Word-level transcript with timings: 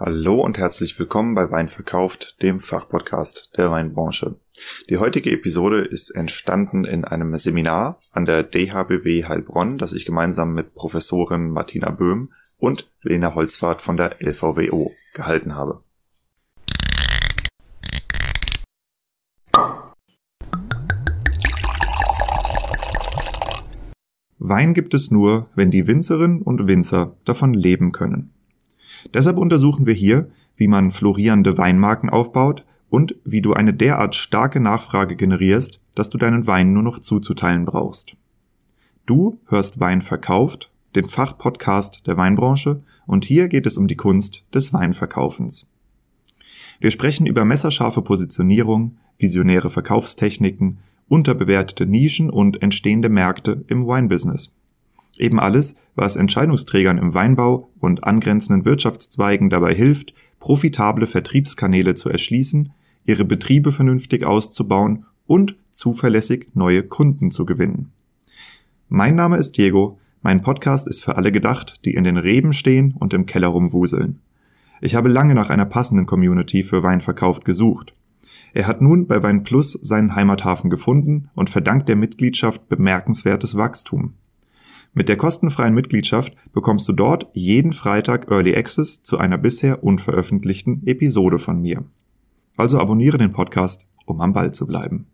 Hallo 0.00 0.40
und 0.40 0.58
herzlich 0.58 0.96
willkommen 1.00 1.34
bei 1.34 1.50
Wein 1.50 1.66
verkauft, 1.66 2.40
dem 2.40 2.60
Fachpodcast 2.60 3.50
der 3.56 3.72
Weinbranche. 3.72 4.36
Die 4.88 4.98
heutige 4.98 5.32
Episode 5.32 5.80
ist 5.80 6.10
entstanden 6.10 6.84
in 6.84 7.04
einem 7.04 7.36
Seminar 7.36 7.98
an 8.12 8.24
der 8.24 8.44
DHBW 8.44 9.24
Heilbronn, 9.24 9.76
das 9.76 9.94
ich 9.94 10.06
gemeinsam 10.06 10.54
mit 10.54 10.76
Professorin 10.76 11.50
Martina 11.50 11.90
Böhm 11.90 12.32
und 12.58 12.88
Lena 13.02 13.34
Holzfahrt 13.34 13.82
von 13.82 13.96
der 13.96 14.22
LVWO 14.22 14.92
gehalten 15.14 15.56
habe. 15.56 15.82
Wein 24.38 24.74
gibt 24.74 24.94
es 24.94 25.10
nur, 25.10 25.50
wenn 25.56 25.72
die 25.72 25.88
Winzerinnen 25.88 26.42
und 26.42 26.68
Winzer 26.68 27.16
davon 27.24 27.52
leben 27.52 27.90
können. 27.90 28.37
Deshalb 29.14 29.38
untersuchen 29.38 29.86
wir 29.86 29.94
hier, 29.94 30.30
wie 30.56 30.68
man 30.68 30.90
florierende 30.90 31.56
Weinmarken 31.56 32.10
aufbaut 32.10 32.64
und 32.90 33.14
wie 33.24 33.42
du 33.42 33.52
eine 33.52 33.74
derart 33.74 34.14
starke 34.14 34.60
Nachfrage 34.60 35.16
generierst, 35.16 35.80
dass 35.94 36.10
du 36.10 36.18
deinen 36.18 36.46
Wein 36.46 36.72
nur 36.72 36.82
noch 36.82 36.98
zuzuteilen 36.98 37.64
brauchst. 37.64 38.16
Du 39.06 39.40
hörst 39.46 39.80
Wein 39.80 40.02
verkauft, 40.02 40.70
den 40.94 41.04
Fachpodcast 41.06 42.06
der 42.06 42.16
Weinbranche, 42.16 42.82
und 43.06 43.24
hier 43.24 43.48
geht 43.48 43.66
es 43.66 43.78
um 43.78 43.88
die 43.88 43.96
Kunst 43.96 44.44
des 44.52 44.72
Weinverkaufens. 44.72 45.70
Wir 46.80 46.90
sprechen 46.90 47.26
über 47.26 47.44
messerscharfe 47.44 48.02
Positionierung, 48.02 48.98
visionäre 49.18 49.70
Verkaufstechniken, 49.70 50.78
unterbewertete 51.08 51.86
Nischen 51.86 52.30
und 52.30 52.62
entstehende 52.62 53.08
Märkte 53.08 53.64
im 53.68 53.86
Wine-Business. 53.86 54.54
Eben 55.18 55.40
alles, 55.40 55.76
was 55.96 56.16
Entscheidungsträgern 56.16 56.96
im 56.96 57.12
Weinbau 57.12 57.68
und 57.80 58.04
angrenzenden 58.04 58.64
Wirtschaftszweigen 58.64 59.50
dabei 59.50 59.74
hilft, 59.74 60.14
profitable 60.38 61.06
Vertriebskanäle 61.06 61.96
zu 61.96 62.08
erschließen, 62.08 62.72
ihre 63.04 63.24
Betriebe 63.24 63.72
vernünftig 63.72 64.24
auszubauen 64.24 65.04
und 65.26 65.56
zuverlässig 65.70 66.48
neue 66.54 66.84
Kunden 66.84 67.30
zu 67.30 67.44
gewinnen. 67.44 67.90
Mein 68.88 69.16
Name 69.16 69.36
ist 69.36 69.56
Diego, 69.58 69.98
mein 70.22 70.40
Podcast 70.40 70.86
ist 70.86 71.04
für 71.04 71.16
alle 71.16 71.32
gedacht, 71.32 71.84
die 71.84 71.94
in 71.94 72.04
den 72.04 72.16
Reben 72.16 72.52
stehen 72.52 72.94
und 72.98 73.12
im 73.12 73.26
Keller 73.26 73.48
rumwuseln. 73.48 74.20
Ich 74.80 74.94
habe 74.94 75.08
lange 75.08 75.34
nach 75.34 75.50
einer 75.50 75.66
passenden 75.66 76.06
Community 76.06 76.62
für 76.62 76.82
Weinverkauf 76.82 77.40
gesucht. 77.40 77.92
Er 78.54 78.66
hat 78.66 78.80
nun 78.80 79.06
bei 79.06 79.22
Wein 79.22 79.42
Plus 79.42 79.72
seinen 79.72 80.14
Heimathafen 80.14 80.70
gefunden 80.70 81.28
und 81.34 81.50
verdankt 81.50 81.88
der 81.88 81.96
Mitgliedschaft 81.96 82.68
bemerkenswertes 82.68 83.56
Wachstum. 83.56 84.14
Mit 84.98 85.08
der 85.08 85.16
kostenfreien 85.16 85.74
Mitgliedschaft 85.74 86.32
bekommst 86.52 86.88
du 86.88 86.92
dort 86.92 87.28
jeden 87.32 87.72
Freitag 87.72 88.32
Early 88.32 88.56
Access 88.56 89.04
zu 89.04 89.16
einer 89.16 89.38
bisher 89.38 89.84
unveröffentlichten 89.84 90.84
Episode 90.88 91.38
von 91.38 91.62
mir. 91.62 91.84
Also 92.56 92.80
abonniere 92.80 93.16
den 93.16 93.30
Podcast, 93.30 93.86
um 94.06 94.20
am 94.20 94.32
Ball 94.32 94.52
zu 94.52 94.66
bleiben. 94.66 95.06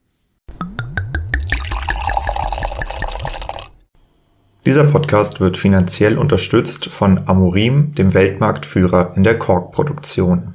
Dieser 4.64 4.84
Podcast 4.84 5.40
wird 5.40 5.58
finanziell 5.58 6.16
unterstützt 6.16 6.86
von 6.86 7.28
Amorim, 7.28 7.94
dem 7.94 8.14
Weltmarktführer 8.14 9.12
in 9.18 9.22
der 9.22 9.38
Korkproduktion. 9.38 10.54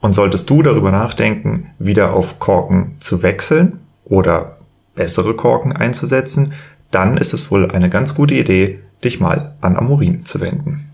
Und 0.00 0.12
solltest 0.12 0.48
du 0.48 0.62
darüber 0.62 0.90
nachdenken, 0.90 1.70
wieder 1.78 2.12
auf 2.12 2.38
Korken 2.38 2.96
zu 3.00 3.22
wechseln 3.22 3.80
oder 4.04 4.58
bessere 4.94 5.34
Korken 5.34 5.72
einzusetzen, 5.72 6.52
dann 6.90 7.16
ist 7.16 7.34
es 7.34 7.50
wohl 7.50 7.70
eine 7.70 7.90
ganz 7.90 8.14
gute 8.14 8.34
Idee, 8.34 8.80
dich 9.04 9.20
mal 9.20 9.54
an 9.60 9.76
Amorin 9.76 10.24
zu 10.24 10.40
wenden. 10.40 10.90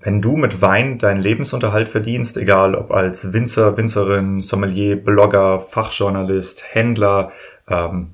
Wenn 0.00 0.22
du 0.22 0.36
mit 0.36 0.62
Wein 0.62 0.98
deinen 0.98 1.20
Lebensunterhalt 1.20 1.88
verdienst, 1.88 2.36
egal 2.36 2.74
ob 2.74 2.92
als 2.92 3.32
Winzer, 3.32 3.76
Winzerin, 3.76 4.42
Sommelier, 4.42 4.96
Blogger, 4.96 5.58
Fachjournalist, 5.58 6.64
Händler, 6.72 7.32
ähm, 7.68 8.12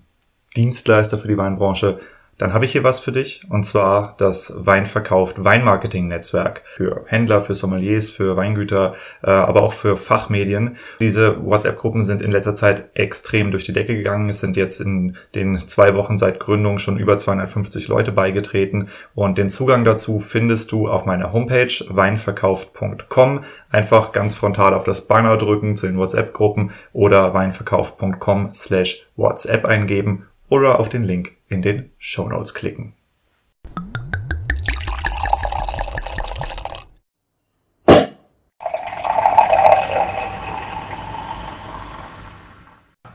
Dienstleister 0.56 1.19
für 1.19 1.28
die 1.28 1.36
Weinbranche, 1.36 2.00
dann 2.39 2.53
habe 2.53 2.65
ich 2.65 2.72
hier 2.72 2.84
was 2.84 2.99
für 2.99 3.12
dich 3.12 3.43
und 3.49 3.65
zwar 3.65 4.15
das 4.19 4.53
Weinverkauft 4.56 5.45
Weinmarketing 5.45 6.09
Netzwerk 6.09 6.62
für 6.77 7.05
Händler, 7.06 7.41
für 7.41 7.55
Sommeliers, 7.55 8.11
für 8.11 8.37
Weingüter, 8.37 8.95
äh, 9.22 9.31
aber 9.31 9.62
auch 9.62 9.72
für 9.72 9.97
Fachmedien. 9.97 10.77
Diese 11.00 11.44
WhatsApp-Gruppen 11.44 12.05
sind 12.05 12.23
in 12.23 12.33
letzter 12.33 12.55
Zeit 12.55 12.91
extrem 12.94 13.50
durch 13.50 13.65
die 13.65 13.73
Decke 13.73 13.97
gegangen. 13.97 14.28
Es 14.28 14.41
sind 14.41 14.56
jetzt 14.56 14.81
in 14.81 15.17
den 15.34 15.59
zwei 15.69 15.94
Wochen 15.94 16.19
seit 16.19 16.41
Gründung 16.41 16.78
schon 16.78 16.99
über 16.99 17.19
250 17.19 17.89
Leute 17.89 18.12
beigetreten 18.12 18.89
und 19.15 19.39
den 19.39 19.50
Zugang 19.50 19.84
dazu 19.84 20.21
findest 20.21 20.73
du 20.73 20.89
auf 20.89 21.06
meiner 21.06 21.33
Homepage 21.33 21.73
weinverkauft.com. 21.89 23.44
Einfach 23.71 24.12
ganz 24.12 24.34
frontal 24.34 24.75
auf 24.75 24.84
das 24.84 25.06
Banner 25.06 25.37
drücken 25.37 25.77
zu 25.77 25.87
den 25.87 25.97
WhatsApp-Gruppen 25.97 26.73
oder 26.93 27.34
weinverkauft.com 27.34 28.55
slash 28.55 29.06
WhatsApp 29.17 29.65
eingeben 29.65 30.27
oder 30.49 30.81
auf 30.81 30.88
den 30.88 31.05
Link 31.05 31.32
in 31.49 31.62
den 31.62 31.91
Show 31.99 32.28
Notes 32.28 32.55
klicken. 32.55 32.94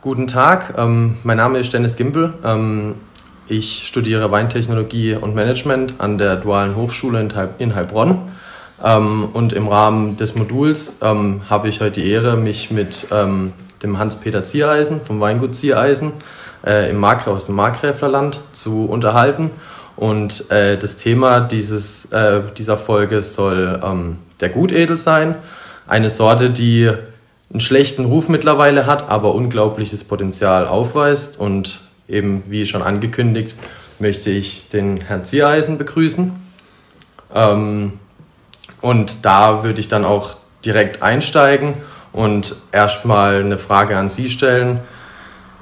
Guten 0.01 0.28
Tag, 0.28 0.75
ähm, 0.78 1.17
mein 1.23 1.38
Name 1.38 1.59
ist 1.59 1.73
Dennis 1.73 1.97
Gimbel. 1.97 2.34
Ähm, 2.44 2.95
ich 3.47 3.85
studiere 3.85 4.31
Weintechnologie 4.31 5.16
und 5.16 5.35
Management 5.35 5.96
an 6.00 6.17
der 6.17 6.38
Dualen 6.38 6.75
Hochschule 6.75 7.19
in, 7.19 7.35
Heil 7.35 7.50
in 7.57 7.75
Heilbronn. 7.75 8.31
Ähm, 8.81 9.29
und 9.34 9.51
im 9.51 9.67
Rahmen 9.67 10.16
des 10.16 10.35
Moduls 10.35 11.00
ähm, 11.01 11.41
habe 11.50 11.67
ich 11.67 11.81
heute 11.81 12.00
die 12.00 12.09
Ehre, 12.09 12.38
mich 12.38 12.72
mit 12.72 13.07
ähm, 13.11 13.51
dem 13.84 13.97
Hans-Peter 14.00 14.44
Ziereisen 14.44 15.01
vom 15.01 15.19
Weingut 15.19 15.53
Ziereisen 15.53 16.13
äh, 16.66 16.90
im 16.90 16.97
Markgraf, 16.97 17.36
aus 17.36 17.46
dem 17.47 17.56
Markgräflerland 17.56 18.42
zu 18.52 18.86
unterhalten. 18.86 19.52
Und 19.96 20.50
äh, 20.50 20.78
das 20.78 20.96
Thema 20.96 21.42
dieses, 21.42 22.06
äh, 22.06 22.42
dieser 22.58 22.78
Folge 22.78 23.22
soll 23.22 23.80
ähm, 23.84 24.20
der 24.40 24.50
Gutedel 24.50 24.96
sein. 24.96 25.36
Eine 25.88 26.09
Sorte, 26.09 26.50
die 26.50 26.90
einen 27.52 27.59
schlechten 27.59 28.06
Ruf 28.06 28.30
mittlerweile 28.30 28.86
hat, 28.86 29.09
aber 29.09 29.36
unglaubliches 29.36 30.03
Potenzial 30.03 30.68
aufweist. 30.68 31.40
Und 31.40 31.81
eben, 32.08 32.44
wie 32.47 32.66
schon 32.66 32.81
angekündigt, 32.81 33.58
möchte 34.00 34.30
ich 34.30 34.70
den 34.70 35.02
Herrn 35.02 35.26
Ziereisen 35.26 35.78
begrüßen. 35.78 36.31
Ähm, 37.34 37.94
und 38.81 39.26
da 39.26 39.64
würde 39.64 39.80
ich 39.80 39.88
dann 39.88 40.06
auch 40.06 40.38
direkt 40.64 41.02
einsteigen 41.02 41.74
und 42.12 42.56
erstmal 42.72 43.41
eine 43.41 43.58
Frage 43.58 43.97
an 43.97 44.09
Sie 44.09 44.30
stellen. 44.30 44.80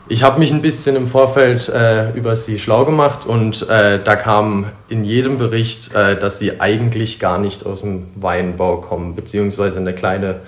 Ich 0.10 0.24
habe 0.24 0.40
mich 0.40 0.52
ein 0.54 0.62
bisschen 0.62 0.96
im 0.96 1.06
Vorfeld 1.06 1.68
äh, 1.68 2.12
über 2.12 2.38
sie 2.38 2.60
schlau 2.60 2.86
gemacht 2.86 3.26
und 3.26 3.68
äh, 3.68 4.02
da 4.02 4.16
kam 4.16 4.68
in 4.88 5.04
jedem 5.04 5.38
Bericht, 5.38 5.94
äh, 5.94 6.18
dass 6.18 6.40
sie 6.40 6.62
eigentlich 6.62 7.20
gar 7.20 7.40
nicht 7.40 7.66
aus 7.66 7.82
dem 7.82 8.08
Weinbau 8.16 8.78
kommen, 8.78 9.16
beziehungsweise 9.16 9.80
eine 9.80 9.94
kleine, 9.94 10.42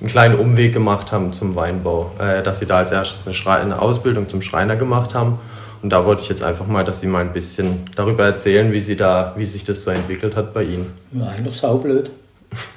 einen 0.00 0.08
kleinen 0.08 0.34
Umweg 0.36 0.72
gemacht 0.72 1.12
haben 1.12 1.32
zum 1.32 1.54
Weinbau, 1.54 2.10
äh, 2.18 2.42
dass 2.42 2.58
sie 2.58 2.66
da 2.66 2.78
als 2.78 2.90
erstes 2.90 3.24
eine, 3.24 3.60
eine 3.60 3.80
Ausbildung 3.80 4.28
zum 4.28 4.42
Schreiner 4.42 4.74
gemacht 4.74 5.14
haben. 5.14 5.38
Und 5.80 5.90
da 5.90 6.04
wollte 6.06 6.22
ich 6.22 6.28
jetzt 6.28 6.42
einfach 6.42 6.66
mal, 6.66 6.82
dass 6.82 7.02
Sie 7.02 7.06
mal 7.06 7.20
ein 7.20 7.34
bisschen 7.34 7.84
darüber 7.94 8.24
erzählen, 8.24 8.72
wie, 8.72 8.80
sie 8.80 8.96
da, 8.96 9.34
wie 9.36 9.44
sich 9.44 9.64
das 9.64 9.82
so 9.82 9.90
entwickelt 9.90 10.34
hat 10.34 10.54
bei 10.54 10.62
Ihnen. 10.62 10.94
Ja, 11.12 11.26
eigentlich 11.26 11.58
saublöd. 11.58 12.10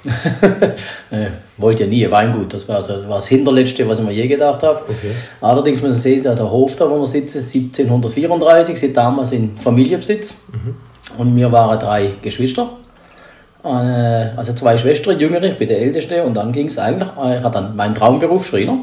äh, 1.11 1.27
wollte 1.57 1.83
ja 1.83 1.89
nie 1.89 2.09
Weingut, 2.09 2.53
das 2.53 2.67
war, 2.67 2.81
so, 2.81 2.93
war 3.07 3.15
das 3.15 3.27
Hinterletzte, 3.27 3.87
was 3.87 3.99
ich 3.99 4.05
mir 4.05 4.13
je 4.13 4.27
gedacht 4.27 4.63
habe. 4.63 4.81
Okay. 4.83 5.11
Allerdings 5.41 5.81
muss 5.81 5.91
man 5.91 5.99
sehen, 5.99 6.23
der 6.23 6.51
Hof, 6.51 6.75
da 6.75 6.89
wo 6.89 6.99
wir 6.99 7.05
sitzen, 7.05 7.39
1734, 7.39 8.79
sind 8.79 8.95
damals 8.95 9.31
in 9.31 9.57
Familienbesitz. 9.57 10.35
Mhm. 10.51 10.75
Und 11.17 11.35
wir 11.35 11.51
waren 11.51 11.79
drei 11.79 12.13
Geschwister. 12.21 12.69
Äh, 13.63 13.67
also 14.37 14.53
zwei 14.53 14.77
Schwestern, 14.77 15.19
jüngere, 15.19 15.43
ich 15.43 15.57
bin 15.57 15.67
der 15.67 15.79
Älteste. 15.79 16.23
Und 16.23 16.35
dann 16.35 16.51
ging 16.51 16.67
es 16.67 16.77
eigentlich, 16.77 17.09
ich 17.09 17.43
hatte 17.43 17.51
dann 17.51 17.75
meinen 17.75 17.95
Traumberuf 17.95 18.45
Schreiner. 18.45 18.79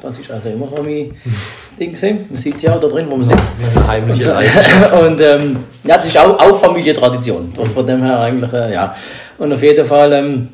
Das 0.00 0.18
ist 0.18 0.30
also 0.30 0.48
immer 0.48 0.68
so 0.74 0.82
mein 0.82 1.12
Ding 1.78 1.90
gesehen. 1.90 2.26
Man 2.28 2.36
sieht 2.36 2.62
ja 2.62 2.74
auch 2.74 2.80
da 2.80 2.88
drin, 2.88 3.06
wo 3.10 3.16
man 3.16 3.26
sitzt. 3.26 3.52
Eine 3.76 3.86
heimliche 3.86 4.32
Und 5.04 5.20
ähm, 5.20 5.56
ja, 5.84 5.96
das 5.96 6.06
ist 6.06 6.18
auch, 6.18 6.38
auch 6.38 6.58
Familientradition. 6.58 7.52
Von 7.52 7.86
dem 7.86 8.02
her 8.02 8.20
eigentlich, 8.20 8.52
äh, 8.52 8.72
ja. 8.72 8.94
Und 9.42 9.52
auf 9.52 9.60
jeden 9.60 9.84
Fall 9.84 10.12
ähm, 10.12 10.48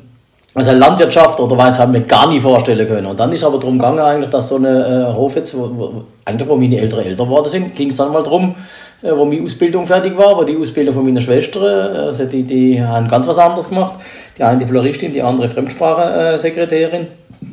also 0.55 0.71
Landwirtschaft 0.71 1.39
oder 1.39 1.55
was 1.55 1.77
haben 1.77 1.93
wir 1.93 2.01
gar 2.01 2.27
nie 2.27 2.39
vorstellen 2.39 2.87
können. 2.87 3.05
Und 3.05 3.19
dann 3.19 3.31
ist 3.31 3.43
aber 3.43 3.59
darum 3.59 3.77
gegangen, 3.77 3.99
eigentlich, 3.99 4.31
dass 4.31 4.49
so 4.49 4.55
eine 4.55 5.09
äh, 5.11 5.13
Hof 5.13 5.35
jetzt, 5.35 5.55
wo, 5.55 5.69
wo, 5.77 6.03
eigentlich 6.25 6.49
wo 6.49 6.55
meine 6.55 6.79
Eltern 6.79 7.15
geworden 7.15 7.47
sind, 7.47 7.75
ging 7.75 7.91
es 7.91 7.97
dann 7.97 8.11
mal 8.11 8.23
darum, 8.23 8.55
äh, 9.03 9.11
wo 9.11 9.25
meine 9.25 9.43
Ausbildung 9.43 9.85
fertig 9.85 10.17
war, 10.17 10.35
wo 10.35 10.43
die 10.43 10.57
Ausbildung 10.57 10.95
von 10.95 11.05
meiner 11.05 11.21
Schwester, 11.21 11.61
äh, 11.61 11.97
also 12.07 12.25
die, 12.25 12.41
die 12.41 12.81
haben 12.81 13.07
ganz 13.07 13.27
was 13.27 13.37
anderes 13.37 13.69
gemacht. 13.69 13.99
Die 14.39 14.41
eine 14.41 14.57
die 14.57 14.65
Floristin, 14.65 15.13
die 15.13 15.21
andere 15.21 15.47
Fremdsprachensekretärin. 15.49 17.07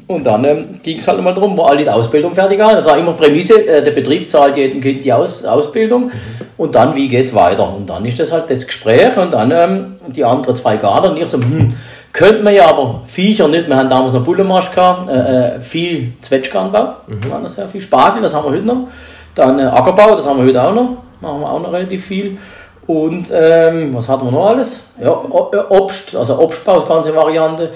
Und 0.07 0.25
dann 0.25 0.43
ähm, 0.47 0.69
ging 0.83 0.97
es 0.97 1.07
halt 1.07 1.23
mal 1.23 1.35
darum, 1.35 1.55
wo 1.55 1.65
alle 1.65 1.83
die 1.83 1.91
Ausbildung 1.91 2.35
fertig 2.35 2.59
haben. 2.63 2.77
Das 2.77 2.87
war 2.87 2.97
immer 2.97 3.13
Prämisse, 3.13 3.69
äh, 3.69 3.85
der 3.85 3.91
Betrieb 3.91 4.31
zahlt 4.31 4.57
jedem 4.57 4.81
Kind 4.81 5.05
die 5.05 5.13
Aus 5.13 5.45
Ausbildung. 5.45 6.11
Und 6.57 6.75
dann, 6.75 6.97
wie 6.97 7.09
geht's 7.09 7.35
weiter? 7.35 7.75
Und 7.75 7.91
dann 7.91 8.05
ist 8.07 8.19
das 8.19 8.33
halt 8.33 8.49
das 8.49 8.67
Gespräch 8.67 9.17
und 9.17 9.33
dann 9.33 9.51
ähm, 9.51 9.97
die 10.07 10.25
anderen 10.25 10.57
zwei 10.57 10.77
Garten 10.77 11.11
und 11.11 11.17
ich 11.19 11.27
so, 11.27 11.39
hm, 11.39 11.75
könnte 12.13 12.43
man 12.43 12.55
ja 12.55 12.69
aber 12.69 13.03
Viecher 13.05 13.47
nicht, 13.47 13.69
wir 13.69 13.77
haben 13.77 13.91
damals 13.91 14.15
noch 14.15 14.25
Bullenmarsch 14.25 14.71
gehabt, 14.71 15.11
äh, 15.11 15.57
äh, 15.57 15.61
viel 15.61 16.15
Zwetschgenanbau, 16.23 16.95
mhm. 17.07 17.33
haben 17.33 17.47
sehr 17.47 17.69
viel 17.69 17.83
Spargel, 17.83 18.23
das 18.23 18.35
haben 18.35 18.47
wir 18.47 18.53
heute 18.53 18.67
noch. 18.67 18.89
Dann 19.35 19.59
äh, 19.59 19.65
Ackerbau, 19.65 20.17
das 20.17 20.27
haben 20.27 20.39
wir 20.39 20.47
heute 20.47 20.63
auch 20.63 20.75
noch, 20.75 20.89
haben 21.23 21.41
wir 21.41 21.51
auch 21.51 21.61
noch 21.61 21.73
relativ 21.73 22.07
viel. 22.07 22.39
Und 22.87 23.31
ähm, 23.35 23.95
was 23.95 24.09
hatten 24.09 24.25
wir 24.25 24.33
noch 24.33 24.47
alles? 24.47 24.87
Ja, 24.99 25.11
äh, 25.11 25.75
Obst, 25.75 26.17
also 26.17 26.39
Obstbau, 26.39 26.81
das 26.81 26.89
ganze 26.89 27.15
Variante. 27.15 27.71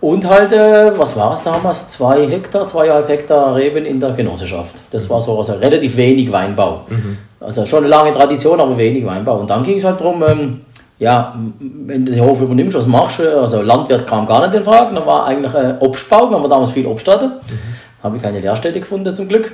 Und 0.00 0.28
halt, 0.28 0.52
äh, 0.52 0.92
was 0.96 1.16
war 1.16 1.32
es 1.32 1.42
damals? 1.42 1.88
Zwei 1.88 2.26
Hektar, 2.26 2.66
zweieinhalb 2.66 3.08
Hektar 3.08 3.54
Reben 3.56 3.84
in 3.86 3.98
der 3.98 4.10
Genossenschaft. 4.10 4.74
Das 4.90 5.08
war 5.08 5.20
so 5.20 5.38
also 5.38 5.54
relativ 5.54 5.96
wenig 5.96 6.30
Weinbau. 6.30 6.82
Mhm. 6.88 7.18
Also 7.40 7.64
schon 7.64 7.80
eine 7.80 7.88
lange 7.88 8.12
Tradition, 8.12 8.60
aber 8.60 8.76
wenig 8.76 9.06
Weinbau. 9.06 9.38
Und 9.38 9.48
dann 9.48 9.64
ging 9.64 9.78
es 9.78 9.84
halt 9.84 10.00
darum, 10.00 10.22
ähm, 10.22 10.60
ja, 10.98 11.34
wenn 11.58 12.04
du 12.04 12.12
den 12.12 12.22
Hof 12.22 12.40
übernimmst, 12.40 12.76
was 12.76 12.86
machst 12.86 13.18
du? 13.18 13.40
Also 13.40 13.62
Landwirt 13.62 14.06
kam 14.06 14.26
gar 14.26 14.46
nicht 14.46 14.54
in 14.54 14.62
Frage. 14.62 14.94
Dann 14.94 15.06
war 15.06 15.26
eigentlich 15.26 15.54
äh, 15.54 15.74
Obstbau, 15.80 16.30
wenn 16.30 16.42
wir 16.42 16.48
damals 16.48 16.70
viel 16.70 16.86
Obst 16.86 17.08
hatten. 17.08 17.28
Mhm. 17.28 18.02
Habe 18.02 18.16
ich 18.16 18.22
keine 18.22 18.40
Lehrstelle 18.40 18.78
gefunden 18.78 19.14
zum 19.14 19.28
Glück. 19.28 19.52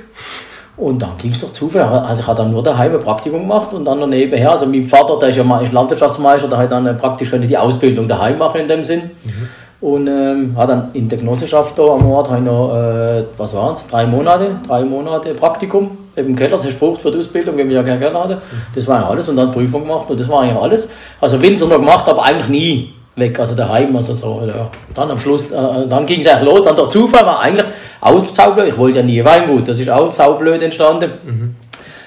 Und 0.75 1.01
dann 1.01 1.11
ging 1.21 1.31
es 1.31 1.39
doch 1.39 1.51
zufällig. 1.51 1.87
Also 1.87 2.21
ich 2.21 2.27
habe 2.27 2.37
dann 2.37 2.51
nur 2.51 2.63
daheim 2.63 2.93
ein 2.93 2.99
Praktikum 3.01 3.41
gemacht 3.41 3.73
und 3.73 3.85
dann 3.85 3.99
noch 3.99 4.07
nebenher. 4.07 4.51
Also 4.51 4.65
mein 4.65 4.87
Vater, 4.87 5.19
der 5.19 5.29
ist 5.29 5.37
ja 5.37 5.59
ist 5.59 5.71
Landwirtschaftsmeister, 5.71 6.47
der 6.47 6.57
hat 6.57 6.71
dann 6.71 6.87
äh, 6.87 6.93
praktisch 6.93 7.31
die 7.31 7.57
Ausbildung 7.57 8.07
daheim 8.07 8.37
machen 8.39 8.61
in 8.61 8.67
dem 8.67 8.83
Sinn. 8.83 9.11
Mhm. 9.23 9.49
Und 9.83 10.07
ähm, 10.07 10.55
hat 10.55 10.69
dann 10.69 10.91
in 10.93 11.09
der 11.09 11.17
Genossenschaft 11.17 11.77
da 11.77 11.83
am 11.83 12.09
Ort 12.09 12.31
noch, 12.41 12.73
äh, 12.73 13.25
was 13.37 13.53
waren 13.53 13.73
es, 13.73 13.85
drei 13.85 14.05
Monate, 14.05 14.55
drei 14.65 14.85
Monate 14.85 15.33
Praktikum 15.33 15.97
im 16.15 16.37
Keller 16.37 16.57
zersprucht 16.57 17.01
für 17.01 17.11
die 17.11 17.17
Ausbildung, 17.17 17.57
wenn 17.57 17.67
wir 17.67 17.75
ja 17.75 17.83
keinen 17.83 17.99
Keller 17.99 18.23
hatten. 18.23 18.37
Das 18.73 18.87
war 18.87 19.01
ja 19.01 19.09
alles 19.09 19.27
und 19.27 19.35
dann 19.35 19.51
Prüfung 19.51 19.81
gemacht 19.81 20.09
und 20.09 20.17
das 20.17 20.29
war 20.29 20.39
eigentlich 20.39 20.55
alles. 20.55 20.89
Also 21.19 21.41
Winzer 21.41 21.67
noch 21.67 21.75
gemacht, 21.75 22.07
aber 22.07 22.23
eigentlich 22.23 22.47
nie 22.47 22.93
weg, 23.17 23.37
also 23.37 23.55
daheim, 23.55 23.93
also 23.93 24.13
so, 24.13 24.43
ja. 24.47 24.71
Dann 24.95 25.11
am 25.11 25.19
Schluss, 25.19 25.51
äh, 25.51 25.87
dann 25.89 26.05
ging 26.05 26.21
es 26.21 26.27
eigentlich 26.27 26.49
los, 26.49 26.63
dann 26.63 26.77
der 26.77 26.89
Zufall 26.89 27.25
war 27.25 27.41
eigentlich 27.41 27.65
auch 27.99 28.23
saublöd, 28.23 28.69
ich 28.69 28.77
wollte 28.77 28.99
ja 28.99 29.05
nie 29.05 29.25
Weingut, 29.25 29.67
das 29.67 29.81
ist 29.81 29.89
auch 29.89 30.09
saublöd 30.09 30.61
entstanden. 30.61 31.11
Mhm. 31.25 31.55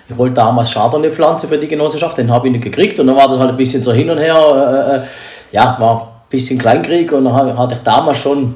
Ich 0.09 0.17
wollte 0.17 0.37
damals 0.37 0.73
Chardonnay 0.73 1.11
pflanzen 1.11 1.51
für 1.51 1.59
die 1.59 1.69
Genossenschaft, 1.69 2.17
den 2.17 2.33
habe 2.33 2.47
ich 2.47 2.53
nicht 2.55 2.65
gekriegt 2.65 2.99
und 3.01 3.07
dann 3.07 3.17
war 3.17 3.29
das 3.29 3.39
halt 3.39 3.51
ein 3.51 3.57
bisschen 3.59 3.83
so 3.83 3.93
hin 3.93 4.09
und 4.09 4.17
her, 4.17 4.35
äh, 4.35 4.97
äh, 4.97 5.01
ja, 5.53 5.77
war 5.79 6.16
bisschen 6.29 6.59
Kleinkrieg 6.59 7.13
und 7.13 7.25
dann 7.25 7.57
hatte 7.59 7.75
ich 7.75 7.81
damals 7.83 8.19
schon, 8.19 8.55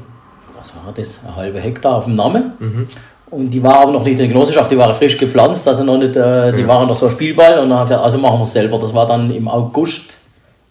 was 0.58 0.72
war 0.74 0.92
das, 0.94 1.20
eine 1.24 1.36
halbe 1.36 1.60
Hektar 1.60 1.96
auf 1.96 2.04
dem 2.04 2.16
Namen. 2.16 2.52
Mhm. 2.58 2.86
Und 3.30 3.50
die 3.50 3.62
war 3.62 3.80
aber 3.80 3.92
noch 3.92 4.02
nicht 4.02 4.12
in 4.12 4.18
der 4.18 4.28
Genossenschaft, 4.28 4.72
die 4.72 4.76
waren 4.76 4.92
frisch 4.92 5.16
gepflanzt, 5.16 5.66
also 5.68 5.84
noch 5.84 5.98
nicht, 5.98 6.16
äh, 6.16 6.52
die 6.52 6.62
ja. 6.62 6.68
waren 6.68 6.88
noch 6.88 6.96
so 6.96 7.08
Spielball. 7.08 7.58
Und 7.60 7.70
dann 7.70 7.78
haben 7.78 7.80
wir 7.80 7.84
gesagt, 7.84 8.04
also 8.04 8.18
machen 8.18 8.38
wir 8.38 8.42
es 8.42 8.52
selber. 8.52 8.78
Das 8.78 8.92
war 8.92 9.06
dann 9.06 9.30
im 9.30 9.46
August 9.46 10.16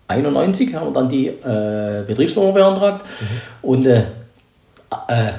91, 0.10 0.76
haben 0.76 0.88
wir 0.88 0.94
dann 0.94 1.08
die 1.08 1.28
äh, 1.28 2.04
Betriebsnummer 2.06 2.52
beantragt. 2.52 3.06
Mhm. 3.22 3.70
Und 3.70 3.86
äh, 3.86 4.00
äh, 5.08 5.32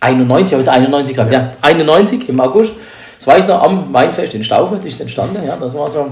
91, 0.00 0.52
habe 0.54 0.62
ich 0.62 0.66
jetzt 0.66 0.68
91 0.68 1.14
gesagt, 1.14 1.32
ja. 1.32 1.40
ja, 1.40 1.50
91 1.60 2.28
im 2.28 2.40
August. 2.40 2.72
Das 3.20 3.26
weiß 3.26 3.44
ich 3.44 3.50
noch 3.50 3.62
am 3.62 3.92
Weinfest 3.92 4.34
in 4.34 4.42
Staufe, 4.42 4.76
das 4.76 4.86
ist 4.86 5.00
entstanden, 5.02 5.46
ja, 5.46 5.54
das 5.54 5.74
war 5.74 5.90
so 5.90 6.06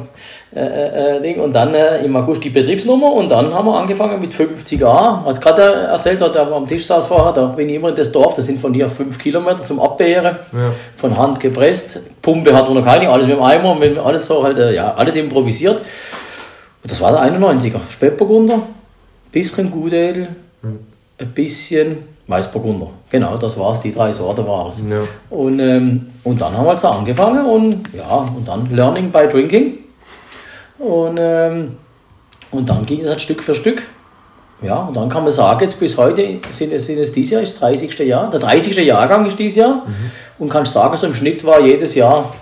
äh, 0.55 0.61
äh, 0.61 1.17
äh, 1.17 1.23
Ding. 1.23 1.41
Und 1.41 1.55
dann 1.55 1.75
äh, 1.75 2.05
im 2.05 2.15
August 2.15 2.45
die 2.45 2.51
Betriebsnummer 2.51 3.11
und 3.11 3.31
dann 3.31 3.55
haben 3.55 3.67
wir 3.67 3.79
angefangen 3.79 4.21
mit 4.21 4.35
50a. 4.35 5.25
Was 5.25 5.41
gerade 5.41 5.63
erzählt 5.63 6.21
hat, 6.21 6.35
der 6.35 6.47
am 6.53 6.67
Tisch 6.67 6.85
saß 6.85 7.07
vorher, 7.07 7.33
da 7.33 7.47
bin 7.47 7.71
ich 7.71 7.77
immer 7.77 7.89
in 7.89 7.95
das 7.95 8.13
Dorf, 8.13 8.35
das 8.35 8.45
sind 8.45 8.59
von 8.59 8.75
hier 8.75 8.91
fünf 8.91 9.19
Kilometer 9.19 9.63
zum 9.63 9.81
Abbeeren, 9.81 10.37
ja. 10.53 10.59
von 10.97 11.17
Hand 11.17 11.41
gepresst. 11.41 11.99
Pumpe 12.21 12.55
hat 12.55 12.67
man 12.67 12.75
noch 12.75 12.85
keine, 12.85 13.09
alles 13.09 13.27
mit 13.27 13.37
dem 13.37 13.43
Eimer, 13.43 13.75
mit 13.75 13.97
alles 13.97 14.27
so 14.27 14.43
halt, 14.43 14.59
äh, 14.59 14.75
ja, 14.75 14.93
alles 14.93 15.17
improvisiert. 15.17 15.79
Und 15.79 16.91
das 16.91 17.01
war 17.01 17.13
der 17.13 17.23
91er. 17.23 17.81
Spätburgunder, 17.89 18.65
bisschen 19.33 19.71
Gutedel. 19.71 20.29
Ein 21.19 21.33
bisschen 21.33 21.99
Weißburgunder. 22.27 22.91
Genau, 23.11 23.37
das 23.37 23.59
war's, 23.59 23.81
die 23.81 23.91
drei 23.91 24.13
Sorten 24.13 24.47
waren 24.47 24.69
es. 24.69 24.83
Ja. 24.89 25.01
Und, 25.31 25.59
ähm, 25.61 26.07
und 26.25 26.41
dann 26.41 26.57
haben 26.57 26.67
wir 26.67 26.71
also 26.71 26.89
angefangen 26.89 27.45
und 27.47 27.89
ja, 27.95 28.29
und 28.37 28.47
dann 28.47 28.75
Learning 28.75 29.11
by 29.11 29.27
Drinking. 29.29 29.79
Und, 30.79 31.19
ähm, 31.19 31.77
und 32.51 32.69
dann 32.69 32.87
ging 32.87 33.01
es 33.01 33.09
halt 33.09 33.21
Stück 33.21 33.43
für 33.43 33.55
Stück. 33.55 33.83
Ja, 34.61 34.77
und 34.77 34.97
dann 34.97 35.09
kann 35.09 35.23
man 35.23 35.33
sagen, 35.33 35.61
jetzt 35.63 35.79
bis 35.79 35.97
heute 35.97 36.39
sind 36.51 36.73
es, 36.73 36.87
sind 36.87 36.99
es 36.99 37.13
dieses 37.13 37.31
Jahr, 37.31 37.43
ist 37.43 37.55
das 37.55 37.61
30. 37.61 37.99
Jahr, 38.01 38.29
der 38.29 38.41
30. 38.41 38.77
Jahrgang 38.79 39.25
ist 39.27 39.39
dieses 39.39 39.57
Jahr. 39.57 39.85
Mhm. 39.87 40.11
Und 40.39 40.51
kannst 40.51 40.73
sagen, 40.73 40.97
so 40.97 41.07
im 41.07 41.15
Schnitt 41.15 41.45
war 41.45 41.61
jedes 41.61 41.95
Jahr 41.95 42.33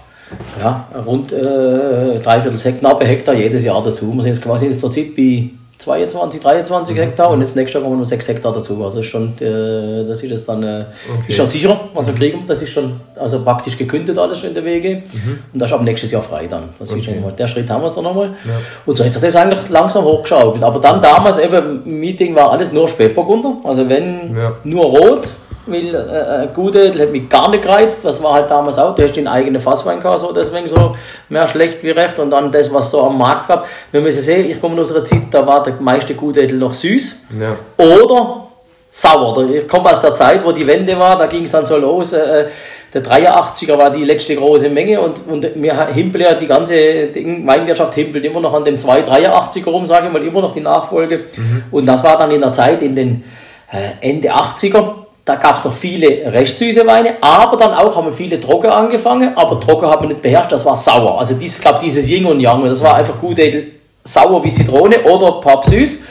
ja, 0.61 0.89
rund 1.07 1.33
äh, 1.33 2.19
dreiviertel 2.19 2.59
Hektar, 2.59 2.73
knappe 2.73 3.07
Hektar 3.07 3.35
jedes 3.35 3.65
Jahr 3.65 3.83
dazu. 3.83 4.13
Wir 4.13 4.23
sind 4.23 4.33
jetzt 4.33 4.43
quasi 4.43 4.67
in 4.67 4.73
der 4.73 4.91
Zeit 4.91 5.15
bei 5.15 5.51
22, 5.79 6.41
23 6.41 6.95
mhm. 6.95 7.01
Hektar 7.01 7.31
und 7.31 7.41
jetzt 7.41 7.55
nächstes 7.55 7.75
Jahr 7.75 7.83
kommen 7.83 8.01
noch 8.01 8.07
6 8.07 8.29
Hektar 8.29 8.53
dazu. 8.53 8.83
Also 8.83 9.03
schon, 9.03 9.35
äh, 9.41 10.07
das 10.07 10.23
ist 10.23 10.31
jetzt 10.31 10.49
dann 10.49 10.63
äh, 10.63 10.85
okay. 11.09 11.25
ist 11.29 11.37
schon 11.37 11.47
sicher, 11.47 11.81
was 11.93 12.07
wir 12.07 12.15
kriegen. 12.15 12.45
Das 12.47 12.63
ist 12.63 12.71
schon 12.71 12.99
also 13.15 13.43
praktisch 13.43 13.77
gekündigt 13.77 14.19
alles 14.19 14.39
schon 14.39 14.49
in 14.49 14.55
der 14.55 14.65
Wege. 14.65 15.03
Mhm. 15.13 15.39
Und 15.53 15.63
das 15.63 15.71
ist 15.71 15.75
ab 15.75 15.83
nächstes 15.83 16.11
Jahr 16.11 16.23
frei 16.23 16.47
dann. 16.47 16.71
Das 16.79 16.91
okay. 16.91 17.01
ist 17.01 17.05
schon 17.05 17.21
mal, 17.21 17.33
der 17.33 17.47
Schritt 17.47 17.69
haben 17.69 17.83
wir 17.83 17.89
es 17.89 17.95
dann 17.95 18.05
nochmal. 18.05 18.29
Ja. 18.45 18.53
Und 18.87 18.97
so 18.97 19.05
hat 19.05 19.23
das 19.23 19.37
eigentlich 19.37 19.69
langsam 19.69 20.05
hochgeschaukelt. 20.05 20.63
Aber 20.63 20.81
dann 20.81 21.01
damals 21.01 21.39
eben, 21.39 21.83
Meeting 21.85 22.35
war 22.35 22.53
alles 22.53 22.73
nur 22.73 22.89
Spätburgunder. 22.89 23.59
Also 23.65 23.89
wenn 23.89 24.35
ja. 24.37 24.57
nur 24.65 24.85
rot, 24.85 25.29
weil 25.67 25.95
äh, 25.95 26.45
äh 26.45 26.49
gute, 26.55 26.91
das 26.91 27.03
hat 27.03 27.11
mich 27.11 27.29
gar 27.29 27.51
nicht 27.51 27.63
gereizt. 27.63 28.05
Das 28.05 28.23
war 28.23 28.35
halt 28.35 28.51
damals 28.51 28.79
auch. 28.79 28.95
Du 28.95 29.03
hast 29.03 29.17
den 29.17 29.29
eigenen 29.29 29.61
Fasswein 29.61 30.01
gehabt, 30.01 30.21
so 30.21 30.33
deswegen 30.33 30.69
so 30.69 30.97
mehr 31.29 31.47
schlecht 31.47 31.83
wie 31.83 31.91
recht. 31.91 32.19
Und 32.19 32.31
dann 32.31 32.51
das, 32.51 32.73
was 32.73 32.91
so 32.91 33.03
am 33.03 33.19
Markt 33.19 33.49
gab. 33.49 33.67
Wir 33.91 34.01
müssen 34.01 34.21
sehen, 34.21 34.51
ich 34.51 34.61
komme 34.61 34.81
aus 34.81 34.93
einer 34.93 35.05
Zeit, 35.05 35.23
da 35.31 35.47
war 35.47 35.63
der 35.63 35.75
meiste 35.81 36.15
Gutedel 36.15 36.59
noch 36.59 36.73
süß. 36.73 37.27
Ja. 37.41 37.57
Oder 37.85 38.47
sauer. 38.91 39.51
Ich 39.51 39.69
komme 39.69 39.91
aus 39.91 40.01
der 40.01 40.15
Zeit, 40.15 40.45
wo 40.45 40.53
die 40.53 40.67
Wende 40.67 40.99
war, 40.99 41.17
da 41.17 41.27
ging 41.27 41.45
es 41.45 41.53
dann 41.53 41.65
so 41.65 41.77
los. 41.77 42.13
Äh, 42.13 42.43
äh 42.43 42.49
der 42.95 43.03
83er 43.03 43.77
war 43.77 43.91
die 43.91 44.05
letzte 44.05 44.35
große 44.37 44.71
Menge 44.71 45.01
und, 45.01 45.21
und 45.29 45.47
wir 45.57 45.87
himpeln 45.89 46.25
ja 46.25 46.35
die 46.35 46.47
ganze 46.47 46.75
Weinwirtschaft 46.75 47.93
himpelt 47.93 48.25
immer 48.25 48.41
noch 48.41 48.55
an 48.55 48.65
dem 48.65 48.77
283er 48.77 49.67
rum, 49.67 49.85
sage 49.85 50.07
ich 50.07 50.13
mal, 50.13 50.25
immer 50.25 50.41
noch 50.41 50.53
die 50.53 50.61
Nachfolge. 50.61 51.25
Mhm. 51.37 51.65
Und 51.71 51.85
das 51.85 52.03
war 52.05 52.17
dann 52.17 52.31
in 52.31 52.41
der 52.41 52.53
Zeit 52.53 52.81
in 52.81 52.95
den 52.95 53.25
äh, 53.71 53.91
Ende 54.01 54.33
80er 54.33 55.06
da 55.27 55.35
gab 55.35 55.59
es 55.59 55.65
noch 55.65 55.73
viele 55.73 56.33
recht 56.33 56.57
süße 56.57 56.87
Weine, 56.87 57.17
aber 57.21 57.57
dann 57.57 57.75
auch 57.75 57.97
haben 57.97 58.07
wir 58.07 58.13
viele 58.13 58.39
trocken 58.39 58.71
angefangen, 58.71 59.37
aber 59.37 59.59
trocken 59.59 59.89
haben 59.89 60.03
wir 60.05 60.09
nicht 60.11 60.23
beherrscht, 60.23 60.53
das 60.53 60.65
war 60.65 60.77
sauer. 60.77 61.19
Also 61.19 61.35
es 61.43 61.61
gab 61.61 61.81
dieses 61.81 62.09
Yin 62.09 62.27
und 62.27 62.39
Yang 62.39 62.63
und 62.63 62.69
das 62.69 62.83
war 62.83 62.95
einfach 62.95 63.19
gut 63.21 63.41
edel, 63.41 63.73
sauer 64.05 64.43
wie 64.45 64.53
Zitrone 64.53 65.03
oder 65.03 65.41
pappsüß. 65.41 66.05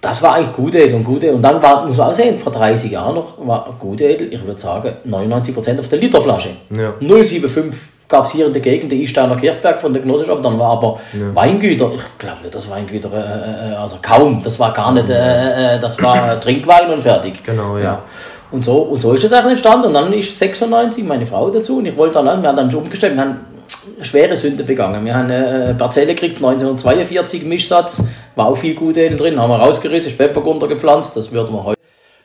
Das 0.00 0.20
war 0.24 0.34
eigentlich 0.34 0.52
gut 0.54 0.74
edel 0.74 0.96
und 0.96 1.04
gut 1.04 1.22
edel. 1.22 1.36
Und 1.36 1.42
dann 1.42 1.62
war, 1.62 1.86
muss 1.86 1.96
man 1.96 2.10
auch 2.10 2.14
sehen, 2.14 2.36
vor 2.36 2.50
30 2.50 2.90
Jahren 2.90 3.14
noch 3.14 3.34
war 3.46 3.76
gut 3.78 4.00
edel, 4.00 4.34
ich 4.34 4.44
würde 4.44 4.60
sagen, 4.60 4.96
99% 5.06 5.78
auf 5.78 5.88
der 5.88 5.98
Literflasche. 6.00 6.50
Ja. 6.76 6.94
075 6.98 7.72
gab 8.12 8.26
es 8.26 8.30
hier 8.30 8.46
in 8.46 8.52
der 8.52 8.62
Gegend, 8.62 8.92
der 8.92 8.98
Isteiner 8.98 9.34
Kirchberg 9.36 9.80
von 9.80 9.92
der 9.92 10.02
Genossenschaft, 10.02 10.44
dann 10.44 10.58
war 10.58 10.72
aber 10.72 11.00
ja. 11.14 11.34
Weingüter, 11.34 11.90
ich 11.96 12.18
glaube 12.18 12.42
nicht, 12.42 12.54
dass 12.54 12.70
Weingüter, 12.70 13.10
äh, 13.12 13.72
äh, 13.72 13.74
also 13.74 13.96
kaum, 14.00 14.40
das 14.42 14.60
war 14.60 14.72
gar 14.72 14.92
nicht, 14.92 15.08
äh, 15.08 15.76
äh 15.76 15.80
das 15.80 16.00
war 16.00 16.38
Trinkwein 16.40 16.90
und 16.90 17.02
fertig. 17.02 17.42
Genau, 17.42 17.78
ja. 17.78 17.84
ja. 17.84 18.02
Und 18.52 18.62
so, 18.64 18.76
und 18.82 19.00
so 19.00 19.14
ist 19.14 19.24
das 19.24 19.32
eigentlich 19.32 19.52
entstanden. 19.52 19.86
Und 19.86 19.94
dann 19.94 20.12
ist 20.12 20.38
96 20.38 21.04
meine 21.04 21.24
Frau 21.24 21.48
dazu 21.48 21.78
und 21.78 21.86
ich 21.86 21.96
wollte 21.96 22.22
dann, 22.22 22.42
wir 22.42 22.48
haben 22.48 22.56
dann 22.56 22.70
schon 22.70 22.82
umgestellt, 22.82 23.14
wir 23.14 23.22
haben 23.22 23.40
schwere 24.02 24.36
Sünde 24.36 24.62
begangen. 24.62 25.04
Wir 25.06 25.14
haben 25.14 25.30
eine 25.30 25.74
Parzelle 25.78 26.14
gekriegt, 26.14 26.36
1942 26.36 27.44
Mischsatz, 27.44 28.02
war 28.36 28.46
auch 28.46 28.56
viel 28.56 28.74
Gutedel 28.74 29.16
drin, 29.16 29.40
haben 29.40 29.50
wir 29.50 29.56
rausgerissen, 29.56 30.10
Spätburgunder 30.12 30.68
gepflanzt, 30.68 31.16
das 31.16 31.32
würden 31.32 31.54
wir 31.54 31.64
heute. 31.64 31.81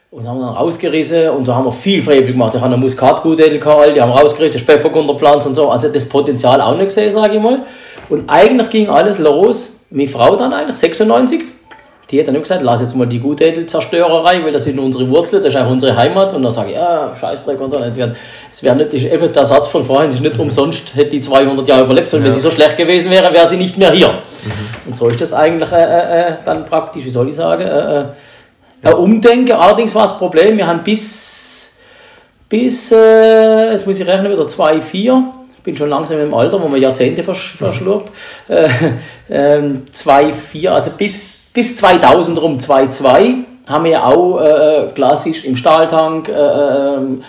Und 0.09 0.25
haben 0.25 0.39
dann 0.39 0.55
rausgerissen 0.55 1.31
und 1.31 1.45
da 1.47 1.55
haben 1.55 1.65
wir 1.65 1.71
viel 1.71 2.01
Frevel 2.01 2.31
gemacht. 2.31 2.53
Wir 2.53 2.61
haben 2.61 2.71
eine 2.71 2.81
Muskatgutedel 2.81 3.59
gehabt, 3.59 3.93
die 3.93 4.01
haben 4.01 4.11
rausgerissen, 4.11 4.57
Spätburgunder 4.57 5.13
gepflanzt 5.13 5.45
und 5.47 5.53
so. 5.53 5.69
Also 5.69 5.89
das 5.89 6.07
Potenzial 6.07 6.61
auch 6.61 6.75
nicht 6.75 6.85
gesehen, 6.85 7.11
sage 7.11 7.35
ich 7.35 7.41
mal. 7.41 7.63
Und 8.07 8.29
eigentlich 8.29 8.69
ging 8.69 8.87
alles 8.87 9.19
los, 9.19 9.81
meine 9.89 10.07
Frau 10.07 10.37
dann 10.37 10.53
eigentlich, 10.53 10.77
96, 10.77 11.41
die 12.09 12.21
hat 12.21 12.27
dann 12.29 12.37
auch 12.37 12.41
gesagt, 12.41 12.63
lass 12.63 12.79
jetzt 12.79 12.95
mal 12.95 13.05
die 13.05 13.19
Gutädelzerstörerei, 13.19 14.41
weil 14.45 14.53
das 14.53 14.63
sind 14.63 14.79
unsere 14.79 15.09
Wurzeln, 15.09 15.43
das 15.43 15.53
ist 15.53 15.59
auch 15.59 15.69
unsere 15.69 15.97
Heimat. 15.97 16.33
Und 16.33 16.43
dann 16.43 16.53
sage 16.53 16.69
ich, 16.69 16.75
ja, 16.75 17.13
Scheißdreck 17.13 17.59
und 17.59 17.69
so. 17.69 17.77
Und 17.77 17.87
gesagt, 17.89 18.15
es 18.49 18.63
wäre 18.63 18.77
nicht, 18.77 18.93
ist 18.93 19.11
eben 19.11 19.33
der 19.33 19.43
Satz 19.43 19.67
von 19.67 19.83
vorhin, 19.83 20.07
es 20.07 20.15
ist 20.15 20.21
nicht 20.21 20.39
umsonst, 20.39 20.95
hätte 20.95 21.09
die 21.09 21.21
200 21.21 21.67
Jahre 21.67 21.83
überlebt, 21.83 22.09
sondern 22.09 22.27
ja. 22.27 22.33
wenn 22.33 22.41
sie 22.41 22.47
so 22.47 22.51
schlecht 22.51 22.77
gewesen 22.77 23.11
wäre, 23.11 23.33
wäre 23.33 23.45
sie 23.45 23.57
nicht 23.57 23.77
mehr 23.77 23.91
hier. 23.91 24.07
Mhm. 24.07 24.87
Und 24.87 24.95
so 24.95 25.09
ist 25.09 25.19
das 25.19 25.33
eigentlich 25.33 25.69
äh, 25.73 25.83
äh, 25.83 26.29
äh 26.29 26.33
dann 26.45 26.63
praktisch, 26.63 27.03
wie 27.03 27.09
soll 27.09 27.27
ich 27.27 27.35
sagen, 27.35 27.63
äh, 27.63 27.99
äh 27.99 28.05
ja. 28.83 28.93
Umdenken. 28.93 29.53
Allerdings 29.53 29.93
war 29.95 30.03
das 30.03 30.17
Problem, 30.17 30.57
wir 30.57 30.67
haben 30.67 30.83
bis, 30.83 31.77
bis 32.49 32.91
äh, 32.91 33.71
jetzt 33.71 33.87
muss 33.87 33.99
ich 33.99 34.07
rechnen, 34.07 34.31
wieder 34.31 34.43
2,4. 34.43 35.23
Ich 35.57 35.63
bin 35.63 35.75
schon 35.75 35.89
langsam 35.89 36.19
im 36.19 36.33
Alter, 36.33 36.61
wo 36.61 36.67
man 36.67 36.79
Jahrzehnte 36.79 37.23
versch 37.23 37.55
verschluckt. 37.57 38.11
Äh, 38.47 38.65
äh, 39.27 39.61
2,4, 39.93 40.69
also 40.69 40.91
bis, 40.97 41.49
bis 41.53 41.75
2000 41.77 42.41
rum 42.41 42.57
2,2 42.57 43.43
haben 43.67 43.83
wir 43.83 44.05
auch 44.05 44.39
äh, 44.39 44.87
klassisch 44.95 45.43
im 45.43 45.55
Stahltank. 45.55 46.29
Äh, 46.29 46.33
ähm, 46.33 47.23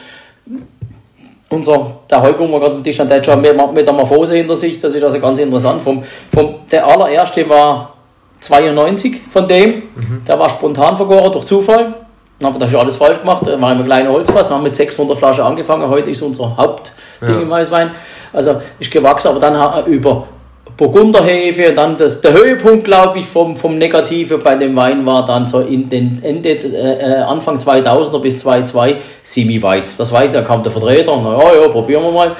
unser, 1.51 2.01
der 2.11 2.23
Heiko, 2.23 2.47
der 2.47 2.61
gerade 2.61 2.77
am 2.77 2.85
Tisch 2.85 2.99
hat, 3.01 3.11
der 3.11 3.19
hat 3.19 3.27
schon 3.27 3.41
Metamorphose 3.41 4.37
hinter 4.37 4.55
sich. 4.55 4.79
Das 4.79 4.95
ist 4.95 5.03
also 5.03 5.19
ganz 5.19 5.39
interessant. 5.39 5.83
Vom, 5.83 6.03
vom, 6.33 6.57
der 6.71 6.87
allererste 6.87 7.49
war 7.49 7.95
92 8.41 9.21
von 9.31 9.49
dem. 9.49 9.83
Mhm. 9.95 10.23
Der 10.27 10.39
war 10.39 10.49
spontan 10.49 10.97
vergoren 10.97 11.33
durch 11.33 11.47
Zufall. 11.47 11.95
Dann 12.39 12.49
haben 12.49 12.55
wir 12.55 12.61
das 12.61 12.71
schon 12.71 12.81
alles 12.81 12.97
falsch 12.97 13.21
gemacht. 13.21 13.43
Da 13.45 13.61
war 13.61 13.71
ein 13.71 13.85
kleiner 13.85 14.11
Holzfass. 14.11 14.51
Wir 14.51 14.55
haben 14.55 14.63
mit 14.63 14.77
600 14.77 15.19
Flaschen 15.19 15.45
angefangen. 15.45 15.89
Heute 15.89 16.11
ist 16.11 16.23
unser 16.23 16.57
Hauptding 16.57 16.93
ja. 17.29 17.41
im 17.41 17.51
Weißwein. 17.51 17.91
Also 18.33 18.61
ist 18.79 18.93
gewachsen, 18.93 19.29
aber 19.29 19.41
dann 19.41 19.87
über 19.87 20.29
Burgunderhefe. 20.77 21.73
Dann 21.73 21.97
das, 21.97 22.21
der 22.21 22.33
Höhepunkt, 22.33 22.85
glaube 22.85 23.19
ich, 23.19 23.27
vom, 23.27 23.57
vom 23.57 23.77
Negative 23.77 24.39
bei 24.39 24.55
dem 24.55 24.77
Wein 24.77 25.05
war 25.05 25.27
dann 25.27 25.47
so 25.49 25.61
in 25.61 25.89
den 25.89 26.23
Ende, 26.23 26.51
äh, 26.51 27.17
Anfang 27.23 27.59
2000er 27.59 28.21
bis 28.21 28.39
2002 28.39 28.99
Simi 29.25 29.61
White. 29.61 29.91
Das 29.99 30.13
weiß 30.13 30.31
da 30.31 30.43
kam 30.43 30.63
der 30.63 30.71
Vertreter. 30.71 31.21
Na 31.21 31.37
ja, 31.37 31.63
ja, 31.63 31.69
probieren 31.69 32.05
wir 32.05 32.13
mal. 32.13 32.37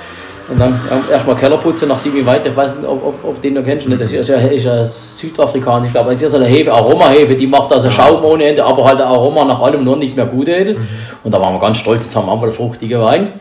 Und 0.51 0.59
dann 0.59 0.81
erstmal 1.11 1.37
Keller 1.37 1.59
putzen 1.59 1.89
nach 1.89 1.99
Simi 1.99 2.25
White. 2.25 2.49
Ich 2.49 2.57
weiß 2.57 2.77
nicht, 2.77 2.89
ob, 2.89 3.05
ob, 3.05 3.25
ob 3.25 3.41
den 3.43 3.55
du 3.55 3.63
kennst. 3.63 3.87
Das 3.91 4.13
ist 4.13 4.29
ja, 4.29 4.37
ist 4.39 4.65
ja 4.65 4.83
südafrikanisch, 4.83 5.93
glaube 5.93 6.13
ich. 6.13 6.19
Das 6.19 6.29
ist 6.29 6.33
ja 6.33 6.39
so 6.39 6.45
eine 6.45 6.47
Hefe, 6.47 6.73
Aromahefe, 6.73 7.35
die 7.35 7.47
macht 7.47 7.71
also 7.73 7.91
Schaum 7.91 8.25
ohne 8.25 8.45
Ende, 8.45 8.65
aber 8.65 8.85
halt 8.85 9.01
Aroma 9.01 9.45
nach 9.45 9.61
allem 9.61 9.85
nur 9.85 9.97
nicht 9.97 10.17
mehr 10.17 10.27
gut 10.27 10.49
edel. 10.49 10.79
Mhm. 10.79 10.89
Und 11.25 11.35
da 11.35 11.41
waren 11.41 11.55
wir 11.55 11.61
ganz 11.61 11.77
stolz, 11.77 12.07
jetzt 12.07 12.17
haben 12.17 12.27
wir 12.27 12.33
einmal 12.33 12.51
fruchtige 12.51 13.01
Wein. 13.01 13.35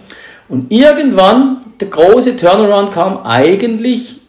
Und 0.50 0.72
irgendwann, 0.72 1.58
der 1.80 1.88
große 1.88 2.36
Turnaround 2.36 2.92
kam 2.92 3.24
eigentlich 3.24 4.20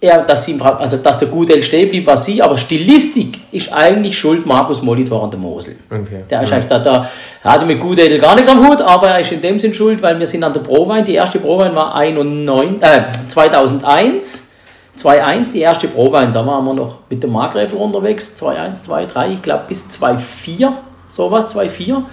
er, 0.00 0.22
dass, 0.22 0.46
sie, 0.46 0.58
also, 0.60 0.96
dass 0.96 1.18
der 1.18 1.28
Gudel 1.28 1.62
stehen 1.62 1.90
blieb, 1.90 2.06
war 2.06 2.16
sie, 2.16 2.40
aber 2.40 2.56
Stilistik 2.56 3.38
ist 3.52 3.70
eigentlich 3.72 4.18
schuld 4.18 4.46
Markus 4.46 4.80
Molitor 4.80 5.24
an 5.24 5.30
der 5.30 5.38
Mosel. 5.38 5.76
Okay. 5.90 6.20
Der 6.30 6.42
ist 6.42 6.50
ja. 6.50 6.60
da, 6.60 6.78
da, 6.78 7.10
er 7.42 7.52
hatte 7.52 7.66
mit 7.66 7.80
Gudel 7.80 8.18
gar 8.18 8.34
nichts 8.34 8.48
am 8.48 8.66
Hut, 8.66 8.80
aber 8.80 9.10
er 9.10 9.20
ist 9.20 9.30
in 9.32 9.42
dem 9.42 9.58
Sinn 9.58 9.74
schuld, 9.74 10.00
weil 10.00 10.18
wir 10.18 10.26
sind 10.26 10.42
an 10.42 10.54
der 10.54 10.60
Prowein, 10.60 11.04
die 11.04 11.14
erste 11.14 11.38
Prowein 11.38 11.74
war 11.74 11.94
91, 11.94 12.82
äh, 12.82 13.10
2001, 13.28 14.52
2.1, 14.96 15.52
die 15.52 15.60
erste 15.60 15.88
Prowein, 15.88 16.32
da 16.32 16.46
waren 16.46 16.64
wir 16.64 16.74
noch 16.74 17.00
mit 17.10 17.22
dem 17.22 17.32
Markgräfel 17.32 17.78
unterwegs, 17.78 18.34
2.1, 18.42 18.88
2.3, 18.88 19.32
ich 19.32 19.42
glaube 19.42 19.64
bis 19.68 19.86
2.4 19.90 20.72
sowas, 21.10 21.54
2,4. 21.54 21.98
Mhm. 21.98 22.04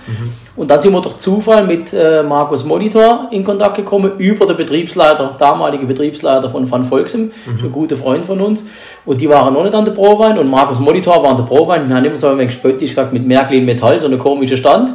Und 0.56 0.72
dann 0.72 0.82
sind 0.82 0.92
wir 0.92 1.02
durch 1.02 1.18
Zufall 1.18 1.66
mit 1.66 1.94
äh, 1.94 2.24
Markus 2.24 2.66
Monitor 2.66 3.28
in 3.32 3.44
Kontakt 3.44 3.76
gekommen, 3.76 4.14
über 4.18 4.46
den 4.46 4.58
Betriebsleiter, 4.58 5.36
damalige 5.38 5.86
Betriebsleiter 5.86 6.50
von 6.50 6.70
Van 6.70 6.84
Volksem, 6.84 7.32
mhm. 7.46 7.66
ein 7.66 7.72
guter 7.72 7.96
Freund 7.96 8.26
von 8.26 8.42
uns. 8.42 8.66
Und 9.06 9.22
die 9.22 9.30
waren 9.30 9.54
noch 9.54 9.64
nicht 9.64 9.76
an 9.76 9.86
der 9.86 9.92
Prowein 9.92 10.38
und 10.38 10.50
Markus 10.50 10.80
Monitor 10.80 11.22
war 11.22 11.32
an 11.32 11.38
der 11.38 11.44
Prowein. 11.44 11.88
Wir 11.88 11.96
haben 11.96 12.06
immer 12.06 12.18
so 12.18 12.28
ein 12.28 12.38
wenig 12.38 12.54
spöttisch 12.54 12.90
gesagt, 12.90 13.14
mit 13.14 13.26
Märklin 13.26 13.66
Metall, 13.66 14.00
so 14.00 14.08
eine 14.08 14.18
komische 14.18 14.58
Stand. 14.58 14.94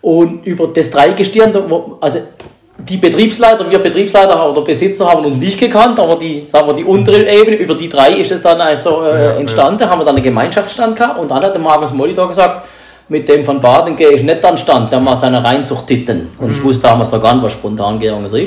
Und 0.00 0.46
über 0.46 0.68
das 0.68 0.90
Dreigestirn, 0.92 1.52
also 2.00 2.20
die 2.78 2.96
Betriebsleiter, 2.96 3.68
wir 3.68 3.80
Betriebsleiter 3.80 4.50
oder 4.50 4.62
Besitzer 4.62 5.10
haben 5.10 5.24
uns 5.24 5.38
nicht 5.38 5.58
gekannt, 5.58 5.98
aber 5.98 6.16
die, 6.16 6.40
sagen 6.40 6.68
wir, 6.68 6.74
die 6.74 6.84
untere 6.84 7.28
Ebene, 7.28 7.56
über 7.56 7.74
die 7.74 7.88
drei 7.88 8.12
ist 8.12 8.30
es 8.30 8.40
dann 8.40 8.60
also 8.60 9.02
äh, 9.02 9.24
ja, 9.24 9.30
entstanden, 9.32 9.82
ja. 9.82 9.90
haben 9.90 10.00
wir 10.00 10.04
dann 10.04 10.14
einen 10.14 10.24
Gemeinschaftsstand 10.24 10.94
gehabt 10.94 11.18
und 11.18 11.30
dann 11.30 11.42
hat 11.42 11.54
der 11.54 11.60
Markus 11.60 11.92
Monitor 11.92 12.28
gesagt, 12.28 12.66
mit 13.10 13.26
dem 13.28 13.42
von 13.42 13.60
Baden 13.60 13.96
gehe 13.96 14.10
ich 14.10 14.22
nicht 14.22 14.44
an 14.44 14.58
Stand, 14.58 14.92
der 14.92 15.00
macht 15.00 15.20
seine 15.20 15.42
Reinzucht-Titten. 15.42 16.28
Und 16.38 16.50
ich 16.52 16.58
mhm. 16.58 16.64
wusste 16.64 16.88
damals 16.88 17.10
noch 17.10 17.22
gar 17.22 17.34
nicht, 17.34 17.42
was 17.42 17.52
Spontangärung 17.52 18.24
ist. 18.26 18.34
Ja. 18.34 18.46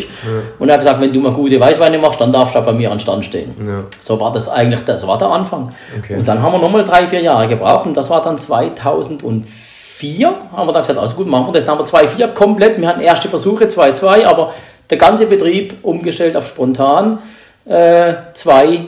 Und 0.59 0.69
er 0.69 0.73
hat 0.73 0.81
gesagt, 0.81 1.01
wenn 1.01 1.11
du 1.11 1.19
mal 1.19 1.31
gute 1.31 1.59
Weißweine 1.59 1.97
machst, 1.97 2.21
dann 2.21 2.31
darfst 2.31 2.53
du 2.53 2.61
bei 2.61 2.71
mir 2.71 2.91
an 2.91 2.99
Stand 2.99 3.25
stehen. 3.25 3.55
Ja. 3.59 3.83
So 3.99 4.19
war 4.19 4.31
das 4.31 4.47
eigentlich, 4.47 4.81
das 4.81 5.07
war 5.07 5.17
der 5.17 5.29
Anfang. 5.29 5.73
Okay. 5.97 6.15
Und 6.15 6.27
dann 6.27 6.41
haben 6.41 6.53
wir 6.53 6.59
nochmal 6.59 6.83
drei, 6.83 7.07
vier 7.07 7.21
Jahre 7.21 7.47
gebraucht 7.47 7.87
und 7.87 7.97
das 7.97 8.09
war 8.11 8.23
dann 8.23 8.37
2004, 8.37 10.27
haben 10.55 10.67
wir 10.67 10.73
dann 10.73 10.83
gesagt, 10.83 10.99
also 10.99 11.15
gut, 11.15 11.25
machen 11.25 11.47
wir 11.47 11.53
das. 11.53 11.65
Dann 11.65 11.79
haben 11.79 11.85
wir 11.85 11.99
2,4 11.99 12.27
komplett, 12.27 12.79
wir 12.79 12.87
hatten 12.87 13.01
erste 13.01 13.29
Versuche, 13.29 13.65
2,2, 13.65 14.25
aber 14.25 14.53
der 14.91 14.99
ganze 14.99 15.25
Betrieb 15.25 15.75
umgestellt 15.81 16.35
auf 16.35 16.47
spontan, 16.47 17.17
äh, 17.65 18.13
2, 18.33 18.87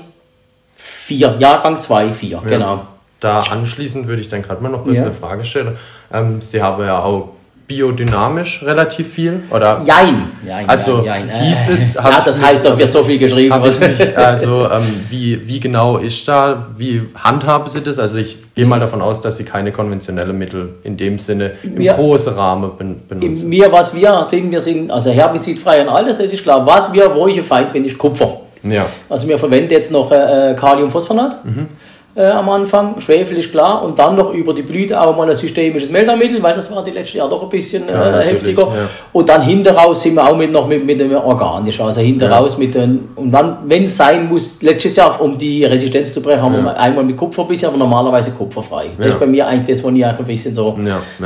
4, 0.76 1.36
Jahrgang 1.40 1.82
2, 1.82 2.14
4, 2.14 2.30
ja. 2.30 2.40
genau 2.42 2.82
da 3.24 3.42
anschließend 3.42 4.08
würde 4.08 4.22
ich 4.22 4.28
dann 4.28 4.42
gerade 4.42 4.62
mal 4.62 4.70
noch 4.70 4.84
kurz 4.84 4.98
ja. 4.98 5.04
eine 5.04 5.14
Frage 5.14 5.46
stellen. 5.46 5.78
Ähm, 6.12 6.42
Sie 6.42 6.62
haben 6.62 6.84
ja 6.84 7.00
auch 7.00 7.30
biodynamisch 7.68 8.62
relativ 8.64 9.08
viel, 9.14 9.44
oder? 9.50 9.82
Jein. 9.86 10.32
jein 10.46 10.70
also 10.70 11.02
jein, 11.04 11.30
jein. 11.30 11.42
hieß 11.42 11.70
es... 11.70 11.94
Ja, 11.94 12.22
das 12.24 12.38
mich, 12.38 12.48
heißt, 12.48 12.66
da 12.66 12.78
wird 12.78 12.92
so 12.92 13.04
viel 13.04 13.18
geschrieben. 13.18 13.56
Mich, 13.62 14.18
also 14.18 14.70
ähm, 14.70 14.82
wie, 15.10 15.48
wie 15.48 15.60
genau 15.60 15.98
ist 15.98 16.28
da, 16.28 16.68
wie 16.78 17.04
handhaben 17.16 17.68
Sie 17.68 17.82
das? 17.82 18.00
Also 18.00 18.18
ich 18.18 18.38
gehe 18.54 18.66
mal 18.66 18.80
davon 18.80 19.02
aus, 19.02 19.22
dass 19.22 19.38
Sie 19.38 19.46
keine 19.46 19.72
konventionellen 19.72 20.38
Mittel 20.38 20.76
in 20.84 20.98
dem 20.98 21.18
Sinne 21.20 21.54
im 21.64 21.78
wir, 21.78 21.94
großen 21.94 22.34
Rahmen 22.34 22.72
benutzen. 23.08 23.48
Mir, 23.48 23.72
was 23.72 23.96
wir 23.96 24.24
sind, 24.26 24.52
wir 24.52 24.60
sind 24.60 24.92
also 24.92 25.12
herbizidfrei 25.12 25.82
und 25.84 25.90
alles, 25.90 26.18
das 26.18 26.34
ist 26.34 26.44
klar. 26.44 26.66
Was 26.66 26.92
wir, 26.92 27.16
wo 27.16 27.28
ich 27.28 27.38
ein 27.38 27.46
Feind 27.46 27.72
bin, 27.72 27.86
ist 27.86 27.98
Kupfer. 27.98 28.42
Ja. 28.64 28.86
Also 29.10 29.28
wir 29.28 29.38
verwenden 29.38 29.72
jetzt 29.72 29.92
noch 29.92 30.12
äh, 30.12 30.52
äh 30.52 30.56
Kaliumphosphonat. 30.56 31.46
Mhm 31.46 31.68
äh, 32.16 32.26
am 32.26 32.50
Anfang. 32.50 33.00
Schwefel 33.02 33.38
ist 33.38 33.52
klar 33.52 33.84
und 33.84 33.98
dann 33.98 34.16
noch 34.16 34.34
über 34.34 34.54
die 34.54 34.62
Blüte 34.62 35.00
auch 35.00 35.16
mal 35.16 35.30
ein 35.30 35.36
systemisches 35.36 35.90
Meldermittel, 35.90 36.42
weil 36.44 36.54
das 36.56 36.70
war 36.72 36.84
die 36.84 36.92
letzten 36.92 37.18
Jahre 37.18 37.32
doch 37.32 37.44
ein 37.44 37.50
bisschen 37.50 37.90
äh, 37.90 37.92
ja, 37.92 38.20
heftiger. 38.20 38.64
Ja. 38.64 38.90
Und 39.12 39.30
dann 39.30 39.42
hinter 39.42 39.76
raus 39.76 40.04
sind 40.04 40.16
wir 40.16 40.30
auch 40.30 40.38
mit, 40.38 40.52
noch 40.52 40.68
mit, 40.68 40.86
mit 40.86 41.00
dem 41.00 41.14
organisch, 41.16 41.80
also 41.82 42.02
hinter 42.02 42.30
ja. 42.30 42.46
mit 42.58 42.76
den, 42.76 43.10
und 43.16 43.32
dann, 43.32 43.58
wenn 43.66 43.86
es 43.86 43.98
sein 43.98 44.30
muss, 44.30 44.62
letztes 44.62 44.96
Jahr, 44.96 45.20
um 45.22 45.38
die 45.38 45.66
Resistenz 45.66 46.14
zu 46.14 46.22
brechen, 46.22 46.42
haben 46.42 46.64
wir 46.64 46.78
einmal 46.80 47.04
mit 47.04 47.18
Kupfer 47.18 47.46
bisschen, 47.46 47.70
aber 47.70 47.78
normalerweise 47.78 48.32
kupferfrei. 48.32 48.92
Das 48.98 49.08
ist 49.08 49.20
bei 49.20 49.26
mir 49.26 49.48
eigentlich 49.48 49.78
das, 49.78 49.84
wo 49.84 49.90
ich 49.90 50.06
ein 50.06 50.26
bisschen 50.26 50.54
so 50.54 50.78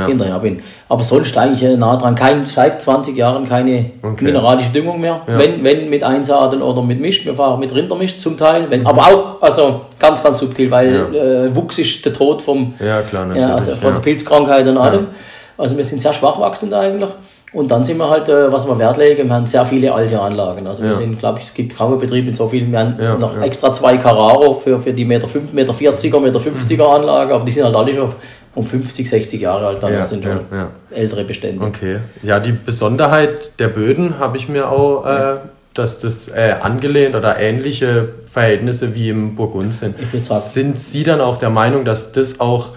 hinterher 0.06 0.38
bin. 0.38 0.60
Aber 0.88 1.02
sonst 1.02 1.36
eigentlich 1.36 1.62
äh, 1.62 1.76
nah 1.76 1.96
dran, 1.96 2.14
kein, 2.14 2.46
seit 2.46 2.80
20 2.80 3.16
Jahren 3.16 3.46
keine 3.48 3.90
okay. 4.02 4.24
mineralische 4.24 4.70
Düngung 4.70 5.00
mehr. 5.00 5.20
Wenn, 5.26 5.62
wenn 5.62 5.90
mit 5.90 6.02
Einsaaten 6.02 6.62
oder 6.62 6.82
mit 6.82 7.00
Mischt, 7.00 7.26
wir 7.26 7.34
fahren 7.34 7.60
mit 7.60 7.74
Rindermischt 7.74 8.20
zum 8.20 8.36
Teil, 8.36 8.66
wenn, 8.70 8.86
aber 8.86 9.02
auch, 9.02 9.42
also 9.42 9.82
ganz, 9.98 10.22
ganz 10.22 10.38
subtil, 10.38 10.70
weil 10.70 10.77
ja. 10.82 11.44
äh, 11.44 11.56
Wuchs 11.56 11.78
ist 11.78 12.04
der 12.04 12.12
Tod 12.12 12.42
vom, 12.42 12.74
ja, 12.78 13.00
klar, 13.02 13.34
ja, 13.36 13.54
also 13.54 13.72
von 13.76 13.94
der 13.94 14.00
Pilzkrankheit 14.00 14.66
und 14.66 14.78
allem. 14.78 15.08
Also 15.56 15.76
wir 15.76 15.84
sind 15.84 16.00
sehr 16.00 16.12
schwach 16.12 16.38
wachsend 16.38 16.72
eigentlich. 16.72 17.10
Und 17.52 17.70
dann 17.70 17.82
sind 17.82 17.96
wir 17.96 18.10
halt, 18.10 18.28
äh, 18.28 18.52
was 18.52 18.66
wir 18.66 18.78
Wert 18.78 18.98
legen, 18.98 19.26
wir 19.26 19.34
haben 19.34 19.46
sehr 19.46 19.64
viele 19.64 19.92
alte 19.92 20.20
Anlagen. 20.20 20.66
Also 20.66 20.82
wir 20.82 20.96
sind, 20.96 21.18
glaube 21.18 21.38
ich, 21.38 21.46
es 21.46 21.54
gibt 21.54 21.76
kaum 21.76 21.98
Betriebe 21.98 22.26
mit 22.26 22.36
so 22.36 22.46
vielen. 22.48 22.70
Wir 22.70 22.78
haben 22.78 23.20
noch 23.20 23.40
extra 23.40 23.72
zwei 23.72 23.96
Carraro 23.96 24.60
für, 24.62 24.80
für 24.80 24.92
die 24.92 25.06
Meter 25.06 25.26
5, 25.26 25.52
Meter 25.54 25.72
40er, 25.72 26.20
Meter 26.20 26.40
50er 26.40 26.74
mhm. 26.74 26.82
Anlage, 26.82 27.34
aber 27.34 27.44
die 27.44 27.52
sind 27.52 27.64
halt 27.64 27.74
alle 27.74 27.94
schon 27.94 28.12
um 28.54 28.64
50, 28.64 29.08
60 29.08 29.40
Jahre 29.40 29.66
alt, 29.68 29.82
dann 29.82 29.92
das 29.92 30.10
sind 30.10 30.24
schon 30.24 30.40
ältere 30.90 31.24
Bestände. 31.24 31.64
Okay. 31.64 31.98
Ja, 32.22 32.40
die 32.40 32.52
Besonderheit 32.52 33.58
der 33.58 33.68
Böden 33.68 34.18
habe 34.18 34.36
ich 34.36 34.48
mir 34.48 34.70
auch 34.70 35.06
äh, 35.06 35.36
dass 35.78 35.98
das 35.98 36.28
äh, 36.28 36.54
angelehnt 36.60 37.14
oder 37.14 37.38
ähnliche 37.38 38.08
Verhältnisse 38.26 38.94
wie 38.94 39.08
im 39.08 39.34
Burgund 39.34 39.72
sind. 39.72 39.94
Sind 40.22 40.78
Sie 40.78 41.04
dann 41.04 41.20
auch 41.20 41.36
der 41.36 41.50
Meinung, 41.50 41.84
dass 41.84 42.12
das 42.12 42.40
auch 42.40 42.70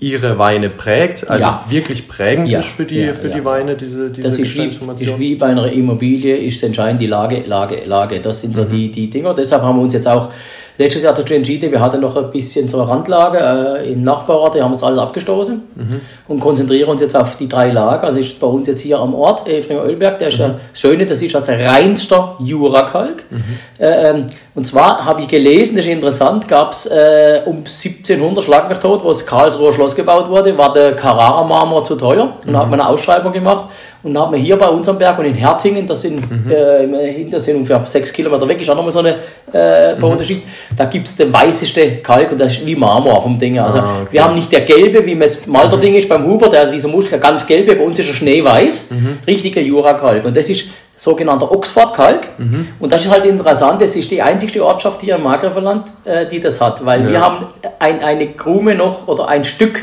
Ihre 0.00 0.38
Weine 0.38 0.70
prägt, 0.70 1.30
also 1.30 1.46
ja. 1.46 1.64
wirklich 1.68 2.08
prägend 2.08 2.48
ja. 2.48 2.58
ist 2.58 2.68
für 2.68 2.84
die, 2.84 2.96
ja, 2.96 3.14
für 3.14 3.30
die 3.30 3.44
Weine, 3.44 3.74
diese, 3.76 4.10
diese 4.10 4.28
das 4.28 4.38
ist 4.38 4.54
wie, 4.56 4.66
ist 4.66 5.18
wie 5.18 5.34
bei 5.36 5.46
einer 5.46 5.70
Immobilie, 5.70 6.36
ist 6.36 6.62
entscheidend 6.62 7.00
die 7.00 7.06
Lage, 7.06 7.44
Lage, 7.46 7.84
Lage. 7.86 8.20
Das 8.20 8.40
sind 8.40 8.54
so 8.54 8.64
mhm. 8.64 8.70
die, 8.70 8.90
die 8.90 9.08
Dinger. 9.08 9.34
Deshalb 9.34 9.62
haben 9.62 9.78
wir 9.78 9.82
uns 9.82 9.94
jetzt 9.94 10.08
auch 10.08 10.30
Letztes 10.76 11.04
Jahr 11.04 11.14
dazu 11.14 11.34
entschieden, 11.34 11.70
wir 11.70 11.80
hatten 11.80 12.00
noch 12.00 12.16
ein 12.16 12.30
bisschen 12.30 12.66
so 12.66 12.80
eine 12.80 12.90
Randlage 12.90 13.38
äh, 13.78 13.92
im 13.92 14.02
Nachbarort, 14.02 14.56
die 14.56 14.62
haben 14.62 14.72
jetzt 14.72 14.82
alles 14.82 14.98
abgestoßen 14.98 15.62
mhm. 15.72 16.00
und 16.26 16.40
konzentrieren 16.40 16.90
uns 16.90 17.00
jetzt 17.00 17.16
auf 17.16 17.36
die 17.36 17.46
drei 17.46 17.70
Lager. 17.70 18.02
Also 18.02 18.18
ist 18.18 18.40
bei 18.40 18.48
uns 18.48 18.66
jetzt 18.66 18.80
hier 18.80 18.98
am 18.98 19.14
Ort, 19.14 19.46
Efringer 19.46 19.84
Ölberg, 19.84 20.18
der 20.18 20.28
ist 20.28 20.40
mhm. 20.40 20.56
Schöne, 20.72 21.06
das 21.06 21.22
ist 21.22 21.36
also 21.36 21.52
reinster 21.52 22.34
Jurakalk. 22.40 23.22
Mhm. 23.30 23.44
Äh, 23.78 24.10
ähm, 24.10 24.26
und 24.56 24.66
zwar 24.66 25.04
habe 25.04 25.20
ich 25.20 25.28
gelesen, 25.28 25.76
das 25.76 25.84
ist 25.84 25.92
interessant, 25.92 26.48
gab 26.48 26.72
es 26.72 26.86
äh, 26.86 27.42
um 27.46 27.58
1700 27.58 28.42
Schlag 28.42 28.68
mich 28.68 28.78
tot, 28.78 29.04
wo 29.04 29.08
das 29.08 29.24
Karlsruher 29.24 29.72
Schloss 29.72 29.94
gebaut 29.94 30.28
wurde, 30.28 30.58
war 30.58 30.72
der 30.72 30.96
Carrara-Marmor 30.96 31.84
zu 31.84 31.94
teuer 31.94 32.36
und 32.44 32.50
mhm. 32.50 32.56
hat 32.56 32.68
man 32.68 32.80
eine 32.80 32.88
Ausschreibung 32.88 33.32
gemacht 33.32 33.66
und 34.04 34.18
haben 34.18 34.32
wir 34.32 34.38
hier 34.38 34.56
bei 34.56 34.68
unserem 34.68 34.98
Berg 34.98 35.18
und 35.18 35.24
in 35.24 35.34
Hertingen, 35.34 35.86
das 35.86 36.02
sind, 36.02 36.30
mhm. 36.30 36.50
äh, 36.50 37.12
hinter 37.12 37.40
sind 37.40 37.56
ungefähr 37.56 37.82
sechs 37.86 38.12
Kilometer 38.12 38.46
weg, 38.46 38.60
ist 38.60 38.68
auch 38.68 38.76
nochmal 38.76 38.92
so 38.92 38.98
ein 39.00 39.14
äh, 39.52 39.96
mhm. 39.96 40.04
Unterschied. 40.04 40.42
Da 40.76 40.84
gibt 40.84 41.06
es 41.06 41.16
den 41.16 41.32
weißeste 41.32 41.96
Kalk 42.02 42.30
und 42.32 42.38
das 42.38 42.52
ist 42.52 42.66
wie 42.66 42.76
Marmor 42.76 43.22
vom 43.22 43.38
Ding. 43.38 43.58
Also 43.58 43.78
ah, 43.78 44.00
okay. 44.02 44.08
wir 44.12 44.24
haben 44.24 44.34
nicht 44.34 44.52
der 44.52 44.60
gelbe, 44.60 45.04
wie 45.06 45.14
man 45.14 45.22
jetzt 45.22 45.46
Malter 45.46 45.78
Ding 45.78 45.92
mhm. 45.92 45.98
ist 45.98 46.08
beim 46.08 46.26
Huber, 46.26 46.50
der 46.50 46.70
dieser 46.70 46.88
Muskel 46.88 47.18
ganz 47.18 47.46
gelbe, 47.46 47.74
bei 47.74 47.82
uns 47.82 47.98
ist 47.98 48.08
er 48.08 48.14
schneeweiß, 48.14 48.90
mhm. 48.90 49.18
richtiger 49.26 49.62
Jura-Kalk. 49.62 50.24
Und 50.26 50.36
das 50.36 50.50
ist 50.50 50.66
sogenannter 50.96 51.50
Oxford-Kalk. 51.50 52.38
Mhm. 52.38 52.68
Und 52.78 52.92
das 52.92 53.06
ist 53.06 53.10
halt 53.10 53.24
interessant, 53.24 53.80
das 53.80 53.96
ist 53.96 54.10
die 54.10 54.20
einzigste 54.20 54.64
Ortschaft 54.64 55.00
hier 55.00 55.16
im 55.16 55.22
Maghreb 55.22 55.56
äh, 56.04 56.26
die 56.28 56.40
das 56.40 56.60
hat, 56.60 56.84
weil 56.84 57.02
ja. 57.02 57.10
wir 57.10 57.20
haben 57.20 57.46
ein, 57.78 58.00
eine 58.00 58.28
Krume 58.32 58.74
noch 58.74 59.08
oder 59.08 59.28
ein 59.28 59.44
Stück 59.44 59.82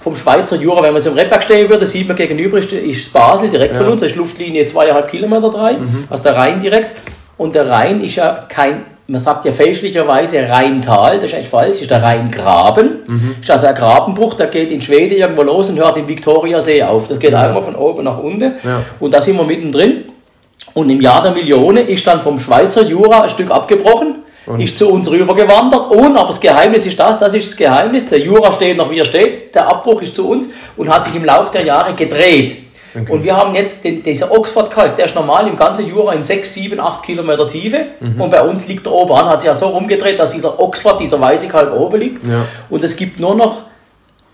vom 0.00 0.16
Schweizer 0.16 0.56
Jura, 0.56 0.82
wenn 0.82 0.92
man 0.92 0.96
jetzt 0.96 1.06
im 1.06 1.14
Redberg 1.14 1.42
stehen 1.42 1.68
würde, 1.68 1.84
sieht 1.84 2.08
man 2.08 2.16
gegenüber 2.16 2.58
ist, 2.58 2.72
ist 2.72 3.12
Basel 3.12 3.50
direkt 3.50 3.74
ja. 3.74 3.82
von 3.82 3.92
uns, 3.92 4.00
das 4.00 4.10
ist 4.10 4.16
Luftlinie 4.16 4.64
zweieinhalb 4.64 5.08
Kilometer 5.08 5.50
drei, 5.50 5.74
mhm. 5.74 6.04
also 6.08 6.22
der 6.22 6.36
Rhein 6.36 6.60
direkt. 6.60 6.94
Und 7.36 7.54
der 7.54 7.68
Rhein 7.68 8.02
ist 8.02 8.16
ja 8.16 8.46
kein, 8.48 8.82
man 9.06 9.20
sagt 9.20 9.44
ja 9.44 9.52
fälschlicherweise 9.52 10.48
Rheintal, 10.48 11.16
das 11.16 11.24
ist 11.24 11.34
eigentlich 11.34 11.48
falsch, 11.48 11.82
ist 11.82 11.90
der 11.90 12.02
Rheingraben. 12.02 13.00
Mhm. 13.06 13.34
ist 13.40 13.50
also 13.50 13.66
ein 13.66 13.74
Grabenbruch, 13.74 14.34
der 14.34 14.46
geht 14.46 14.70
in 14.70 14.80
Schweden 14.80 15.16
irgendwo 15.16 15.42
los 15.42 15.68
und 15.68 15.78
hört 15.78 15.96
im 15.98 16.08
Viktoriasee 16.08 16.82
auf. 16.82 17.08
Das 17.08 17.18
geht 17.18 17.32
ja. 17.32 17.42
einmal 17.42 17.62
von 17.62 17.76
oben 17.76 18.04
nach 18.04 18.18
unten. 18.18 18.54
Ja. 18.64 18.82
Und 19.00 19.12
da 19.12 19.20
sind 19.20 19.36
wir 19.36 19.44
mittendrin. 19.44 20.04
Und 20.74 20.90
im 20.90 21.00
Jahr 21.00 21.22
der 21.22 21.32
Millionen 21.32 21.88
ist 21.88 22.06
dann 22.06 22.20
vom 22.20 22.38
Schweizer 22.38 22.82
Jura 22.82 23.22
ein 23.22 23.28
Stück 23.28 23.50
abgebrochen 23.50 24.19
und 24.46 24.60
ist 24.60 24.78
zu 24.78 24.90
uns 24.90 25.10
rübergewandert. 25.10 25.90
Und, 25.90 26.16
aber 26.16 26.28
das 26.28 26.40
Geheimnis 26.40 26.86
ist 26.86 26.98
das, 26.98 27.18
das 27.18 27.34
ist 27.34 27.48
das 27.48 27.56
Geheimnis. 27.56 28.08
Der 28.08 28.18
Jura 28.18 28.52
steht 28.52 28.76
noch 28.76 28.90
wie 28.90 28.98
er 28.98 29.04
steht, 29.04 29.54
der 29.54 29.68
Abbruch 29.68 30.02
ist 30.02 30.16
zu 30.16 30.28
uns 30.28 30.50
und 30.76 30.88
hat 30.88 31.04
sich 31.04 31.14
im 31.14 31.24
Laufe 31.24 31.52
der 31.52 31.64
Jahre 31.64 31.94
gedreht. 31.94 32.56
Okay. 32.92 33.12
Und 33.12 33.22
wir 33.22 33.36
haben 33.36 33.54
jetzt 33.54 33.84
den, 33.84 34.02
dieser 34.02 34.32
Oxford-Kalk, 34.32 34.96
der 34.96 35.04
ist 35.04 35.14
normal 35.14 35.46
im 35.46 35.56
ganzen 35.56 35.86
Jura 35.86 36.12
in 36.12 36.24
6, 36.24 36.52
7, 36.54 36.80
8 36.80 37.04
Kilometer 37.04 37.46
Tiefe. 37.46 37.86
Mhm. 38.00 38.20
Und 38.20 38.30
bei 38.30 38.42
uns 38.42 38.66
liegt 38.66 38.86
er 38.86 38.92
oben 38.92 39.12
an, 39.12 39.26
hat 39.26 39.42
sich 39.42 39.46
ja 39.48 39.54
so 39.54 39.68
rumgedreht, 39.68 40.18
dass 40.18 40.32
dieser 40.32 40.58
Oxford, 40.58 41.00
dieser 41.00 41.20
weiße 41.20 41.46
Kalk 41.46 41.72
oben 41.72 42.00
liegt. 42.00 42.26
Ja. 42.26 42.46
Und 42.68 42.82
es 42.82 42.96
gibt 42.96 43.20
nur 43.20 43.36
noch 43.36 43.62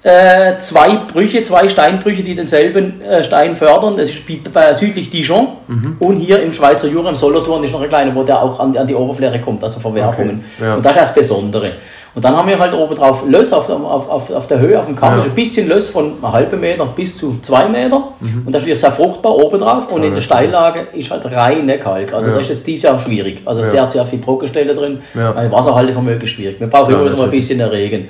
äh, 0.03 0.59
zwei 0.59 0.97
Brüche, 1.12 1.43
zwei 1.43 1.69
Steinbrüche, 1.69 2.23
die 2.23 2.35
denselben 2.35 3.00
äh, 3.00 3.25
Stein 3.25 3.57
fördern. 3.57 3.97
Das 3.97 4.09
ist 4.09 4.23
bei, 4.53 4.73
südlich 4.73 5.11
Dijon 5.11 5.49
mhm. 5.67 5.97
und 5.99 6.17
hier 6.21 6.41
im 6.41 6.53
Schweizer 6.53 6.88
Jura, 6.88 7.09
im 7.09 7.15
Solothurn, 7.15 7.65
ist 7.65 7.73
noch 7.73 7.83
ein 7.83 7.88
kleiner, 7.88 8.15
wo 8.15 8.23
der 8.23 8.41
auch 8.41 8.61
an, 8.61 8.76
an 8.76 8.87
die 8.87 8.95
Oberfläche 8.95 9.41
kommt, 9.41 9.62
also 9.62 9.81
Verwerfungen. 9.81 10.45
Okay. 10.57 10.65
Ja. 10.67 10.75
Und 10.76 10.85
das 10.85 10.93
ist 10.93 11.03
das 11.03 11.15
Besondere. 11.15 11.73
Und 12.17 12.25
dann 12.25 12.35
haben 12.35 12.49
wir 12.49 12.59
halt 12.59 12.73
oben 12.73 12.95
drauf 12.95 13.25
Löss 13.29 13.53
auf, 13.53 13.69
auf, 13.69 14.09
auf, 14.09 14.31
auf 14.31 14.47
der 14.47 14.59
Höhe, 14.59 14.79
auf 14.79 14.87
dem 14.87 14.97
Kamm, 14.97 15.19
ja. 15.19 15.23
ein 15.23 15.35
bisschen 15.35 15.69
Löss 15.69 15.91
von 15.91 16.12
einem 16.12 16.33
halben 16.33 16.59
Meter 16.59 16.87
bis 16.87 17.19
zu 17.19 17.38
zwei 17.43 17.69
Meter. 17.69 18.12
Mhm. 18.21 18.45
Und 18.47 18.55
das 18.55 18.65
ist 18.65 18.81
sehr 18.81 18.91
fruchtbar 18.91 19.37
oben 19.37 19.59
drauf. 19.59 19.93
Und 19.93 20.00
ja, 20.00 20.09
in 20.09 20.15
der 20.15 20.23
Steillage 20.23 20.87
ist 20.95 21.11
halt 21.11 21.26
reine 21.26 21.79
Kalk. 21.79 22.15
Also 22.15 22.31
ja. 22.31 22.37
das 22.37 22.45
ist 22.45 22.50
jetzt 22.50 22.67
dieses 22.67 22.85
Jahr 22.85 22.99
schwierig. 23.00 23.43
Also 23.45 23.62
sehr, 23.65 23.87
sehr 23.91 24.07
viel 24.07 24.23
Trockenstelle 24.23 24.73
drin. 24.73 25.00
Ja. 25.12 25.50
Wasserhaltevermögen 25.53 26.23
ist 26.23 26.31
schwierig. 26.31 26.59
Wir 26.59 26.69
brauchen 26.69 26.95
immer 26.95 27.05
wieder 27.05 27.19
mal 27.19 27.25
ein 27.25 27.31
bisschen 27.31 27.61
Regen. 27.61 28.09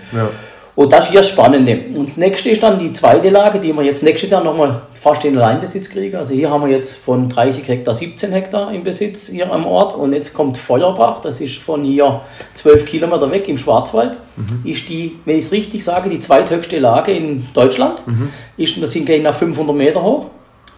Und 0.77 0.93
das 0.93 1.07
ist 1.07 1.11
hier 1.11 1.21
das 1.21 1.31
Spannende. 1.31 1.87
Und 1.95 2.07
das 2.07 2.19
nächste 2.19 2.51
ist 2.51 2.63
dann 2.63 2.79
die 2.79 2.93
zweite 2.93 3.31
Lage, 3.31 3.59
die 3.59 3.73
wir 3.73 3.83
jetzt 3.83 4.03
nächstes 4.03 4.31
Jahr 4.31 4.45
nochmal 4.45 4.83
fast 4.93 5.25
in 5.25 5.37
Alleinbesitz 5.39 5.89
kriegen. 5.89 6.17
Also 6.17 6.35
hier 6.35 6.51
haben 6.51 6.67
wir 6.67 6.77
jetzt 6.77 6.97
von 6.97 7.31
30 7.31 7.67
Hektar 7.67 7.95
17 7.95 8.31
Hektar 8.31 8.71
im 8.73 8.85
Besitz 8.85 9.29
hier 9.29 9.51
am 9.51 9.67
Ort. 9.67 9.95
Und 9.97 10.13
jetzt 10.13 10.35
kommt 10.35 10.59
Feuerbach, 10.59 11.23
das 11.23 11.41
ist 11.41 11.57
von 11.57 11.83
hier 11.83 12.21
12 12.53 12.85
Kilometer 12.85 13.31
weg 13.31 13.49
im 13.49 13.57
Schwarzwald. 13.57 14.19
Mhm. 14.37 14.71
Ist 14.71 14.87
die, 14.91 15.19
wenn 15.25 15.39
ich 15.39 15.47
es 15.47 15.53
richtig 15.53 15.83
sage, 15.83 16.11
die 16.11 16.21
zweithöchste 16.21 16.79
Lage 16.79 17.13
in 17.13 17.47
Deutschland. 17.55 18.07
Mhm. 18.07 18.29
Ist, 18.59 18.79
wir 18.79 18.87
sind 18.87 19.09
nach 19.23 19.35
500 19.35 19.75
Meter 19.75 20.03
hoch. 20.03 20.27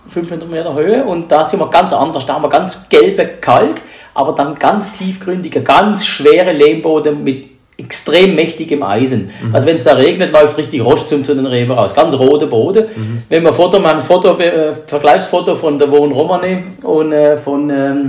500 0.06 0.48
Meter 0.48 0.74
Höhe 0.74 1.04
und 1.04 1.30
da 1.30 1.44
sind 1.44 1.60
wir 1.60 1.68
ganz 1.68 1.92
anders. 1.92 2.24
Da 2.24 2.34
haben 2.34 2.42
wir 2.42 2.48
ganz 2.48 2.88
gelbe 2.88 3.26
Kalk, 3.26 3.82
aber 4.14 4.32
dann 4.32 4.54
ganz 4.54 4.96
tiefgründige, 4.96 5.62
ganz 5.62 6.06
schwere 6.06 6.52
Lehmboden 6.52 7.22
mit 7.22 7.57
extrem 7.78 8.34
mächtigem 8.34 8.82
Eisen. 8.82 9.30
Mhm. 9.40 9.54
Also 9.54 9.66
wenn 9.68 9.76
es 9.76 9.84
da 9.84 9.94
regnet, 9.94 10.32
läuft 10.32 10.58
richtig 10.58 10.84
Rostzum 10.84 11.22
zu 11.24 11.34
den 11.34 11.46
Reben 11.46 11.70
raus. 11.70 11.94
Ganz 11.94 12.12
rote 12.18 12.48
Boden. 12.48 12.86
Mhm. 12.94 13.22
Wenn 13.28 13.44
man 13.44 13.54
Foto, 13.54 13.78
mal 13.78 13.94
ein 13.94 14.00
Foto, 14.00 14.36
äh, 14.36 14.72
Vergleichsfoto 14.84 15.54
von 15.54 15.78
der 15.78 15.90
Wohn 15.90 16.10
Romane 16.10 16.64
und 16.82 17.12
äh, 17.12 17.36
von, 17.36 17.70
ähm, 17.70 18.08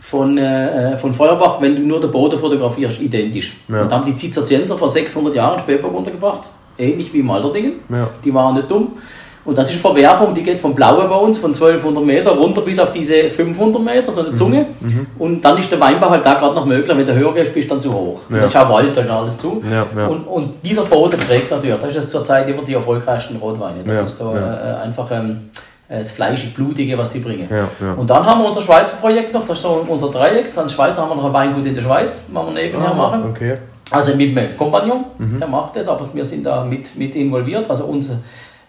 von, 0.00 0.36
äh, 0.36 0.98
von 0.98 1.12
Feuerbach, 1.12 1.60
wenn 1.60 1.76
du 1.76 1.82
nur 1.82 2.00
den 2.00 2.10
Boden 2.10 2.38
fotografierst, 2.38 3.00
identisch. 3.00 3.56
Ja. 3.68 3.82
Und 3.82 3.92
da 3.92 3.96
haben 3.96 4.06
die 4.06 4.14
Zisterzienser 4.14 4.76
vor 4.76 4.88
600 4.88 5.34
Jahren 5.36 5.60
Spätburg 5.60 5.94
untergebracht. 5.94 6.48
Ähnlich 6.76 7.12
wie 7.14 7.20
im 7.20 7.30
Alterdingen. 7.30 7.74
Ja. 7.88 8.08
Die 8.24 8.34
waren 8.34 8.54
nicht 8.54 8.68
dumm. 8.68 8.98
Und 9.46 9.56
das 9.56 9.68
ist 9.70 9.74
eine 9.74 9.94
Verwerfung, 9.94 10.34
die 10.34 10.42
geht 10.42 10.58
vom 10.58 10.74
Blauen 10.74 11.08
bei 11.08 11.14
uns, 11.14 11.38
von 11.38 11.54
1200 11.54 12.04
Meter 12.04 12.32
runter 12.32 12.62
bis 12.62 12.80
auf 12.80 12.90
diese 12.90 13.30
500 13.30 13.80
Meter, 13.80 14.10
so 14.10 14.20
eine 14.20 14.30
mhm. 14.30 14.36
Zunge. 14.36 14.66
Mhm. 14.80 15.06
Und 15.18 15.44
dann 15.44 15.56
ist 15.56 15.70
der 15.70 15.78
Weinbau 15.80 16.10
halt 16.10 16.26
da 16.26 16.34
gerade 16.34 16.54
noch 16.54 16.66
möglich. 16.66 16.96
Wenn 16.96 17.06
du 17.06 17.14
höher 17.14 17.32
gehst, 17.32 17.54
bist 17.54 17.70
du 17.70 17.74
dann 17.74 17.80
zu 17.80 17.94
hoch. 17.94 18.22
Ja. 18.28 18.38
Dann 18.38 18.48
ist 18.48 18.56
auch 18.56 18.68
Wald, 18.68 18.96
da 18.96 19.00
ist 19.02 19.10
alles 19.10 19.38
zu. 19.38 19.62
Ja, 19.70 19.86
ja. 19.96 20.06
Und, 20.08 20.24
und, 20.24 20.64
dieser 20.64 20.82
Boden 20.82 21.18
prägt 21.20 21.50
natürlich. 21.50 21.78
Das 21.78 21.94
ist 21.94 22.10
zurzeit 22.10 22.48
immer 22.48 22.64
die 22.64 22.74
erfolgreichsten 22.74 23.36
Rotweine. 23.36 23.84
Das 23.84 24.00
ist 24.00 24.18
so 24.18 24.34
äh, 24.34 24.38
einfach 24.38 25.08
ähm, 25.12 25.50
das 25.88 26.10
fleischig-blutige, 26.10 26.98
was 26.98 27.10
die 27.10 27.20
bringen. 27.20 27.48
Und 27.96 28.10
dann 28.10 28.26
haben 28.26 28.40
wir 28.40 28.48
unser 28.48 28.62
Schweizer 28.62 28.96
Projekt 28.96 29.32
noch, 29.32 29.46
das 29.46 29.58
ist 29.58 29.62
so 29.62 29.84
unser 29.86 30.10
Dreieck. 30.10 30.52
Dann 30.54 30.68
Schweiz 30.68 30.96
haben 30.96 31.10
wir 31.10 31.14
noch 31.14 31.26
ein 31.26 31.32
Weingut 31.32 31.64
in 31.64 31.74
der 31.74 31.82
Schweiz, 31.82 32.28
was 32.32 32.46
wir 32.46 32.52
nebenher 32.52 32.90
ah, 32.90 32.94
machen. 32.94 33.24
Okay. 33.30 33.58
Also 33.92 34.16
mit 34.16 34.34
meinem 34.34 34.56
Kompagnon, 34.56 35.04
mhm. 35.16 35.38
der 35.38 35.46
macht 35.46 35.76
das, 35.76 35.86
aber 35.86 36.04
wir 36.12 36.24
sind 36.24 36.44
da 36.44 36.64
mit, 36.64 36.96
mit 36.96 37.14
involviert. 37.14 37.70
Also 37.70 37.84
unser 37.84 38.18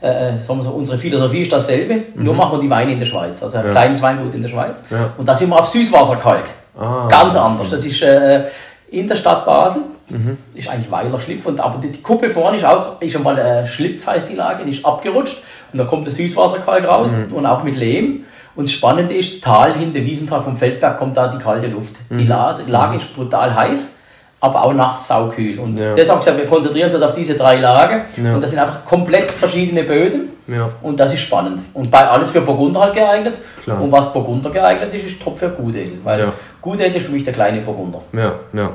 äh, 0.02 0.36
äh, 0.36 0.40
sagen 0.40 0.60
wir 0.60 0.64
so, 0.64 0.70
unsere 0.72 0.98
Philosophie 0.98 1.42
ist 1.42 1.52
dasselbe, 1.52 1.96
mhm. 1.96 2.24
nur 2.24 2.36
machen 2.36 2.54
wir 2.54 2.62
die 2.62 2.70
Weine 2.70 2.94
in 2.94 3.00
der 3.00 3.06
Schweiz, 3.06 3.42
also 3.42 3.58
ein 3.58 3.66
ja. 3.66 3.72
kleines 3.72 4.02
Weingut 4.02 4.34
in 4.34 4.42
der 4.42 4.50
Schweiz. 4.50 4.84
Ja. 4.90 5.12
Und 5.18 5.28
da 5.28 5.34
sind 5.34 5.50
wir 5.50 5.60
auf 5.60 5.68
Süßwasserkalk. 5.70 6.46
Ah, 6.78 7.08
Ganz 7.10 7.36
anders. 7.36 7.72
Das 7.72 7.84
ist 7.84 8.02
äh, 8.04 8.46
in 8.92 9.08
der 9.08 9.16
Stadt 9.16 9.46
Basel. 9.46 9.82
Mhm. 10.10 10.38
Ist 10.54 10.70
eigentlich 10.70 10.92
Weiler 10.92 11.20
Schlipf. 11.20 11.46
Und, 11.48 11.60
aber 11.60 11.80
die, 11.80 11.92
die 11.92 12.02
Kuppe 12.02 12.30
vorne 12.30 12.58
ist 12.58 12.66
auch 12.66 13.02
ist 13.02 13.16
einmal 13.16 13.38
äh, 13.40 13.66
Schlipf, 13.68 14.06
heißt 14.06 14.30
die 14.30 14.36
Lage, 14.36 14.64
die 14.64 14.72
ist 14.72 14.86
abgerutscht. 14.86 15.40
Und 15.74 15.80
da 15.80 15.86
kommt 15.86 16.06
der 16.06 16.14
Süßwasserkalk 16.14 16.88
raus 16.88 17.12
mhm. 17.12 17.36
und 17.36 17.46
auch 17.46 17.64
mit 17.64 17.76
Lehm. 17.76 18.26
Und 18.56 18.66
das 18.66 18.72
Spannende 18.72 19.16
ist, 19.16 19.34
das 19.34 19.42
Tal 19.42 19.74
hinter 19.74 20.00
Wiesental 20.00 20.42
vom 20.42 20.56
Feldberg 20.56 20.98
kommt 20.98 21.18
da 21.18 21.28
die 21.28 21.40
kalte 21.40 21.68
Luft. 21.68 21.96
Die 22.10 22.24
mhm. 22.24 22.28
Lage 22.28 22.98
ist 22.98 23.16
brutal 23.16 23.54
heiß 23.54 23.97
aber 24.40 24.64
auch 24.64 24.74
nachts 24.74 25.08
saukühl. 25.08 25.60
Und 25.60 25.78
ja. 25.78 25.96
deshalb 25.96 26.20
gesagt, 26.20 26.38
wir 26.38 26.46
konzentrieren 26.46 26.92
uns 26.92 27.02
auf 27.02 27.16
diese 27.16 27.36
drei 27.36 27.58
Lagen 27.58 28.04
ja. 28.24 28.36
und 28.36 28.42
das 28.42 28.52
sind 28.52 28.60
einfach 28.60 28.86
komplett 28.86 29.32
verschiedene 29.32 29.84
Böden 29.84 30.30
ja. 30.48 30.70
und 30.82 31.00
das 31.00 31.14
ist 31.14 31.22
spannend. 31.22 31.62
Und 31.74 31.90
bei 31.90 32.08
alles 32.08 32.30
für 32.30 32.42
Burgunder 32.42 32.82
halt 32.82 32.94
geeignet 32.94 33.40
Klar. 33.64 33.82
und 33.82 33.92
was 33.92 34.14
Burgunder 34.14 34.52
geeignet 34.52 34.94
ist, 34.94 35.08
ist 35.08 35.22
top 35.22 35.40
für 35.40 35.50
Gutedel, 35.50 35.98
weil 36.04 36.20
ja. 36.20 36.34
Gutedel 36.62 36.96
ist 36.96 37.08
für 37.08 37.12
mich 37.12 37.24
der 37.24 37.34
kleine 37.34 37.62
Burgunder. 37.62 38.02
Ja, 38.14 38.36
ja. 38.54 38.72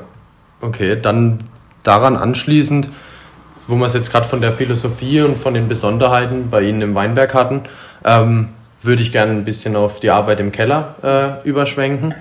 Okay, 0.60 1.00
dann 1.00 1.38
daran 1.82 2.16
anschließend, 2.16 2.88
wo 3.68 3.76
wir 3.76 3.86
es 3.86 3.94
jetzt 3.94 4.10
gerade 4.10 4.26
von 4.26 4.40
der 4.40 4.52
Philosophie 4.52 5.22
und 5.22 5.36
von 5.36 5.54
den 5.54 5.68
Besonderheiten 5.68 6.50
bei 6.50 6.62
Ihnen 6.62 6.82
im 6.82 6.94
Weinberg 6.94 7.34
hatten, 7.34 7.62
ähm, 8.04 8.48
würde 8.82 9.02
ich 9.02 9.12
gerne 9.12 9.32
ein 9.32 9.44
bisschen 9.44 9.76
auf 9.76 10.00
die 10.00 10.10
Arbeit 10.10 10.40
im 10.40 10.50
Keller 10.50 11.40
äh, 11.44 11.48
überschwenken. 11.48 12.14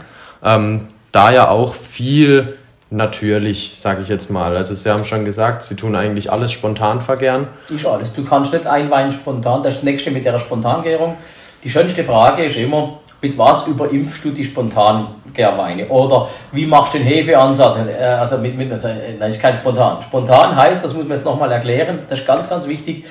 Ähm, 0.44 0.88
da 1.12 1.32
ja 1.32 1.50
auch 1.50 1.74
viel 1.74 2.58
natürlich, 2.92 3.74
sage 3.78 4.02
ich 4.04 4.10
jetzt 4.10 4.30
mal. 4.30 4.56
Also 4.56 4.76
Sie 4.76 4.90
haben 4.90 5.06
schon 5.06 5.26
gesagt, 5.26 5.64
Sie 5.64 5.76
tun 5.76 5.96
eigentlich 5.96 6.32
alles 6.32 6.52
spontan 6.52 7.02
vergären. 7.02 7.48
Ist 7.70 7.86
alles. 7.86 8.14
Du 8.14 8.24
kannst 8.24 8.54
nicht 8.54 8.68
ein 8.68 8.92
Wein 8.92 9.12
spontan. 9.12 9.64
Das 9.64 9.82
nächste 9.82 10.12
mit 10.12 10.26
der 10.26 10.38
Spontangärung. 10.38 11.16
Die 11.64 11.70
schönste 11.70 12.04
Frage 12.04 12.44
ist 12.46 12.58
immer, 12.58 13.00
mit 13.22 13.38
was 13.38 13.66
überimpfst 13.68 14.24
du 14.24 14.32
die 14.32 14.44
Spontangärweine? 14.44 15.88
Oder 15.88 16.28
wie 16.52 16.66
machst 16.66 16.94
du 16.94 16.98
den 16.98 17.08
Hefeansatz? 17.08 17.78
Äh, 17.88 18.04
also 18.04 18.38
mit, 18.38 18.58
mit 18.58 18.72
also, 18.72 18.90
äh, 18.90 19.16
nein, 19.18 19.30
ist 19.30 19.42
kein 19.42 19.56
Spontan. 19.56 20.02
Spontan 20.02 20.56
heißt, 20.56 20.84
das 20.84 20.94
muss 20.94 21.08
man 21.08 21.18
jetzt 21.18 21.26
nochmal 21.26 21.52
erklären, 21.52 22.00
das 22.10 22.20
ist 22.20 22.28
ganz, 22.28 22.50
ganz 22.50 22.68
wichtig. 22.68 23.06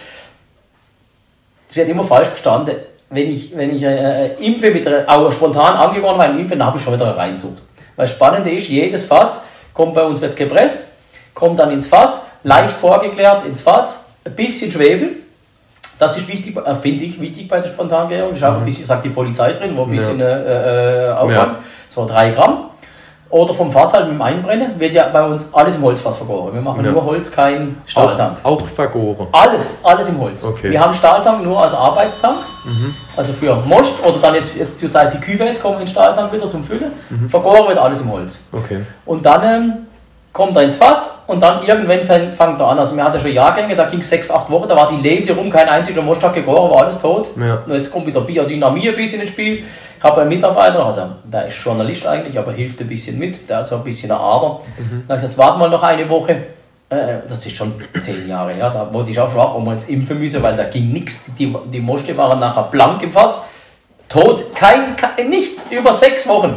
Es 1.69 1.77
wird 1.77 1.89
immer 1.89 2.05
falsch 2.05 2.29
verstanden. 2.29 2.77
Wenn 3.09 3.31
ich, 3.31 3.57
wenn 3.57 3.75
ich 3.75 3.83
äh, 3.83 4.27
äh 4.27 4.47
impfe 4.47 4.71
mit 4.73 4.87
auch 5.09 5.33
spontan 5.33 5.75
angegoren 5.75 6.19
Wein 6.19 6.39
impfe, 6.39 6.57
dann 6.57 6.67
habe 6.67 6.79
ich 6.79 6.85
schon 6.85 6.95
wieder 6.95 7.07
eine 7.07 7.17
Reinzucht. 7.17 7.63
Weil 7.97 8.07
das 8.07 8.15
Spannende 8.15 8.51
ist, 8.51 8.69
jedes 8.69 9.07
Fass 9.07 9.47
kommt 9.73 9.95
bei 9.95 10.03
uns, 10.03 10.21
wird 10.21 10.37
gepresst, 10.37 10.93
kommt 11.35 11.59
dann 11.59 11.71
ins 11.71 11.87
Fass, 11.87 12.31
leicht 12.43 12.77
vorgeklärt 12.77 13.45
ins 13.47 13.61
Fass, 13.61 14.13
ein 14.25 14.35
bisschen 14.35 14.71
Schwefel. 14.71 15.17
Das 15.99 16.17
ist 16.17 16.29
wichtig, 16.29 16.57
äh, 16.57 16.75
finde 16.77 17.05
ich 17.05 17.21
wichtig 17.21 17.47
bei 17.49 17.61
der 17.61 17.69
Spontangärung. 17.69 18.35
Ich 18.35 18.43
habe 18.43 18.57
ein 18.57 18.63
mhm. 18.63 18.67
bisschen, 18.67 18.87
sagt 18.87 19.05
die 19.05 19.11
Polizei 19.11 19.53
drin, 19.53 19.77
wo 19.77 19.83
ein 19.83 19.91
bisschen 19.91 20.19
ja. 20.19 20.27
äh, 20.29 21.09
äh 21.09 21.13
Aufwand, 21.13 21.57
ja. 21.57 21.59
so 21.89 22.07
drei 22.07 22.31
Gramm. 22.31 22.70
Oder 23.31 23.55
vom 23.55 23.71
Fass 23.71 23.95
halt 23.95 24.07
mit 24.07 24.15
dem 24.15 24.23
Einbrennen 24.23 24.81
wird 24.81 24.93
ja 24.93 25.09
bei 25.09 25.25
uns 25.25 25.55
alles 25.55 25.77
im 25.77 25.83
Holzfass 25.85 26.17
vergoren. 26.17 26.53
Wir 26.53 26.61
machen 26.61 26.85
ja. 26.85 26.91
nur 26.91 27.05
Holz, 27.05 27.31
kein 27.31 27.81
Stahltank. 27.87 28.39
Auch, 28.43 28.61
auch, 28.61 28.67
vergoren? 28.67 29.29
Alles, 29.31 29.81
alles 29.85 30.09
im 30.09 30.21
Holz. 30.21 30.45
Okay. 30.45 30.71
Wir 30.71 30.81
haben 30.81 30.93
Stahltank 30.93 31.45
nur 31.45 31.63
als 31.63 31.73
Arbeitstanks, 31.73 32.57
mhm. 32.65 32.93
also 33.17 33.33
für 33.33 33.55
Most 33.55 34.05
oder 34.05 34.19
dann 34.19 34.35
jetzt, 34.35 34.57
jetzt 34.57 34.81
zur 34.81 34.91
Zeit 34.91 35.15
die 35.15 35.19
Cuvées 35.19 35.61
kommen 35.61 35.81
in 35.81 35.87
Stahltank 35.87 36.33
wieder 36.33 36.49
zum 36.49 36.65
Füllen. 36.65 36.91
Mhm. 37.09 37.31
Vergoren 37.31 37.69
wird 37.69 37.79
alles 37.79 38.01
im 38.01 38.11
Holz. 38.11 38.49
Okay. 38.51 38.81
Und 39.07 39.25
dann 39.25 39.45
ähm, 39.45 39.73
kommt 40.33 40.57
er 40.57 40.63
ins 40.63 40.77
Fass 40.77 41.25
und 41.27 41.41
dann 41.41 41.65
irgendwann 41.65 42.05
fängt 42.05 42.61
er 42.61 42.67
an. 42.69 42.79
Also 42.79 42.97
wir 42.97 43.03
hatten 43.03 43.19
schon 43.19 43.33
Jahrgänge, 43.33 43.75
da 43.75 43.87
ging 43.87 44.01
es 44.01 44.09
sechs, 44.09 44.31
acht 44.31 44.49
Wochen, 44.51 44.69
da 44.69 44.77
war 44.77 44.89
die 44.89 44.97
Lese 44.97 45.35
rum, 45.35 45.51
kein 45.51 45.69
einziger 45.69 46.03
Most 46.03 46.23
hat 46.23 46.35
gegoren, 46.35 46.71
war 46.71 46.83
alles 46.83 47.01
tot. 47.01 47.29
Ja. 47.37 47.63
Und 47.67 47.73
jetzt 47.75 47.91
kommt 47.91 48.07
wieder 48.07 48.21
Biodynamie 48.21 48.89
ein 48.89 48.97
bisschen 48.97 49.21
ins 49.21 49.31
Spiel. 49.31 49.65
Ich 49.99 50.05
habe 50.05 50.21
einen 50.21 50.31
Mitarbeiter, 50.31 50.85
also 50.85 51.03
der 51.25 51.47
ist 51.47 51.57
Journalist 51.57 52.07
eigentlich, 52.07 52.39
aber 52.39 52.53
hilft 52.53 52.81
ein 52.81 52.89
bisschen 52.89 53.19
mit, 53.19 53.49
der 53.49 53.59
hat 53.59 53.67
so 53.67 53.77
ein 53.77 53.85
bisschen 53.85 54.11
eine 54.11 54.21
Ader. 54.21 54.61
Mhm. 54.79 55.05
Dann 55.07 55.17
habe 55.17 55.17
ich 55.17 55.23
gesagt, 55.23 55.39
warten 55.39 55.61
wir 55.61 55.69
noch 55.69 55.83
eine 55.83 56.09
Woche. 56.09 56.33
Äh, 56.89 57.19
das 57.29 57.45
ist 57.45 57.57
schon 57.57 57.75
zehn 58.01 58.29
Jahre 58.29 58.53
her, 58.53 58.71
da 58.71 58.93
wurde 58.93 59.11
ich 59.11 59.19
auch 59.19 59.33
schwach, 59.33 59.55
um 59.55 59.67
uns 59.67 59.89
impfen 59.89 60.19
müssen, 60.19 60.43
weil 60.43 60.57
da 60.57 60.65
ging 60.65 60.93
nichts. 60.93 61.31
Die, 61.39 61.55
die 61.73 61.81
Moste 61.81 62.17
waren 62.17 62.39
nachher 62.39 62.65
blank 62.65 63.03
im 63.03 63.13
Fass, 63.13 63.45
tot, 64.09 64.55
kein, 64.55 64.97
kein 64.97 65.29
nichts, 65.29 65.67
über 65.71 65.93
sechs 65.93 66.29
Wochen. 66.29 66.57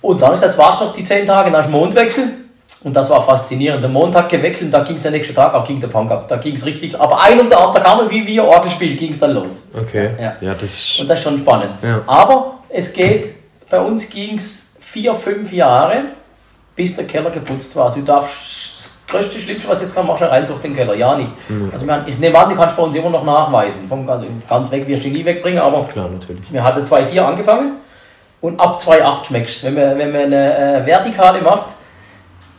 Und 0.00 0.22
dann 0.22 0.32
ist 0.32 0.42
jetzt 0.42 0.58
wartest 0.58 0.82
noch 0.82 0.94
die 0.94 1.04
zehn 1.04 1.26
Tage 1.26 1.50
nach 1.50 1.68
Mondwechsel 1.68 2.43
Und 2.84 2.94
das 2.94 3.08
war 3.08 3.22
faszinierend. 3.22 3.82
Der 3.82 3.88
Montag 3.90 4.28
gewechselt, 4.28 4.72
da 4.72 4.80
ging 4.84 4.96
es 4.96 5.02
der 5.02 5.10
nächste 5.12 5.32
Tag, 5.34 5.54
auch 5.54 5.66
ging 5.66 5.80
der 5.80 5.88
Punk 5.88 6.10
ab. 6.10 6.28
Da 6.28 6.36
ging 6.36 6.54
es 6.54 6.66
richtig. 6.66 7.00
Aber 7.00 7.20
ein 7.22 7.40
und 7.40 7.48
der 7.50 7.58
andere 7.58 7.82
kam 7.82 8.10
wie 8.10 8.26
wir 8.26 8.44
Orgelspiel, 8.44 8.94
ging 8.96 9.10
es 9.10 9.18
dann 9.18 9.32
los. 9.32 9.66
Okay. 9.74 10.10
Ja. 10.20 10.34
Ja, 10.40 10.52
das 10.52 10.64
ist. 10.64 11.00
Und 11.00 11.08
das 11.08 11.18
ist 11.18 11.24
schon 11.24 11.38
spannend. 11.38 11.72
Ja. 11.82 12.02
Aber 12.06 12.58
es 12.68 12.92
geht, 12.92 13.34
bei 13.70 13.80
uns 13.80 14.08
ging 14.10 14.36
es 14.36 14.76
vier, 14.80 15.14
fünf 15.14 15.50
Jahre, 15.52 16.02
bis 16.76 16.94
der 16.94 17.06
Keller 17.06 17.30
geputzt 17.30 17.74
war. 17.74 17.86
Also 17.86 18.00
du 18.00 18.04
darfst, 18.04 18.34
das 18.76 18.90
größte, 19.08 19.40
schlimmste, 19.40 19.68
was 19.70 19.80
jetzt 19.80 19.94
kann, 19.94 20.06
machst 20.06 20.20
du 20.20 20.26
eine 20.26 20.34
Reinzucht 20.36 20.62
in 20.64 20.72
den 20.72 20.76
Keller. 20.76 20.94
Ja, 20.94 21.16
nicht. 21.16 21.32
Mhm. 21.48 21.70
Also 21.72 21.86
wir 21.86 21.94
haben- 21.94 22.04
ich 22.06 22.18
nehme 22.18 22.38
an, 22.38 22.50
die 22.50 22.54
kannst 22.54 22.76
du 22.76 22.82
bei 22.82 22.86
uns 22.86 22.96
immer 22.96 23.08
noch 23.10 23.24
nachweisen. 23.24 23.88
Vom, 23.88 24.06
also 24.10 24.26
ganz 24.46 24.70
weg 24.70 24.86
wirst 24.86 25.04
du 25.04 25.08
nie 25.08 25.24
wegbringen, 25.24 25.58
aber 25.60 25.80
Klar, 25.86 26.10
natürlich. 26.10 26.52
wir 26.52 26.62
hatten 26.62 26.84
2,4 26.84 27.24
angefangen 27.24 27.76
und 28.42 28.60
ab 28.60 28.78
2,8 28.78 29.24
schmeckst 29.26 29.62
du 29.62 29.66
Wenn 29.68 29.74
man, 29.74 29.98
wenn 29.98 30.12
man 30.12 30.22
eine 30.24 30.82
äh, 30.82 30.86
Vertikale 30.86 31.40
macht, 31.40 31.70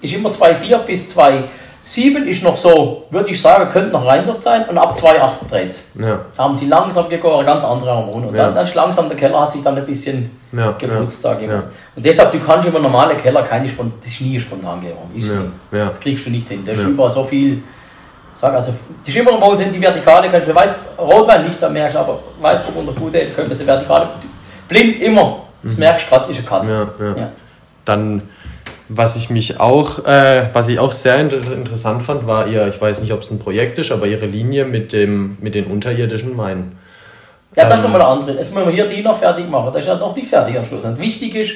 ist 0.06 0.13
immer 0.13 0.30
2,4 0.30 0.78
bis 0.86 1.18
2,7 1.18 2.24
ist 2.26 2.44
noch 2.44 2.58
so, 2.58 3.04
würde 3.12 3.30
ich 3.30 3.41
sagen, 3.41 3.70
könnte 3.72 3.91
noch 3.91 4.06
Reinzucht 4.06 4.41
sein 4.44 4.65
und 4.68 4.78
ab 4.78 4.96
2,8 4.98 5.50
dreht 5.50 5.70
es. 5.70 5.91
Ja. 6.00 6.20
Da 6.36 6.44
haben 6.44 6.58
sie 6.58 6.65
langsam 6.68 7.08
gegoren, 7.10 7.46
ganz 7.46 7.63
andere 7.63 7.96
Hormone. 7.96 8.28
Und 8.28 8.36
Ja. 8.36 8.46
dann, 8.46 8.56
dann 8.56 8.63
ist 8.63 8.74
langsam 8.76 9.08
der 9.10 9.18
Keller 9.18 9.41
hat 9.41 9.52
sich 9.52 9.62
dann 9.62 9.78
ein 9.78 9.86
bisschen 9.86 10.32
Ja, 10.52 10.72
geputzt, 10.72 11.24
ja, 11.24 11.30
sage 11.32 11.44
ich 11.44 11.48
mal. 11.50 11.56
ja. 11.58 11.63
Und 11.96 12.06
deshalb, 12.06 12.32
du 12.32 12.39
kannst 12.39 12.68
immer 12.68 12.80
normale 12.80 13.15
Keller, 13.15 13.44
keine 13.44 13.68
Spont 13.68 13.94
das 14.02 14.12
ist 14.12 14.22
nie 14.22 14.39
spontan 14.39 14.82
Gärung. 14.82 15.10
Ist 15.13 15.30
Ja, 15.32 15.39
nie. 15.39 15.78
ja. 15.80 15.86
Das 15.86 16.00
kriegst 16.00 16.26
du 16.26 16.30
nicht 16.32 16.48
hin. 16.48 16.63
Da 16.65 16.72
ist 16.72 16.82
Ja. 16.82 16.88
über 16.88 17.10
so 17.10 17.24
viel, 17.24 17.62
sag 18.34 18.54
also, 18.54 18.74
die 19.06 19.12
Schimmer 19.12 19.38
bei 19.39 19.46
uns 19.48 19.60
sind 19.60 19.74
die 19.74 19.82
Vertikale, 19.82 20.30
kannst 20.32 20.48
du 20.48 20.56
weiß, 20.56 20.74
Rotwein 20.98 21.44
nicht, 21.46 21.62
da 21.62 21.70
merkst 21.70 21.96
du, 21.96 22.00
aber 22.00 22.20
Weißburgunder, 22.41 22.94
Gute, 22.94 23.26
können 23.28 23.50
jetzt 23.52 23.65
Vertikale, 23.65 24.10
blind 24.68 25.02
immer. 25.02 25.38
Das 25.62 25.78
merkst 25.78 26.06
du 26.06 26.10
gerade, 26.15 26.32
ist 26.32 26.39
ein 26.39 26.46
Cut. 26.46 26.63
Mhm. 26.63 26.70
Ja, 26.70 26.88
ja. 27.00 27.18
Ja. 27.18 27.30
Dann, 27.86 28.22
was 28.89 29.15
ich 29.15 29.30
mich 29.30 29.60
auch, 29.60 30.06
äh, 30.06 30.50
was 30.54 30.69
ich 30.69 30.80
auch 30.80 30.91
sehr 30.91 31.17
inter 31.17 31.38
interessant 31.54 32.04
fand, 32.04 32.28
war 32.28 32.48
ihr, 32.48 32.67
ich 32.67 32.80
weiß 32.80 33.02
nicht, 33.02 33.13
ob 33.13 33.21
es 33.21 33.32
ein 33.32 33.39
Projekt 33.39 33.80
ist, 33.80 33.91
aber 33.91 34.06
ihre 34.08 34.26
Linie 34.28 34.65
mit 34.65 34.93
dem, 34.93 35.38
mit 35.41 35.56
den 35.56 35.65
unterirdischen 35.65 36.38
Weinen. 36.38 36.78
Ja, 37.56 37.63
das 37.63 37.74
ist 37.80 37.86
Ähm, 37.86 37.91
nochmal 37.91 38.02
eine 38.02 38.10
andere. 38.21 38.38
Jetzt 38.38 38.54
müssen 38.54 38.67
wir 38.67 38.74
hier 38.74 38.88
die 38.88 39.02
noch 39.02 39.17
fertig 39.17 39.50
machen. 39.50 39.71
Das 39.74 39.82
ist 39.84 39.88
ja 39.88 39.95
noch 39.95 40.15
nicht 40.15 40.28
fertig 40.28 40.58
am 40.58 40.65
Schluss. 40.65 40.84
Und 40.86 41.00
wichtig 41.00 41.34
ist, 41.36 41.52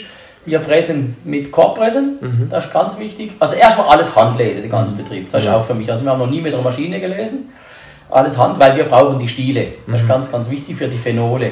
wir 0.46 0.60
pressen 0.60 1.18
mit 1.26 1.52
Korbpressen. 1.52 2.18
Mhm. 2.22 2.48
Das 2.50 2.66
ist 2.66 2.74
ganz 2.74 2.98
wichtig. 2.98 3.34
Also 3.40 3.56
erstmal 3.56 3.88
alles 3.90 4.16
Handlesen, 4.16 4.62
den 4.64 4.72
ganzen 4.72 4.96
Betrieb. 4.98 5.32
Das 5.32 5.44
ist 5.44 5.50
auch 5.50 5.66
für 5.66 5.74
mich. 5.76 5.92
Also 5.92 6.04
wir 6.04 6.12
haben 6.12 6.20
noch 6.20 6.30
nie 6.30 6.42
mit 6.42 6.54
einer 6.54 6.64
Maschine 6.64 7.00
gelesen. 7.00 7.50
Alles 8.10 8.38
Hand, 8.40 8.58
weil 8.60 8.76
wir 8.76 8.86
brauchen 8.86 9.20
die 9.20 9.28
Stiele. 9.28 9.68
Das 9.86 9.88
Mhm. 9.88 9.94
ist 9.96 10.08
ganz, 10.08 10.32
ganz 10.32 10.50
wichtig 10.50 10.78
für 10.78 10.88
die 10.88 10.98
Phenole. 10.98 11.52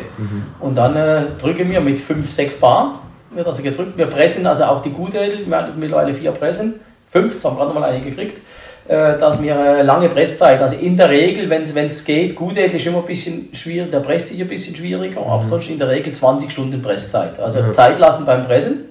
Und 0.60 0.76
dann 0.76 0.96
äh, 0.96 1.22
drücken 1.40 1.70
wir 1.70 1.82
mit 1.82 2.00
5, 2.00 2.32
6 2.32 2.60
Bar. 2.60 3.00
Wird 3.32 3.48
also 3.48 3.62
gedrückt. 3.62 3.98
Wir 3.98 4.08
pressen 4.08 4.46
also 4.48 4.64
auch 4.66 4.82
die 4.82 4.92
Gutädel. 4.92 5.46
Wir 5.46 5.58
haben 5.58 5.68
jetzt 5.68 5.78
mittlerweile 5.78 6.14
vier 6.14 6.32
Pressen. 6.32 6.80
Fünf, 7.12 7.34
jetzt 7.34 7.46
haben 7.46 7.56
wir 7.56 7.60
gerade 7.60 7.74
noch 7.74 7.82
mal 7.82 7.90
eine 7.90 8.04
gekriegt. 8.04 8.42
Äh, 8.88 9.18
dass 9.18 9.42
wir 9.42 9.54
äh, 9.54 9.82
lange 9.82 10.08
Presszeit, 10.08 10.62
also 10.62 10.78
in 10.78 10.96
der 10.96 11.10
Regel, 11.10 11.50
wenn 11.50 11.64
es 11.64 12.06
geht, 12.06 12.36
Gutädel 12.36 12.78
ist 12.78 12.86
immer 12.86 13.00
ein 13.00 13.06
bisschen 13.06 13.50
schwierig, 13.54 13.92
der 13.92 14.00
presst 14.00 14.30
sich 14.30 14.40
ein 14.40 14.48
bisschen 14.48 14.78
schwieriger, 14.78 15.20
aber 15.20 15.44
sonst 15.44 15.70
in 15.70 15.78
der 15.78 15.90
Regel 15.90 16.14
20 16.14 16.50
Stunden 16.50 16.82
Presszeit. 16.82 17.38
Also 17.38 17.72
Zeit 17.74 18.00
lassen 18.00 18.26
beim 18.26 18.46
Pressen. 18.46 18.86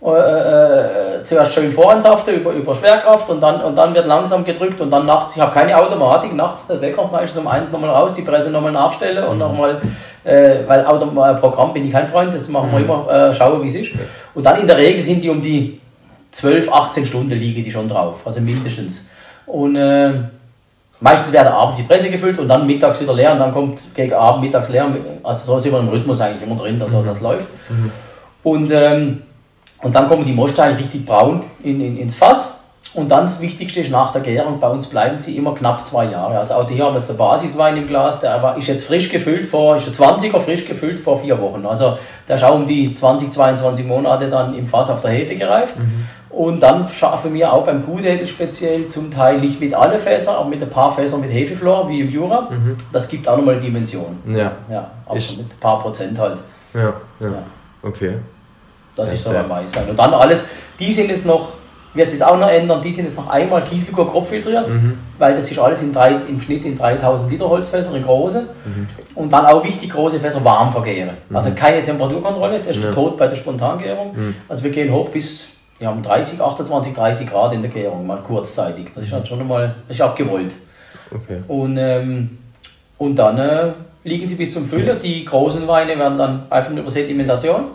Äh, 0.00 1.18
äh, 1.18 1.22
zuerst 1.24 1.52
schön 1.52 1.72
voransaften 1.72 2.34
über, 2.36 2.52
über 2.52 2.72
Schwerkraft 2.72 3.28
und 3.30 3.40
dann, 3.40 3.60
und 3.62 3.74
dann 3.74 3.92
wird 3.96 4.06
langsam 4.06 4.44
gedrückt 4.44 4.80
und 4.80 4.90
dann 4.90 5.06
nachts, 5.06 5.34
ich 5.34 5.42
habe 5.42 5.52
keine 5.52 5.76
Automatik, 5.76 6.32
nachts 6.34 6.68
der 6.68 6.80
Wecker 6.80 7.08
meistens 7.10 7.36
um 7.40 7.48
eins 7.48 7.72
nochmal 7.72 7.90
raus, 7.90 8.14
die 8.14 8.22
Presse 8.22 8.50
nochmal 8.50 8.70
nachstellen 8.70 9.24
und 9.24 9.38
nochmal, 9.38 9.80
äh, 10.22 10.58
weil 10.68 10.86
Auto, 10.86 11.06
äh, 11.06 11.34
Programm 11.34 11.72
bin 11.72 11.84
ich 11.84 11.90
kein 11.90 12.06
Freund, 12.06 12.32
das 12.32 12.46
machen 12.46 12.70
wir 12.70 12.78
immer, 12.78 13.10
äh, 13.10 13.34
schauen 13.34 13.60
wie 13.60 13.66
es 13.66 13.74
ist. 13.74 13.90
Und 14.36 14.46
dann 14.46 14.60
in 14.60 14.68
der 14.68 14.78
Regel 14.78 15.02
sind 15.02 15.24
die 15.24 15.30
um 15.30 15.42
die 15.42 15.80
12, 16.30 16.72
18 16.72 17.04
Stunden 17.04 17.30
liegen 17.30 17.64
die 17.64 17.70
schon 17.70 17.88
drauf, 17.88 18.20
also 18.24 18.40
mindestens. 18.40 19.10
Und 19.46 19.74
äh, 19.74 20.12
meistens 21.00 21.32
werden 21.32 21.48
abends 21.48 21.78
die 21.78 21.82
Presse 21.82 22.08
gefüllt 22.08 22.38
und 22.38 22.46
dann 22.46 22.68
mittags 22.68 23.00
wieder 23.00 23.14
leer 23.14 23.32
und 23.32 23.40
dann 23.40 23.52
kommt 23.52 23.80
gegen 23.96 24.12
Abend 24.12 24.42
mittags 24.42 24.68
leer. 24.68 24.94
Also 25.24 25.54
so 25.54 25.58
sind 25.58 25.72
wir 25.72 25.80
im 25.80 25.88
Rhythmus 25.88 26.20
eigentlich 26.20 26.42
immer 26.42 26.54
drin, 26.54 26.78
dass 26.78 26.92
so 26.92 27.02
das 27.02 27.20
läuft. 27.20 27.48
Und, 28.44 28.70
ähm, 28.70 29.22
und 29.82 29.94
dann 29.94 30.08
kommen 30.08 30.24
die 30.24 30.32
Moschteile 30.32 30.76
richtig 30.78 31.04
braun 31.06 31.42
in, 31.62 31.80
in, 31.80 31.96
ins 31.98 32.14
Fass. 32.14 32.54
Und 32.94 33.10
dann 33.10 33.24
das 33.24 33.40
Wichtigste 33.42 33.80
ist 33.80 33.90
nach 33.90 34.12
der 34.12 34.22
Gärung, 34.22 34.58
bei 34.60 34.68
uns 34.68 34.86
bleiben 34.86 35.20
sie 35.20 35.36
immer 35.36 35.54
knapp 35.54 35.84
zwei 35.84 36.06
Jahre. 36.06 36.38
Also 36.38 36.54
auch 36.54 36.68
hier 36.70 36.84
haben 36.86 36.94
wir 36.94 36.98
jetzt 37.00 37.10
der 37.10 37.14
Basiswein 37.14 37.76
im 37.76 37.86
Glas, 37.86 38.18
der 38.20 38.42
war, 38.42 38.56
ist 38.56 38.66
jetzt 38.66 38.86
frisch 38.86 39.10
gefüllt 39.10 39.46
vor, 39.46 39.76
ist 39.76 39.86
ein 39.86 39.92
20er 39.92 40.40
frisch 40.40 40.64
gefüllt 40.66 40.98
vor 40.98 41.20
vier 41.20 41.38
Wochen. 41.38 41.66
Also 41.66 41.98
der 42.26 42.36
ist 42.36 42.44
auch 42.44 42.54
um 42.54 42.66
die 42.66 42.94
20, 42.94 43.30
22 43.30 43.84
Monate 43.86 44.30
dann 44.30 44.54
im 44.54 44.66
Fass 44.66 44.88
auf 44.88 45.02
der 45.02 45.10
Hefe 45.10 45.34
gereift. 45.36 45.76
Und 46.30 46.60
dann 46.62 46.88
schaffen 46.88 47.34
wir 47.34 47.52
auch 47.52 47.64
beim 47.66 47.84
Gutedel 47.84 48.26
speziell 48.26 48.88
zum 48.88 49.10
Teil 49.10 49.38
nicht 49.38 49.60
mit 49.60 49.74
alle 49.74 49.98
Fässer, 49.98 50.38
aber 50.38 50.48
mit 50.48 50.62
ein 50.62 50.70
paar 50.70 50.90
Fässern 50.90 51.20
mit 51.20 51.30
Hefeflor, 51.30 51.88
wie 51.90 52.00
im 52.00 52.08
Jura. 52.10 52.48
Das 52.90 53.06
gibt 53.08 53.28
auch 53.28 53.36
nochmal 53.36 53.54
eine 53.56 53.62
Dimension. 53.64 54.18
Ja, 54.26 54.52
Ja, 54.70 54.90
aber 55.04 55.16
Ist- 55.16 55.36
mit 55.36 55.46
ein 55.52 55.60
paar 55.60 55.78
Prozent 55.80 56.18
halt. 56.18 56.38
ja, 56.72 56.80
ja. 56.80 56.92
Ja. 57.20 57.32
Okay. 57.82 58.14
Das 58.98 59.08
Ja, 59.08 59.14
ist 59.14 59.32
beim 59.32 59.48
Weißwein. 59.48 59.88
Und 59.90 59.98
dann 59.98 60.12
alles, 60.12 60.48
die 60.78 60.92
sind 60.92 61.08
jetzt 61.08 61.24
noch, 61.24 61.52
wird 61.94 62.08
es 62.08 62.14
jetzt 62.14 62.22
auch 62.24 62.36
noch 62.38 62.48
ändern, 62.48 62.82
die 62.82 62.92
sind 62.92 63.04
jetzt 63.06 63.16
noch 63.16 63.28
einmal 63.30 63.62
Kieselgur 63.62 64.10
kropffiltriert, 64.10 64.68
Mhm. 64.68 64.98
weil 65.18 65.34
das 65.34 65.50
ist 65.50 65.58
alles 65.58 65.82
in 65.82 65.92
drei, 65.92 66.16
im 66.28 66.40
Schnitt 66.40 66.64
in 66.64 66.76
3000 66.76 67.30
Liter 67.30 67.48
Holzfässer, 67.48 67.94
in 67.94 68.02
große. 68.04 68.42
Mhm. 68.42 68.88
Und 69.14 69.32
dann 69.32 69.46
auch 69.46 69.64
wichtig, 69.64 69.90
große 69.90 70.20
Fässer 70.20 70.44
warm 70.44 70.72
vergären. 70.72 71.16
Also 71.32 71.50
keine 71.52 71.82
Temperaturkontrolle, 71.82 72.58
das 72.58 72.76
ist 72.76 72.82
der 72.84 72.92
Tod 72.92 73.16
bei 73.16 73.26
der 73.28 73.36
Spontangärung. 73.36 74.14
Mhm. 74.14 74.34
Also 74.48 74.64
wir 74.64 74.70
gehen 74.70 74.92
hoch 74.92 75.08
bis, 75.10 75.48
wir 75.78 75.88
haben 75.88 76.02
30, 76.02 76.40
28, 76.40 76.92
30 76.94 77.30
Grad 77.30 77.52
in 77.52 77.62
der 77.62 77.70
Gärung, 77.70 78.06
mal 78.06 78.18
kurzzeitig. 78.18 78.88
Das 78.94 79.04
ist 79.04 79.12
halt 79.12 79.26
schon 79.26 79.40
einmal, 79.40 79.76
das 79.86 79.96
ist 79.96 80.02
auch 80.02 80.14
gewollt. 80.14 80.54
Okay. 81.14 81.38
Und, 81.48 81.76
ähm, 81.78 82.38
und 82.98 83.16
dann 83.16 83.38
äh, 83.38 83.72
liegen 84.04 84.28
sie 84.28 84.34
bis 84.34 84.52
zum 84.52 84.68
Füllen. 84.68 84.98
Die 85.00 85.24
großen 85.24 85.66
Weine 85.66 85.98
werden 85.98 86.18
dann 86.18 86.42
einfach 86.50 86.70
nur 86.70 86.80
über 86.80 86.90
Sedimentation. 86.90 87.68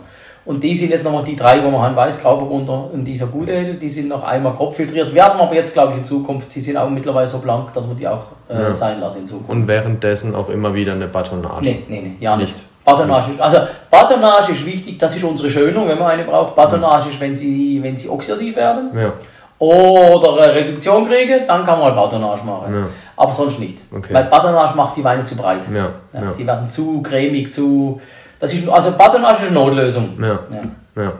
Und 0.46 0.62
die 0.62 0.74
sind 0.74 0.90
jetzt 0.90 1.02
nochmal 1.04 1.24
die 1.24 1.36
drei, 1.36 1.62
wo 1.64 1.70
wir 1.70 1.80
haben, 1.80 1.96
Weiß, 1.96 2.20
Grauburgunder 2.20 2.90
und 2.92 3.04
dieser 3.04 3.26
Gutedel, 3.26 3.76
die 3.76 3.88
sind 3.88 4.08
noch 4.08 4.22
einmal 4.22 4.52
kopffiltriert. 4.52 5.14
Werden 5.14 5.40
aber 5.40 5.54
jetzt, 5.54 5.72
glaube 5.72 5.92
ich, 5.92 5.98
in 6.00 6.04
Zukunft, 6.04 6.54
die 6.54 6.60
sind 6.60 6.76
auch 6.76 6.90
mittlerweile 6.90 7.26
so 7.26 7.38
blank, 7.38 7.72
dass 7.72 7.88
wir 7.88 7.94
die 7.94 8.06
auch 8.06 8.24
äh, 8.50 8.54
Ja. 8.64 8.72
sein 8.74 9.00
lassen 9.00 9.20
in 9.20 9.26
Zukunft. 9.26 9.48
Und 9.50 9.66
währenddessen 9.66 10.34
auch 10.34 10.50
immer 10.50 10.74
wieder 10.74 10.92
eine 10.92 11.06
Batonage. 11.06 11.62
Nee, 11.64 11.82
nee, 11.88 12.00
nee, 12.02 12.16
ja 12.20 12.36
nicht. 12.36 12.52
Nicht. 12.52 12.66
Batonage, 12.84 13.32
ist- 13.32 13.40
also 13.40 13.56
Batonage 13.90 14.52
ist 14.52 14.66
wichtig, 14.66 14.98
das 14.98 15.16
ist 15.16 15.24
unsere 15.24 15.48
Schönung, 15.48 15.88
wenn 15.88 15.98
man 15.98 16.08
eine 16.10 16.24
braucht. 16.24 16.54
Batonage 16.54 17.08
ist, 17.08 17.18
wenn 17.20 17.34
sie, 17.34 17.82
wenn 17.82 17.96
sie 17.96 18.10
oxidativ 18.10 18.56
werden 18.56 18.90
Ja, 18.94 19.14
oder 19.58 20.42
eine 20.42 20.54
Reduktion 20.54 21.06
kriegen, 21.08 21.46
dann 21.46 21.64
kann 21.64 21.78
man 21.78 21.94
mal 21.94 22.02
Batonage 22.02 22.44
machen. 22.44 22.74
Ja. 22.74 22.86
Aber 23.16 23.32
sonst 23.32 23.58
nicht. 23.60 23.78
Okay. 23.90 24.12
Weil 24.12 24.24
Batonage 24.24 24.76
macht 24.76 24.96
die 24.96 25.04
Weine 25.04 25.24
zu 25.24 25.36
breit. 25.36 25.60
Ja, 25.72 25.90
ja. 26.12 26.32
Sie 26.32 26.46
werden 26.46 26.68
zu 26.68 27.00
cremig, 27.02 27.50
zu. 27.52 28.00
Das 28.44 28.52
ist, 28.52 28.68
also 28.68 28.92
Batonage 28.92 29.36
ist 29.36 29.42
eine 29.44 29.52
Notlösung. 29.52 30.18
Ja, 30.20 30.38
Ja. 30.50 31.02
ja. 31.02 31.12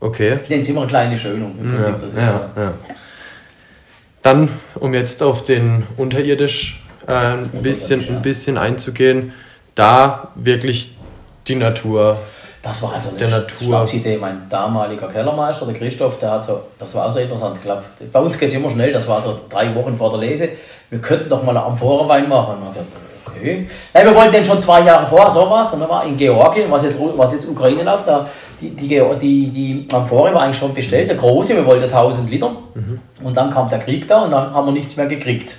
Okay. 0.00 0.38
Ich 0.42 0.48
nenne 0.48 0.62
es 0.62 0.68
immer 0.70 0.80
eine 0.80 0.88
kleine 0.88 1.18
Schönung. 1.18 1.54
Im 1.60 1.70
Ja, 1.70 1.90
Prinzip, 1.90 2.08
ist 2.08 2.16
ja, 2.16 2.48
ja. 2.56 2.72
Dann, 4.22 4.48
um 4.76 4.94
jetzt 4.94 5.22
auf 5.22 5.44
den 5.44 5.86
unterirdisch 5.98 6.82
äh, 7.06 7.12
ein, 7.12 7.46
bisschen, 7.60 8.00
ja. 8.00 8.08
ein 8.08 8.22
bisschen 8.22 8.56
einzugehen, 8.56 9.34
da 9.74 10.28
wirklich 10.34 10.96
die 11.46 11.56
Natur. 11.56 12.16
Das 12.62 12.82
war 12.82 12.94
also 12.94 13.10
eine 13.10 13.18
Der 13.18 13.28
Natur. 13.28 13.86
Mein 14.18 14.48
damaliger 14.48 15.08
Kellermeister, 15.08 15.66
der 15.66 15.74
Christoph, 15.74 16.18
der 16.20 16.30
hat 16.30 16.44
so, 16.44 16.62
das 16.78 16.94
war 16.94 17.06
auch 17.06 17.12
so 17.12 17.18
interessant. 17.18 17.58
Ich 17.58 17.62
glaub, 17.64 17.82
bei 18.10 18.20
uns 18.20 18.38
geht 18.38 18.48
es 18.48 18.54
immer 18.54 18.70
schnell, 18.70 18.94
das 18.94 19.06
war 19.06 19.20
so 19.20 19.40
drei 19.50 19.74
Wochen 19.74 19.94
vor 19.94 20.08
der 20.08 20.20
Lese. 20.20 20.48
Wir 20.88 21.00
könnten 21.00 21.28
doch 21.28 21.42
mal 21.42 21.54
einen 21.54 21.66
Amphorenwein 21.66 22.30
machen. 22.30 22.54
Und 22.62 23.09
okay. 23.40 23.66
Nein, 23.94 24.06
wir 24.06 24.14
wollten 24.14 24.32
den 24.32 24.44
schon 24.44 24.60
zwei 24.60 24.82
Jahre 24.82 25.06
vorher, 25.06 25.30
sowas. 25.30 25.72
Und 25.72 25.80
dann 25.80 25.88
war 25.88 26.04
in 26.04 26.16
Georgien, 26.16 26.70
was 26.70 26.84
jetzt, 26.84 26.98
was 27.00 27.32
jetzt 27.32 27.48
Ukraine 27.48 27.82
läuft, 27.82 28.06
da, 28.06 28.26
die, 28.60 28.70
die, 28.70 28.88
die, 29.20 29.48
die 29.48 29.88
Amphore 29.92 30.34
war 30.34 30.42
eigentlich 30.42 30.58
schon 30.58 30.74
bestellt, 30.74 31.08
der 31.08 31.16
große, 31.16 31.56
wir 31.56 31.64
wollten 31.64 31.84
1000 31.84 32.30
Liter. 32.30 32.52
Und 33.22 33.36
dann 33.36 33.50
kam 33.50 33.68
der 33.68 33.78
Krieg 33.78 34.06
da 34.06 34.22
und 34.22 34.30
dann 34.30 34.52
haben 34.52 34.66
wir 34.66 34.72
nichts 34.72 34.96
mehr 34.96 35.06
gekriegt. 35.06 35.56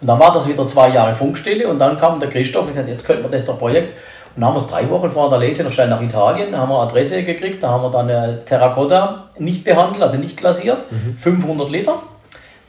Und 0.00 0.08
dann 0.08 0.18
war 0.18 0.32
das 0.32 0.48
wieder 0.48 0.66
zwei 0.66 0.88
Jahre 0.88 1.14
Funkstille 1.14 1.68
und 1.68 1.78
dann 1.78 1.98
kam 1.98 2.20
der 2.20 2.28
Christoph 2.28 2.64
und 2.64 2.70
gesagt, 2.70 2.88
jetzt 2.88 3.06
könnten 3.06 3.22
wir 3.22 3.30
das 3.30 3.46
doch 3.46 3.58
Projekt. 3.58 3.94
Und 4.34 4.40
dann 4.40 4.48
haben 4.48 4.56
wir 4.56 4.62
es 4.62 4.66
drei 4.66 4.90
Wochen 4.90 5.10
vor 5.10 5.30
der 5.30 5.38
Lese 5.38 5.62
noch 5.62 5.72
schnell 5.72 5.88
nach 5.88 6.02
Italien, 6.02 6.50
da 6.50 6.58
haben 6.58 6.70
wir 6.70 6.80
Adresse 6.80 7.22
gekriegt, 7.22 7.62
da 7.62 7.68
haben 7.68 7.84
wir 7.84 7.90
dann 7.90 8.08
äh, 8.08 8.44
Terracotta 8.44 9.28
nicht 9.38 9.64
behandelt, 9.64 10.02
also 10.02 10.18
nicht 10.18 10.36
glasiert, 10.36 10.78
500 11.18 11.70
Liter. 11.70 11.94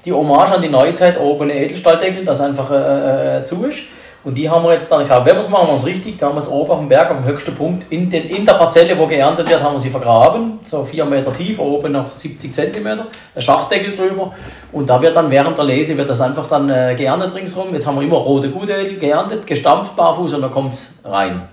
Die 0.06 0.14
Hommage 0.14 0.54
an 0.54 0.62
die 0.62 0.70
Neuzeit, 0.70 1.20
oben 1.20 1.50
Edelstahldeckel, 1.50 2.24
das 2.24 2.40
einfach 2.40 2.70
äh, 2.70 3.40
äh, 3.40 3.44
zu 3.46 3.66
ist. 3.66 3.80
Und 4.26 4.36
die 4.36 4.50
haben 4.50 4.66
wir 4.66 4.74
jetzt 4.74 4.92
dann, 4.92 5.02
ich 5.02 5.08
glaube, 5.08 5.28
wenn 5.28 5.36
wir 5.36 5.42
es 5.42 5.50
machen, 5.50 5.68
machen 5.68 5.76
wir 5.76 5.80
es 5.80 5.86
richtig. 5.86 6.18
Da 6.18 6.26
haben 6.28 6.36
wir 6.36 6.42
es 6.42 6.50
oben 6.50 6.72
auf 6.72 6.80
dem 6.80 6.90
Berg, 6.90 7.12
auf 7.12 7.18
dem 7.18 7.26
höchsten 7.26 7.54
Punkt, 7.54 7.86
in, 7.92 8.10
den, 8.10 8.24
in 8.24 8.44
der 8.44 8.54
Parzelle, 8.54 8.98
wo 8.98 9.06
geerntet 9.06 9.48
wird, 9.48 9.62
haben 9.62 9.76
wir 9.76 9.80
sie 9.80 9.92
vergraben. 9.92 10.60
So 10.64 10.84
vier 10.84 11.06
Meter 11.06 11.32
tief, 11.32 11.60
oben 11.60 11.92
noch 11.92 12.12
70 12.12 12.52
Zentimeter, 12.52 13.06
ein 13.36 13.42
Schachtdeckel 13.42 13.96
drüber. 13.96 14.34
Und 14.72 14.90
da 14.90 15.00
wird 15.00 15.16
dann 15.16 15.30
während 15.30 15.56
der 15.56 15.66
Lese, 15.66 15.96
wird 15.96 16.10
das 16.10 16.22
einfach 16.22 16.50
dann 16.50 16.68
äh, 16.72 16.96
geerntet 16.98 17.36
ringsherum. 17.36 17.72
Jetzt 17.72 17.86
haben 17.86 17.98
wir 17.98 18.02
immer 18.02 18.18
rote 18.18 18.50
Gutädel 18.50 18.98
geerntet, 18.98 19.46
gestampft 19.46 19.96
barfuß 19.96 20.34
und 20.34 20.42
dann 20.42 20.52
kommt 20.52 20.74
es 20.74 21.00
rein. 21.06 21.44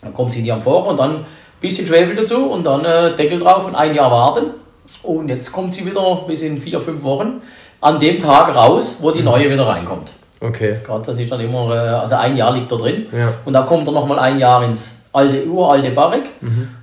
Dann 0.00 0.14
kommt 0.14 0.30
es 0.30 0.36
in 0.36 0.44
die 0.44 0.52
Amphore 0.52 0.88
und 0.88 0.96
dann 0.96 1.16
ein 1.16 1.26
bisschen 1.60 1.86
Schwefel 1.86 2.16
dazu 2.16 2.50
und 2.50 2.64
dann 2.64 2.86
äh, 2.86 3.16
Deckel 3.16 3.40
drauf 3.40 3.66
und 3.66 3.74
ein 3.74 3.94
Jahr 3.94 4.10
warten. 4.10 4.54
Und 5.02 5.28
jetzt 5.28 5.52
kommt 5.52 5.74
sie 5.74 5.84
wieder 5.84 6.22
bis 6.26 6.40
in 6.40 6.58
vier, 6.58 6.80
fünf 6.80 7.02
Wochen 7.02 7.42
an 7.82 8.00
dem 8.00 8.18
Tag 8.18 8.54
raus, 8.54 9.00
wo 9.02 9.10
die 9.10 9.22
neue 9.22 9.50
wieder 9.50 9.66
reinkommt. 9.66 10.12
Okay. 10.40 10.76
Gerade 10.84 11.04
das 11.06 11.18
ist 11.18 11.30
dann 11.30 11.40
immer, 11.40 11.74
äh, 11.74 11.78
also 11.78 12.14
ein 12.16 12.36
Jahr 12.36 12.54
liegt 12.54 12.70
da 12.70 12.76
drin. 12.76 13.06
Ja. 13.12 13.34
Und 13.44 13.52
dann 13.52 13.66
kommt 13.66 13.86
er 13.88 13.92
nochmal 13.92 14.18
ein 14.18 14.38
Jahr 14.38 14.62
ins 14.64 15.06
alte, 15.12 15.46
uralte 15.46 15.90
Barrik 15.90 16.24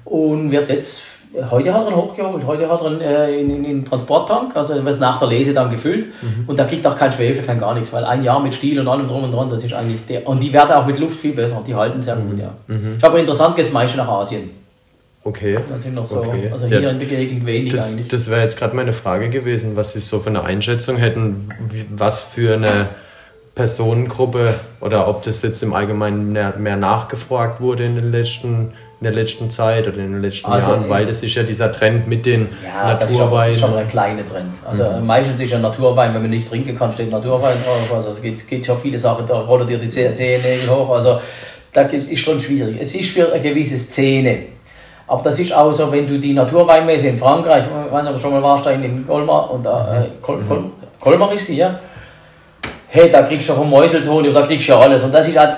und 0.04 0.52
wird 0.52 0.68
jetzt, 0.70 1.04
heute 1.52 1.74
hat 1.74 1.86
er 1.86 1.91
ihn 1.91 1.96
hochgeholt, 1.96 2.46
heute 2.46 2.70
hat 2.70 2.82
er 2.82 2.91
ihn 2.91 3.02
äh, 3.02 3.39
in, 3.39 3.50
in, 3.52 3.63
den 3.63 3.86
Transporttank, 3.86 4.56
also 4.56 4.74
wird 4.76 4.88
es 4.88 5.00
nach 5.00 5.20
der 5.20 5.30
Lese 5.30 5.54
dann 5.54 5.70
gefüllt 5.70 6.08
und 6.48 6.58
da 6.60 6.65
kriegt 6.65 6.86
auch 6.88 6.98
kein 6.98 7.12
Schwefel, 7.12 7.46
kein 7.46 7.60
gar 7.60 7.74
nichts, 7.76 7.94
weil 7.94 8.04
ein 8.04 8.24
Jahr 8.24 8.41
mit 8.41 8.56
Stiel 8.56 8.80
und 8.80 8.88
allem 8.88 9.08
drum 9.08 9.24
und 9.24 9.32
dran, 9.32 9.50
das 9.50 9.63
ist 9.63 9.74
eigentlich 9.74 10.06
der, 10.08 10.28
und 10.28 10.41
die 10.41 10.52
werden 10.52 10.72
auch 10.72 10.86
mit 10.86 11.00
Luft 11.00 11.20
viel 11.20 11.34
besser, 11.34 11.62
die 11.65 11.76
halten 11.76 12.02
sehr 12.02 12.15
gut, 12.15 12.38
ja. 12.39 12.52
Ich 12.98 13.04
habe 13.04 13.20
interessant, 13.20 13.58
jetzt 13.58 13.72
meiste 13.72 13.98
nach 13.98 14.10
Asien. 14.10 14.50
Okay. 15.24 15.58
Da 15.70 15.78
sind 15.80 15.96
noch 15.96 16.06
so, 16.06 16.18
Okay. 16.18 16.50
also 16.52 16.68
Ja, 16.68 16.80
hier 16.80 16.91
in 16.91 17.00
der 17.00 17.08
Gegend 17.08 17.46
wenig 17.48 17.74
Das, 17.74 17.91
eigentlich. 17.91 18.08
das 18.10 18.30
wäre 18.30 18.41
jetzt 18.41 18.58
gerade 18.60 18.76
meine 18.76 18.94
Frage 18.94 19.30
gewesen, 19.30 19.76
was 19.76 19.94
Sie 19.94 20.00
so 20.00 20.20
für 20.20 20.30
eine 20.30 20.44
Einschätzung 20.44 20.98
hätten, 20.98 21.50
was 21.96 22.22
für 22.22 22.54
eine 22.56 22.89
Personengruppe 23.56 24.54
oder 24.82 25.08
ob 25.08 25.24
das 25.24 25.41
jetzt 25.41 25.63
im 25.63 25.74
Allgemeinen 25.74 26.34
mehr, 26.34 26.54
mehr 26.58 26.76
nachgefragt 26.76 27.62
wurde 27.62 27.86
in 27.86 27.96
den 27.96 28.12
letzten 28.12 28.74
in 29.02 29.04
der 29.04 29.13
letzten 29.13 29.50
Zeit 29.50 29.88
oder 29.88 29.98
in 29.98 30.13
den 30.13 30.22
letzten 30.22 30.50
Also 30.50 30.72
Jahren, 30.72 30.89
weil 30.89 31.06
das 31.06 31.22
ist 31.22 31.36
ja 31.36 31.44
dieser 31.44 31.70
Trend 31.72 32.08
mit 32.08 32.26
den 32.26 32.48
Ja, 32.65 32.94
das 32.94 33.04
ist 33.04 33.10
schon, 33.10 33.18
Naturweinen. 33.20 33.56
schon 33.58 33.76
ein 33.76 33.89
kleiner 33.89 34.26
Trend. 34.26 34.54
Also 34.65 34.86
meistens 35.02 35.39
ist 35.41 35.52
ja 35.52 35.60
Naturwein, 35.60 36.13
wenn 36.13 36.22
man 36.22 36.32
nicht 36.32 36.48
trinken 36.50 36.78
kann, 36.78 36.94
steht 36.94 37.12
Naturwein 37.12 37.56
drauf. 37.65 37.94
Also 37.94 38.10
es 38.10 38.22
geht, 38.22 38.48
geht 38.48 38.65
schon 38.65 38.80
viele 38.80 38.98
Sachen, 38.98 39.28
da 39.28 39.41
rollen 39.41 39.68
dir 39.68 39.78
die 39.78 39.89
Zehennägel 39.89 40.70
hoch. 40.70 40.89
Also 40.91 41.20
da 41.74 41.82
ist 41.82 42.10
ist 42.10 42.20
schon 42.22 42.39
schwierig. 42.39 42.78
Es 42.80 42.96
ist 42.96 43.10
für 43.12 43.32
eine 43.32 43.41
gewisse 43.41 43.78
Szene. 43.78 44.44
Aber 45.08 45.22
das 45.24 45.38
ist 45.39 45.54
auch 45.54 45.72
so, 45.72 45.91
wenn 45.91 46.08
du 46.08 46.18
die 46.18 46.34
Naturweinmesse 46.34 47.10
in 47.10 47.18
Frankreich, 47.18 47.65
ich 47.65 47.91
weiß 47.91 48.04
nicht, 48.04 48.10
ob 48.10 48.15
du 48.15 48.22
schon 48.22 48.32
mal 48.32 48.41
warst, 48.41 48.65
da 48.65 48.72
in 48.72 49.06
Colmar, 49.06 49.52
und 49.52 49.63
da, 49.65 50.04
äh, 50.04 50.08
Col, 50.22 50.41
Col, 50.48 50.63
Colmar 51.00 51.32
ist 51.34 51.46
sie, 51.46 51.58
ja? 51.58 51.80
Hey, 52.88 53.10
da 53.10 53.24
kriegst 53.24 53.50
du 53.50 53.54
vom 53.54 53.69
Mäuselton, 53.69 54.34
da 54.34 54.41
kriegst 54.43 54.67
du 54.67 54.71
ja 54.74 54.80
alles. 54.80 55.04
Und 55.04 55.12
das 55.13 55.28
ist 55.28 55.38
halt, 55.38 55.58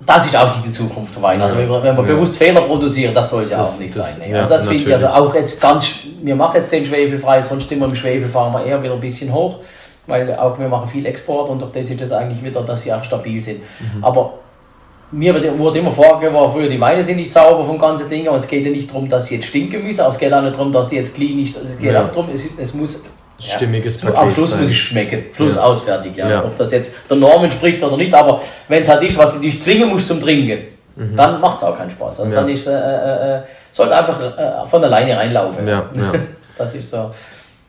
das 0.00 0.26
ist 0.26 0.36
auch 0.36 0.50
die 0.64 0.72
Zukunft 0.72 1.14
von 1.14 1.22
Wein. 1.22 1.40
Also 1.40 1.56
wenn 1.56 1.68
wir, 1.68 1.82
wenn 1.82 1.96
wir 1.96 2.02
Ja. 2.04 2.14
bewusst 2.14 2.36
Fehler 2.36 2.60
produzieren, 2.62 3.14
das 3.14 3.30
soll 3.30 3.44
ja 3.48 3.58
Das- 3.58 3.76
auch 3.76 3.80
nicht 3.80 3.96
das- 3.96 4.16
sein. 4.16 4.28
ne? 4.28 4.34
ja, 4.34 4.38
Also 4.40 4.50
das 4.50 4.68
finde 4.68 4.84
ich 4.84 4.92
also 4.92 5.06
auch 5.08 5.34
jetzt 5.34 5.60
ganz, 5.60 5.90
wir 6.22 6.36
machen 6.36 6.56
jetzt 6.56 6.70
den 6.72 6.84
schwefelfrei, 6.84 7.40
sonst 7.42 7.68
sind 7.68 7.78
wir 7.80 7.86
im 7.86 7.94
Schwefel, 7.94 8.28
fahren 8.28 8.52
wir 8.52 8.64
eher 8.64 8.82
wieder 8.82 8.94
ein 8.94 9.00
bisschen 9.00 9.32
hoch, 9.32 9.56
weil 10.06 10.34
auch 10.36 10.58
wir 10.58 10.68
machen 10.68 10.86
viel 10.88 11.06
Export 11.06 11.48
und 11.48 11.62
durch 11.62 11.72
das 11.72 11.88
ist 11.90 12.00
es 12.00 12.12
eigentlich 12.12 12.44
wieder, 12.44 12.62
dass 12.62 12.82
sie 12.82 12.92
auch 12.92 13.02
stabil 13.02 13.40
sind. 13.40 13.60
Mhm. 13.80 14.04
Aber 14.04 14.34
mir 15.12 15.34
wurde 15.58 15.78
immer 15.78 15.92
vorgeworfen, 15.92 16.52
früher 16.60 16.68
die 16.68 16.80
Weine 16.80 17.02
sind 17.02 17.16
nicht 17.16 17.32
sauber 17.32 17.64
vom 17.64 17.78
ganzen 17.78 18.10
Ding, 18.10 18.28
und 18.28 18.36
es 18.36 18.46
geht 18.48 18.64
ja 18.66 18.70
nicht 18.72 18.90
darum, 18.90 19.08
dass 19.08 19.26
sie 19.26 19.36
jetzt 19.36 19.46
stinken 19.46 19.82
müssen, 19.84 20.00
aber 20.00 20.10
es 20.10 20.18
geht 20.18 20.32
auch 20.32 20.42
nicht 20.42 20.56
darum, 20.56 20.72
dass 20.72 20.88
die 20.88 20.96
jetzt 20.96 21.14
clean 21.14 21.36
nicht, 21.36 21.56
es 21.56 21.78
geht 21.78 21.92
Ja. 21.92 22.02
auch 22.02 22.08
darum, 22.08 22.28
es, 22.34 22.42
es 22.58 22.74
muss 22.74 23.02
Stimmiges 23.38 24.00
ja, 24.02 24.08
am 24.08 24.14
Paket 24.14 24.32
Schluss 24.32 24.50
sein. 24.50 24.60
muss 24.60 24.70
es 24.70 24.76
schmecken, 24.76 25.24
Schluss 25.34 25.54
Ja. 25.56 25.62
aus, 25.62 25.82
fertig, 25.82 26.16
ja. 26.16 26.28
Ja. 26.28 26.44
Ob 26.44 26.56
das 26.56 26.72
jetzt 26.72 26.94
der 27.10 27.16
Norm 27.16 27.44
entspricht 27.44 27.82
oder 27.82 27.96
nicht, 27.96 28.14
aber 28.14 28.40
wenn 28.68 28.82
es 28.82 28.88
halt 28.88 29.02
ist, 29.02 29.16
was 29.18 29.34
du 29.34 29.40
dich 29.40 29.62
zwingen 29.62 29.88
musst 29.90 30.06
zum 30.08 30.20
Trinken, 30.20 30.58
dann 31.14 31.40
macht 31.42 31.58
es 31.58 31.64
auch 31.64 31.76
keinen 31.76 31.90
Spaß. 31.90 32.20
Also 32.20 32.30
Mhm. 32.32 32.34
Dann 32.36 32.48
ist 32.48 32.66
äh, 32.66 32.70
äh, 32.72 33.36
äh, 33.36 33.40
sollte 33.70 33.94
einfach 33.96 34.18
äh, 34.20 34.66
von 34.66 34.82
alleine 34.82 35.16
reinlaufen. 35.16 35.68
Ja, 35.68 35.84
ja. 35.94 36.12
Das 36.56 36.74
ist 36.74 36.90
so. 36.90 37.10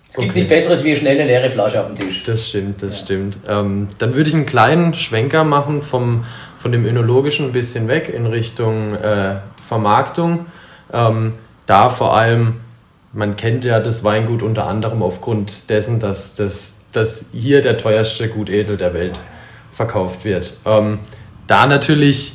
Es 0.09 0.15
gibt 0.15 0.29
Okay. 0.31 0.39
nicht 0.39 0.49
Besseres 0.49 0.81
wie 0.85 0.91
eine 0.91 0.97
schnelle 0.97 1.25
leere 1.25 1.49
Flasche 1.49 1.81
auf 1.81 1.87
dem 1.87 1.97
Tisch. 1.97 2.23
Das 2.23 2.47
stimmt, 2.47 2.81
das 2.81 2.99
stimmt. 2.99 3.35
Ähm, 3.49 3.89
dann 3.97 4.15
würde 4.15 4.29
ich 4.29 4.33
einen 4.35 4.45
kleinen 4.45 4.93
Schwenker 4.93 5.43
machen 5.43 5.81
vom, 5.81 6.23
von 6.55 6.71
dem 6.71 6.85
Önologischen 6.85 7.47
ein 7.47 7.51
bisschen 7.51 7.89
weg 7.89 8.07
in 8.07 8.25
Richtung 8.25 8.95
äh, 8.95 9.35
Vermarktung. 9.67 10.45
Ähm, 10.93 11.33
da 11.65 11.89
vor 11.89 12.15
allem, 12.17 12.61
man 13.17 13.35
kennt 13.35 13.65
ja 13.65 13.79
das 13.79 14.03
Weingut 14.03 14.43
unter 14.43 14.67
anderem 14.67 15.01
aufgrund 15.01 15.69
dessen, 15.71 15.99
dass, 15.99 16.35
dass, 16.35 16.75
dass 16.91 17.25
hier 17.33 17.61
der 17.63 17.77
teuerste 17.77 18.29
Gutedel 18.29 18.77
der 18.77 18.93
Welt 18.93 19.19
verkauft 19.71 20.23
wird. 20.23 20.55
Ähm, 20.65 20.99
da 21.47 21.65
natürlich 21.65 22.33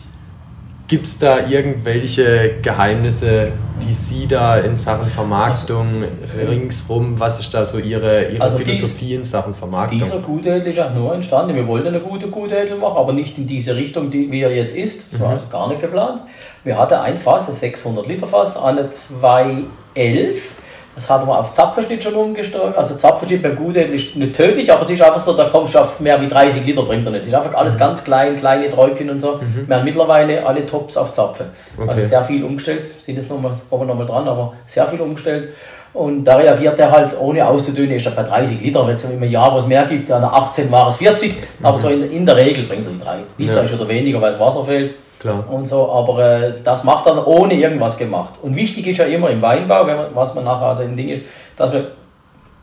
Gibt 0.88 1.06
es 1.06 1.18
da 1.18 1.46
irgendwelche 1.48 2.56
Geheimnisse, 2.60 3.52
die 3.82 3.94
Sie 3.94 4.26
da 4.26 4.56
in 4.58 4.76
Sachen 4.76 5.08
Vermarktung 5.08 6.04
ringsrum, 6.36 7.18
was 7.18 7.40
ist 7.40 7.54
da 7.54 7.64
so 7.64 7.78
Ihre, 7.78 8.28
Ihre 8.28 8.42
Also 8.42 8.58
dies- 8.58 8.66
Philosophie 8.80 9.14
in 9.14 9.24
Sachen 9.24 9.54
Vermarktung? 9.54 10.00
Dieser 10.00 10.18
Gutedel 10.18 10.66
ist 10.66 10.78
auch 10.78 10.92
nur 10.92 11.14
entstanden. 11.14 11.54
Wir 11.54 11.66
wollten 11.66 11.88
eine 11.88 12.00
gute 12.00 12.28
Gutedel 12.28 12.76
machen, 12.76 12.98
aber 12.98 13.14
nicht 13.14 13.38
in 13.38 13.46
diese 13.46 13.74
Richtung, 13.74 14.10
die, 14.10 14.30
wie 14.30 14.42
er 14.42 14.54
jetzt 14.54 14.76
ist. 14.76 15.04
Das 15.12 15.20
war 15.20 15.28
Mhm. 15.28 15.34
also 15.34 15.46
gar 15.50 15.68
nicht 15.68 15.80
geplant. 15.80 16.20
Wir 16.62 16.76
hatten 16.76 16.94
ein 16.94 17.16
Fass, 17.16 17.48
ein 17.48 17.54
600 17.54 18.06
Liter 18.06 18.26
Fass, 18.26 18.58
eine 18.58 18.90
211. 18.90 20.56
Das 20.94 21.08
hatten 21.08 21.26
wir 21.26 21.38
auf 21.38 21.52
Zapfenschnitt 21.54 22.04
schon 22.04 22.14
umgestellt. 22.14 22.76
Also 22.76 22.96
Zapfenschnitt 22.96 23.42
beim 23.42 23.56
Gutedel 23.56 23.94
ist 23.94 24.14
nicht 24.14 24.34
tödlich, 24.36 24.70
aber 24.70 24.82
es 24.82 24.90
ist 24.90 25.00
einfach 25.00 25.22
so, 25.22 25.32
da 25.34 25.44
kommst 25.48 25.74
du 25.74 25.78
auf 25.78 25.98
mehr 26.00 26.20
wie 26.20 26.28
30 26.28 26.66
Liter, 26.66 26.82
bringt 26.82 27.06
er 27.06 27.12
nicht. 27.12 27.22
Es 27.22 27.28
ist 27.28 27.34
einfach 27.34 27.50
Mhm. 27.50 27.56
alles 27.56 27.78
ganz 27.78 28.04
klein, 28.04 28.38
kleine 28.38 28.68
Träubchen 28.68 29.08
und 29.08 29.18
so. 29.20 29.40
Wir 29.66 29.76
haben 29.76 29.84
mittlerweile 29.84 30.44
alle 30.46 30.66
Tops 30.66 30.96
auf 30.98 31.12
Zapfe. 31.14 31.44
Also 31.78 31.92
Okay. 31.92 32.02
sehr 32.02 32.22
viel 32.24 32.44
umgestellt, 32.44 32.84
sind 33.00 33.16
jetzt 33.16 33.30
nochmal, 33.30 33.52
kommen 33.70 33.82
wir 33.82 33.86
nochmal 33.86 34.06
dran, 34.06 34.28
aber 34.28 34.52
sehr 34.66 34.86
viel 34.86 35.00
umgestellt. 35.00 35.48
Und 35.94 36.24
da 36.24 36.36
reagiert 36.36 36.78
er 36.78 36.90
halt 36.90 37.10
ohne 37.20 37.46
auszudünnen, 37.46 37.92
ist 37.96 38.06
er 38.06 38.12
bei 38.12 38.22
30 38.22 38.60
Liter. 38.62 38.86
Wenn 38.86 38.94
es 38.94 39.04
im 39.04 39.22
Jahr 39.24 39.54
was 39.54 39.66
mehr 39.66 39.84
gibt, 39.84 40.10
an 40.10 40.24
18 40.24 40.70
war 40.70 40.88
es 40.88 40.96
40, 40.96 41.34
aber 41.62 41.76
so 41.76 41.88
in, 41.88 42.10
in 42.10 42.24
der 42.26 42.36
Regel 42.36 42.64
bringt 42.64 42.86
er 42.86 42.92
die 42.92 42.98
drei. 42.98 43.18
Dieser 43.38 43.56
Ja. 43.56 43.62
ist 43.62 43.72
wieder 43.74 43.88
weniger, 43.88 44.20
weil 44.20 44.30
das 44.32 44.40
Wasser 44.40 44.64
fehlt. 44.64 44.94
Klar. 45.22 45.44
Und 45.48 45.66
so, 45.66 45.90
aber 45.90 46.18
äh, 46.18 46.52
das 46.64 46.82
macht 46.82 47.06
dann 47.06 47.18
ohne 47.24 47.54
irgendwas 47.54 47.96
gemacht. 47.96 48.34
Und 48.42 48.56
wichtig 48.56 48.88
ist 48.88 48.98
ja 48.98 49.04
immer 49.04 49.30
im 49.30 49.40
Weinbau, 49.40 49.86
wenn 49.86 49.96
man, 49.96 50.06
was 50.14 50.34
man 50.34 50.44
nachher 50.44 50.66
also 50.66 50.82
ein 50.82 50.96
Ding 50.96 51.08
ist, 51.08 51.22
dass 51.56 51.72
man 51.72 51.86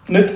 nicht 0.07 0.31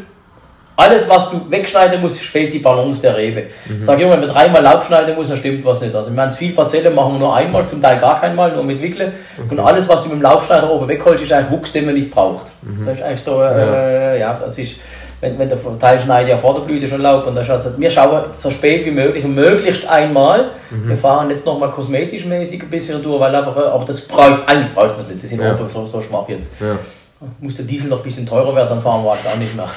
alles, 0.76 1.08
was 1.08 1.30
du 1.30 1.52
wegschneiden 1.52 2.02
musst, 2.02 2.20
fehlt 2.22 2.54
die 2.54 2.60
Balance 2.60 3.02
der 3.02 3.16
Rebe. 3.16 3.44
Ich 3.78 3.86
sage 3.86 4.04
immer, 4.04 4.14
wenn 4.14 4.22
man 4.22 4.30
dreimal 4.30 4.64
Laub 4.64 4.84
schneiden 4.84 5.16
muss, 5.16 5.28
dann 5.28 5.38
stimmt 5.38 5.64
was 5.66 5.80
nicht. 5.82 5.94
Also, 5.94 6.12
wir 6.12 6.22
haben 6.22 6.34
viel 6.34 6.54
Parzellen, 6.54 6.96
machen 6.96 7.14
wir 7.14 7.20
nur 7.20 7.36
einmal, 7.36 7.68
zum 7.68 7.82
Teil 7.82 8.00
gar 8.00 8.20
keinmal, 8.20 8.54
nur 8.54 8.64
mit 8.64 8.82
Wickle. 8.82 9.14
Und 9.50 9.60
alles, 9.60 9.88
was 9.88 10.04
du 10.04 10.10
mit 10.10 10.18
dem 10.18 10.24
Laubschneider 10.24 10.72
oben 10.72 10.88
wegholst, 10.88 11.24
ist 11.24 11.32
eigentlich 11.32 11.52
Wuchs, 11.52 11.72
den 11.74 11.86
man 11.86 11.94
nicht 11.94 12.10
braucht. 12.10 12.48
Das 12.86 12.96
ist 12.96 13.04
eigentlich 13.04 13.22
so, 13.22 13.44
äh, 13.44 14.20
ja. 14.20 14.40
das 14.44 14.58
ist, 14.58 14.78
wenn, 15.24 15.40
wenn 15.40 15.48
der 15.48 15.58
Teil 15.80 15.98
schneidet 16.00 16.30
ja 16.32 16.38
vor 16.38 16.54
der 16.54 16.62
Blüte 16.62 16.86
schon 16.86 17.02
Laub. 17.02 17.26
Und 17.26 17.38
ist 17.38 17.50
also, 17.50 17.80
wir 17.80 17.90
schauen 17.90 18.26
so 18.34 18.50
spät 18.52 18.86
wie 18.86 18.92
möglich 18.92 19.24
und 19.24 19.34
möglichst 19.34 19.88
einmal. 19.88 20.52
Wir 20.70 20.98
fahren 20.98 21.30
jetzt 21.30 21.46
nochmal 21.46 21.72
kosmetisch 21.72 22.26
mäßig 22.26 22.62
ein 22.62 22.70
bisschen 22.70 23.02
durch, 23.02 23.20
weil 23.22 23.34
einfach, 23.34 23.56
äh, 23.56 23.62
aber 23.62 23.86
das 23.86 24.02
braucht, 24.02 24.48
eigentlich 24.48 24.74
braucht 24.74 24.90
man 24.90 25.00
es 25.00 25.08
nicht. 25.08 25.24
Das 25.24 25.32
ist 25.32 25.38
in 25.38 25.42
Ja. 25.42 25.52
Ordnung, 25.52 25.70
so, 25.70 25.86
so 25.86 26.02
schwach 26.02 26.28
jetzt 26.28 26.52
Ja. 26.60 26.78
muss 27.40 27.56
der 27.56 27.66
Diesel 27.66 27.90
noch 27.90 28.00
ein 28.00 28.04
bisschen 28.04 28.26
teurer 28.26 28.54
werden, 28.54 28.68
dann 28.70 28.82
fahren 28.82 29.04
wir 29.06 29.12
halt 29.12 29.22
auch 29.26 29.38
nicht 29.38 29.56
mehr. 29.56 29.70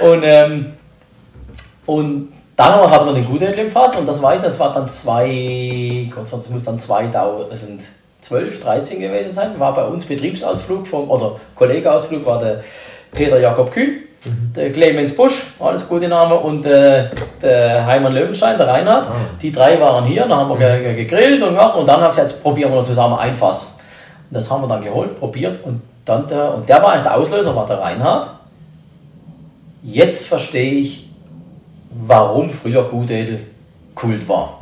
und, 0.10 0.22
ähm, 0.22 0.66
und 1.86 2.32
dann 2.54 2.88
hatten 2.88 3.06
wir 3.06 3.38
den 3.40 3.58
im 3.58 3.70
Fass 3.70 3.96
und 3.96 4.06
das 4.06 4.22
weiß 4.22 4.38
ich, 4.38 4.44
das 4.44 4.60
war 4.60 4.72
dann 4.72 4.88
zwei, 4.88 6.08
Gott, 6.14 6.26
das 6.30 6.48
muss 6.50 6.64
dann 6.64 6.78
2012, 6.78 8.62
13 8.62 9.00
gewesen 9.00 9.32
sein, 9.32 9.58
war 9.58 9.74
bei 9.74 9.84
uns 9.84 10.04
Betriebsausflug 10.04 10.86
vom, 10.86 11.10
oder 11.10 11.34
Kollegeausflug 11.56 12.24
war 12.24 12.38
der 12.38 12.62
Peter 13.14 13.38
Jakob 13.40 13.70
Kühn, 13.72 14.00
der 14.56 14.72
Clemens 14.72 15.16
Busch, 15.16 15.54
alles 15.60 15.88
gute 15.88 16.08
Name, 16.08 16.34
und 16.34 16.64
äh, 16.66 17.10
der 17.42 17.86
Heimann 17.86 18.12
Löwenstein, 18.14 18.56
der 18.58 18.66
Reinhard. 18.68 19.06
Die 19.40 19.52
drei 19.52 19.80
waren 19.80 20.04
hier, 20.04 20.22
dann 20.26 20.38
haben 20.38 20.50
wir 20.50 20.56
ge- 20.58 20.94
gegrillt 20.94 21.42
und, 21.42 21.50
gemacht 21.50 21.76
und 21.76 21.86
dann 21.86 21.96
habe 22.00 22.06
ich 22.06 22.16
gesagt, 22.16 22.30
jetzt 22.30 22.42
probieren 22.42 22.70
wir 22.72 22.76
noch 22.80 22.86
zusammen 22.86 23.18
ein 23.18 23.34
Fass. 23.34 23.78
Und 24.30 24.34
das 24.36 24.50
haben 24.50 24.62
wir 24.62 24.68
dann 24.68 24.82
geholt, 24.82 25.18
probiert 25.18 25.60
und 25.64 25.80
dann 26.04 26.26
der, 26.26 26.54
und 26.54 26.68
der 26.68 26.82
war 26.82 26.92
eigentlich 26.92 27.02
der 27.04 27.16
Auslöser, 27.16 27.54
war 27.54 27.66
der 27.66 27.78
Reinhard. 27.80 28.30
Jetzt 29.82 30.26
verstehe 30.26 30.72
ich, 30.72 31.08
warum 31.90 32.48
früher 32.50 32.84
Gutedel 32.84 33.40
Kult 33.94 34.26
war. 34.28 34.58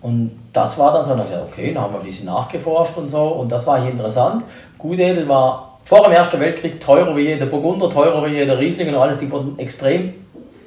Und 0.00 0.32
das 0.52 0.76
war 0.78 0.92
dann 0.92 1.04
so, 1.04 1.10
dann 1.10 1.20
habe 1.20 1.28
ich 1.28 1.34
gesagt, 1.34 1.52
okay, 1.52 1.72
dann 1.72 1.82
haben 1.84 1.94
wir 1.94 2.00
ein 2.00 2.06
bisschen 2.06 2.26
nachgeforscht 2.26 2.96
und 2.96 3.08
so 3.08 3.22
und 3.22 3.52
das 3.52 3.66
war 3.66 3.76
eigentlich 3.76 3.92
interessant. 3.92 4.42
Gutedel 4.78 5.28
war 5.28 5.71
vor 5.84 6.04
dem 6.04 6.12
Ersten 6.12 6.40
Weltkrieg 6.40 6.80
teurer 6.80 7.16
wie 7.16 7.22
jeder 7.22 7.46
Burgunder, 7.46 7.90
teurer 7.90 8.24
wie 8.26 8.34
jeder 8.34 8.58
Riesling 8.58 8.88
und 8.88 8.94
alles, 8.96 9.18
die 9.18 9.30
wurden 9.30 9.58
extrem 9.58 10.14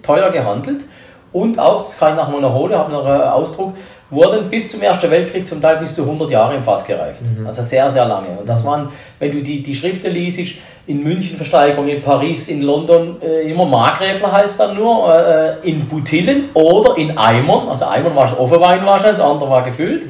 teuer 0.03 0.29
gehandelt. 0.31 0.85
Und 1.31 1.59
auch, 1.59 1.83
das 1.83 1.97
kann 1.97 2.11
ich 2.11 2.15
nachher 2.15 2.39
noch 2.39 2.53
holen, 2.53 2.73
habe 2.73 2.91
noch 2.91 3.05
einen 3.05 3.23
Ausdruck, 3.23 3.73
wurden 4.09 4.49
bis 4.49 4.71
zum 4.71 4.81
Ersten 4.81 5.11
Weltkrieg 5.11 5.47
zum 5.47 5.61
Teil 5.61 5.77
bis 5.77 5.93
zu 5.93 6.03
100 6.03 6.29
Jahre 6.29 6.55
im 6.55 6.63
Fass 6.63 6.85
gereift. 6.85 7.21
Also 7.45 7.63
sehr, 7.63 7.89
sehr 7.89 8.05
lange. 8.05 8.29
Und 8.39 8.47
das 8.47 8.63
waren, 8.63 8.89
wenn 9.19 9.31
du 9.31 9.41
die, 9.41 9.61
die 9.61 9.75
Schriften 9.75 10.11
liest, 10.11 10.39
in 10.87 11.03
München 11.03 11.35
Versteigerung, 11.35 11.87
in 11.87 12.01
Paris, 12.01 12.47
in 12.47 12.61
London, 12.61 13.17
äh, 13.21 13.51
immer 13.51 13.65
Markgräfler 13.65 14.31
heißt 14.31 14.59
dann 14.59 14.75
nur, 14.75 15.13
äh, 15.13 15.67
in 15.67 15.87
Butillen 15.87 16.49
oder 16.53 16.95
in 16.97 17.17
Eimern. 17.17 17.67
Also 17.67 17.85
Eimern 17.85 18.15
war 18.15 18.25
das 18.25 18.37
Offenwein 18.37 18.85
wahrscheinlich, 18.85 19.19
das 19.19 19.27
andere 19.27 19.49
war 19.49 19.63
gefüllt. 19.63 20.03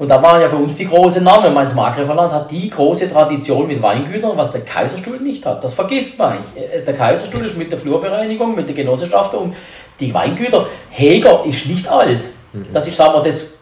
Und 0.00 0.08
da 0.08 0.22
waren 0.22 0.40
ja 0.40 0.48
bei 0.48 0.56
uns 0.56 0.76
die 0.76 0.88
großen 0.88 1.22
Namen. 1.22 1.48
Ich 1.48 1.52
meine, 1.52 1.66
das 1.66 1.74
Markgräflerland 1.74 2.32
hat 2.32 2.50
die 2.50 2.70
große 2.70 3.12
Tradition 3.12 3.66
mit 3.66 3.82
Weingütern, 3.82 4.34
was 4.34 4.50
der 4.50 4.62
Kaiserstuhl 4.62 5.20
nicht 5.20 5.44
hat. 5.44 5.62
Das 5.62 5.74
vergisst 5.74 6.18
man 6.18 6.32
eigentlich. 6.32 6.72
Äh, 6.72 6.80
Der 6.80 6.94
Kaiserstuhl 6.94 7.44
ist 7.44 7.58
mit 7.58 7.70
der 7.70 7.78
Flurbereinigung, 7.78 8.56
mit 8.56 8.66
der 8.66 8.74
Genossenschaft 8.74 9.34
und 9.34 9.54
die 10.00 10.14
Weingüter. 10.14 10.66
Heger 10.88 11.44
ist 11.44 11.66
nicht 11.66 11.86
alt. 11.86 12.24
Das 12.72 12.88
ist, 12.88 12.96
sagen 12.96 13.12
wir, 13.12 13.22
das 13.22 13.60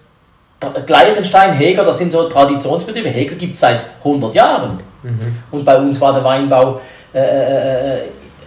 Gleichenstein, 0.87 1.55
Heger, 1.55 1.85
das 1.85 1.99
sind 1.99 2.13
so 2.13 2.29
Traditionsbetriebe. 2.29 3.09
Heger 3.09 3.35
gibt 3.35 3.55
es 3.55 3.61
seit 3.61 3.81
100 4.05 4.33
Jahren. 4.37 4.79
Mhm. 5.03 5.19
Und 5.51 5.65
bei 5.65 5.77
uns 5.77 6.01
war 6.01 6.13
der 6.13 6.23
Weinbau 6.23 6.81
äh, 7.13 7.19
äh, 7.19 7.97
äh 7.97 8.03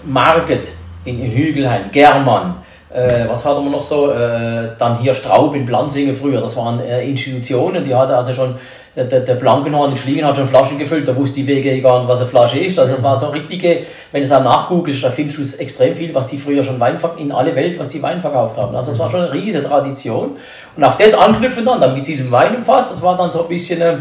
Marget 0.06 0.70
in, 1.04 1.20
in 1.22 1.32
Hügelheim, 1.32 1.92
German, 1.92 2.56
äh, 2.94 3.28
was 3.28 3.46
hatten 3.46 3.64
wir 3.64 3.72
noch 3.72 3.84
so? 3.84 4.12
Äh, 4.12 4.70
dann 4.78 4.98
hier 5.00 5.14
Straub 5.14 5.56
in 5.56 5.66
Blanzingen 5.66 6.16
früher. 6.16 6.42
Das 6.42 6.58
waren 6.58 6.80
äh, 6.82 7.08
Institutionen, 7.08 7.84
die 7.84 7.96
hatte 7.96 8.16
also 8.16 8.34
schon, 8.34 8.56
der, 8.96 9.06
der 9.06 9.36
Blankenhorn 9.36 9.92
in 9.92 9.98
Schliegen 9.98 10.26
hat 10.26 10.36
schon 10.36 10.48
Flaschen 10.48 10.78
gefüllt, 10.78 11.08
da 11.08 11.16
wusste 11.16 11.36
die 11.36 11.48
Wege 11.48 11.82
gar 11.82 12.00
nicht, 12.00 12.10
was 12.10 12.20
eine 12.20 12.28
Flasche 12.28 12.60
ist. 12.60 12.78
Also 12.78 12.96
das 12.96 13.04
war 13.04 13.18
so 13.18 13.28
richtige, 13.28 13.84
wenn 14.12 14.20
du 14.20 14.26
es 14.26 14.34
auch 14.34 14.44
nachgoogelst, 14.44 15.04
da 15.04 15.10
findest 15.10 15.38
du 15.38 15.62
extrem 15.62 15.96
viel, 15.96 16.14
was 16.14 16.28
die 16.28 16.38
früher 16.38 16.64
schon 16.64 16.80
Wein, 16.80 17.00
in 17.18 17.32
alle 17.32 17.56
Welt, 17.56 17.80
was 17.80 17.88
die 17.88 18.02
Wein 18.02 18.20
verkauft 18.20 18.58
haben. 18.58 18.76
Also 18.76 18.92
das 18.92 19.00
war 19.00 19.10
schon 19.10 19.22
eine 19.22 19.34
riesige 19.34 19.66
Tradition. 19.66 20.32
Und 20.76 20.84
auf 20.84 20.98
das 20.98 21.14
anknüpfen 21.14 21.64
dann, 21.64 21.80
dann 21.80 21.96
mit 21.96 22.06
diesem 22.06 22.30
Wein 22.30 22.56
im 22.56 22.64
Fass, 22.64 22.90
das 22.90 23.02
war 23.02 23.16
dann 23.16 23.32
so 23.32 23.44
ein 23.44 23.48
bisschen, 23.48 23.80
äh, 23.80 23.98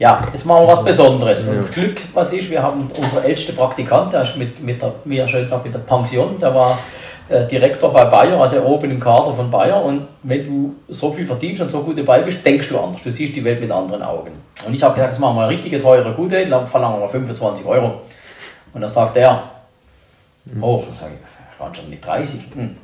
ja, 0.00 0.26
jetzt 0.32 0.44
machen 0.44 0.62
wir 0.62 0.68
was 0.72 0.84
Besonderes. 0.84 1.46
Und 1.46 1.58
das 1.58 1.70
Glück, 1.70 2.00
was 2.12 2.32
ist, 2.32 2.50
wir 2.50 2.60
haben 2.60 2.90
unsere 2.96 3.22
älteste 3.22 3.52
Praktikant, 3.52 4.12
der 4.12 4.22
ist 4.22 4.36
mit, 4.36 4.60
mit 4.60 4.82
der, 4.82 4.94
wie 5.04 5.18
er 5.18 5.28
schön 5.28 5.46
sagt, 5.46 5.64
mit 5.64 5.72
der 5.72 5.78
Pension, 5.78 6.36
der 6.40 6.52
war 6.52 6.76
äh, 7.28 7.46
Direktor 7.46 7.92
bei 7.92 8.04
Bayer, 8.04 8.38
also 8.38 8.62
oben 8.62 8.90
im 8.90 9.00
Kader 9.00 9.32
von 9.32 9.50
Bayer. 9.50 9.82
Und 9.82 10.08
wenn 10.22 10.46
du 10.46 10.74
so 10.88 11.12
viel 11.12 11.26
verdienst 11.26 11.62
und 11.62 11.70
so 11.70 11.82
gut 11.82 11.98
dabei 11.98 12.20
bist, 12.20 12.44
denkst 12.44 12.68
du 12.68 12.78
anders. 12.78 13.02
Du 13.02 13.10
siehst 13.10 13.34
die 13.34 13.44
Welt 13.44 13.60
mit 13.60 13.70
anderen 13.70 14.02
Augen. 14.02 14.32
Und 14.66 14.74
ich 14.74 14.82
habe 14.82 14.94
gesagt, 14.94 15.14
jetzt 15.14 15.20
machen 15.20 15.36
wir 15.36 15.42
eine 15.42 15.50
richtige 15.50 15.80
teure 15.80 16.12
Gute, 16.12 16.44
verlangen 16.66 17.00
wir 17.00 17.08
25 17.08 17.64
Euro. 17.66 18.00
Und 18.72 18.80
dann 18.80 18.90
sagt 18.90 19.16
er, 19.16 19.42
oh, 20.60 20.82
dann 20.84 20.94
sage 20.94 21.12
ich, 21.14 21.60
waren 21.60 21.74
schon 21.74 21.88
mit 21.88 22.04
30. 22.04 22.40
Hm. 22.54 22.76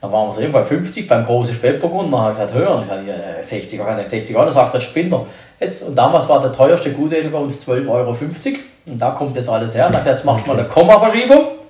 Dann 0.00 0.12
waren 0.12 0.28
wir 0.28 0.34
so 0.34 0.52
bei 0.52 0.64
50 0.64 1.08
beim 1.08 1.24
großen 1.24 1.54
Spätburgund. 1.54 2.12
Dann 2.12 2.20
habe 2.20 2.32
ich 2.32 2.38
gesagt, 2.38 2.54
höher. 2.54 2.78
Ich 2.80 2.88
sage, 2.88 3.06
ja, 3.08 3.42
60 3.42 3.80
Euro, 3.80 4.04
60 4.04 4.34
Euro. 4.34 4.44
Dann 4.44 4.54
sagt 4.54 4.74
der 4.74 4.80
Spinner. 4.80 5.26
Jetzt, 5.60 5.82
und 5.82 5.94
damals 5.94 6.28
war 6.28 6.40
der 6.40 6.52
teuerste 6.52 6.92
Gutedel 6.92 7.30
bei 7.30 7.38
uns 7.38 7.66
12,50 7.66 7.88
Euro. 7.88 8.16
Und 8.86 8.98
da 9.00 9.12
kommt 9.12 9.36
das 9.36 9.48
alles 9.48 9.74
her. 9.74 9.86
Und 9.86 9.92
dann 9.92 10.00
habe 10.00 10.10
ich 10.10 10.16
gesagt, 10.16 10.18
jetzt 10.18 10.24
machst 10.24 10.46
du 10.46 10.50
mal 10.50 10.58
eine 10.58 10.68
Kommaverschiebung 10.68 11.63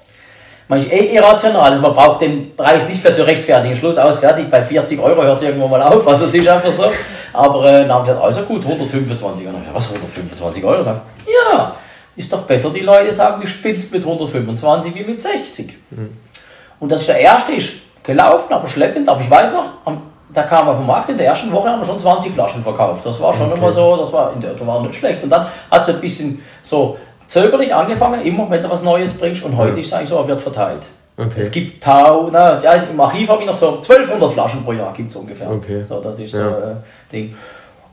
manchmal 0.68 0.96
eh 0.96 1.14
irrational. 1.14 1.70
Also 1.70 1.82
man 1.82 1.94
braucht 1.94 2.20
den 2.20 2.56
Preis 2.56 2.88
nicht 2.88 3.02
mehr 3.02 3.12
zu 3.12 3.26
rechtfertigen. 3.26 3.76
Schluss 3.76 3.98
aus, 3.98 4.18
fertig. 4.18 4.50
Bei 4.50 4.62
40 4.62 5.00
Euro 5.00 5.22
hört 5.22 5.38
es 5.38 5.44
irgendwann 5.44 5.70
mal 5.70 5.82
auf. 5.82 6.06
Also 6.14 6.26
es 6.26 6.34
ist 6.34 6.48
einfach 6.48 6.72
so. 6.72 6.84
Aber 7.32 7.64
äh, 7.66 7.80
dann 7.80 7.92
haben 7.92 8.04
sie 8.04 8.12
gesagt, 8.12 8.24
also 8.24 8.42
gut, 8.42 8.64
125 8.64 9.46
Euro. 9.46 9.56
Was, 9.72 9.88
125 9.88 10.64
Euro? 10.64 10.82
Sagt, 10.82 11.00
ja, 11.26 11.72
ist 12.16 12.32
doch 12.32 12.42
besser, 12.42 12.70
die 12.70 12.80
Leute 12.80 13.12
sagen, 13.12 13.40
du 13.40 13.46
spinnst 13.46 13.92
mit 13.92 14.02
125 14.02 14.94
wie 14.94 15.04
mit 15.04 15.18
60. 15.18 15.74
Mhm. 15.90 16.16
Und 16.78 16.92
das 16.92 17.00
ist 17.00 17.08
der 17.08 17.18
erste, 17.18 17.52
ist 17.52 17.72
gelaufen, 18.02 18.52
aber 18.52 18.68
schleppend. 18.68 19.08
Aber 19.08 19.20
ich 19.20 19.30
weiß 19.30 19.52
noch, 19.52 19.64
am, 19.84 20.02
da 20.32 20.42
kam 20.42 20.68
er 20.68 20.74
vom 20.74 20.86
Markt, 20.86 21.08
in 21.08 21.16
der 21.16 21.26
ersten 21.26 21.50
Woche 21.50 21.68
haben 21.68 21.80
wir 21.80 21.84
schon 21.84 21.98
20 21.98 22.32
Flaschen 22.32 22.62
verkauft. 22.62 23.04
Das 23.04 23.20
war 23.20 23.32
schon 23.32 23.50
okay. 23.50 23.58
immer 23.58 23.70
so, 23.70 23.96
das 23.96 24.12
war, 24.12 24.32
das 24.40 24.66
war 24.66 24.82
nicht 24.82 24.94
schlecht. 24.94 25.22
Und 25.22 25.30
dann 25.30 25.46
hat 25.70 25.82
es 25.82 25.88
ein 25.88 26.00
bisschen 26.00 26.42
so 26.62 26.96
zögerlich 27.26 27.74
angefangen, 27.74 28.22
immer 28.22 28.48
wenn 28.50 28.62
du 28.62 28.70
was 28.70 28.82
Neues 28.82 29.14
bringst 29.14 29.44
und 29.44 29.56
heute 29.56 29.80
ist 29.80 29.86
es 29.86 29.92
eigentlich 29.92 30.08
so, 30.08 30.16
er 30.16 30.28
wird 30.28 30.40
verteilt. 30.40 30.86
Okay. 31.16 31.40
Es 31.40 31.50
gibt 31.50 31.82
Tau, 31.82 32.28
na, 32.32 32.60
ja, 32.60 32.72
im 32.74 33.00
Archiv 33.00 33.28
habe 33.28 33.42
ich 33.42 33.46
noch 33.46 33.56
so 33.56 33.74
1200 33.74 34.32
Flaschen 34.32 34.64
pro 34.64 34.72
Jahr 34.72 34.92
gibt 34.92 35.10
es 35.10 35.16
ungefähr. 35.16 35.48
Okay. 35.50 35.82
So, 35.82 36.00
das 36.00 36.18
ist 36.18 36.32
so 36.32 36.38
ein 36.38 36.46
äh, 36.46 37.12
Ding. 37.12 37.34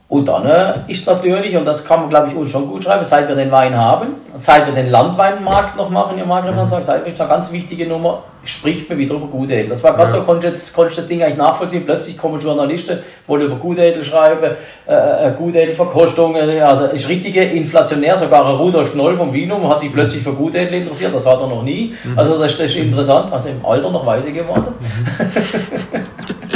Und 0.08 0.28
dann 0.28 0.44
äh, 0.44 0.74
ist 0.88 1.06
natürlich, 1.06 1.56
und 1.56 1.64
das 1.64 1.86
kann 1.86 2.00
man 2.00 2.10
glaube 2.10 2.28
ich 2.28 2.36
uns 2.36 2.50
schon 2.50 2.68
gut 2.68 2.84
schreiben, 2.84 3.02
seit 3.02 3.28
wir 3.28 3.34
den 3.34 3.50
Wein 3.50 3.74
haben, 3.74 4.08
seit 4.36 4.66
wir 4.66 4.74
den 4.74 4.90
Landweinmarkt 4.90 5.76
noch 5.76 5.88
machen 5.88 6.18
im 6.18 6.30
Agrarvertrag, 6.30 6.82
seit 6.82 7.06
wir 7.06 7.18
eine 7.18 7.28
ganz 7.28 7.50
wichtige 7.50 7.86
Nummer, 7.86 8.22
spricht 8.44 8.88
man 8.88 8.98
wieder 8.98 9.14
über 9.14 9.26
Gutedel. 9.26 9.68
Das 9.68 9.82
war 9.82 9.94
gerade 9.94 10.12
ja. 10.12 10.18
so, 10.18 10.24
konnte 10.24 10.48
ich, 10.48 10.72
konnte 10.72 10.90
ich 10.90 10.96
das 10.96 11.06
Ding 11.06 11.22
eigentlich 11.22 11.38
nachvollziehen. 11.38 11.84
Plötzlich 11.84 12.18
kommen 12.18 12.40
Journalisten, 12.40 12.98
wollen 13.26 13.46
über 13.46 13.56
Gutedel 13.56 14.04
schreiben, 14.04 14.56
äh, 14.86 15.28
äh 15.28 15.32
Gutedelverkostungen, 15.32 16.60
also 16.62 16.86
ist 16.86 17.08
richtige 17.08 17.42
inflationär, 17.44 18.16
sogar 18.16 18.44
Rudolf 18.56 18.92
Knoll 18.92 19.16
vom 19.16 19.32
Vinum 19.32 19.68
hat 19.68 19.80
sich 19.80 19.92
plötzlich 19.92 20.22
für 20.22 20.32
Gutedel 20.32 20.74
interessiert, 20.74 21.14
das 21.14 21.24
hat 21.24 21.40
er 21.40 21.46
noch 21.46 21.62
nie. 21.62 21.94
Mhm. 22.04 22.18
Also 22.18 22.38
das, 22.38 22.58
das 22.58 22.70
ist 22.70 22.76
interessant, 22.76 23.32
also 23.32 23.48
im 23.48 23.64
Alter 23.64 23.90
noch 23.90 24.04
weise 24.04 24.32
geworden. 24.32 24.74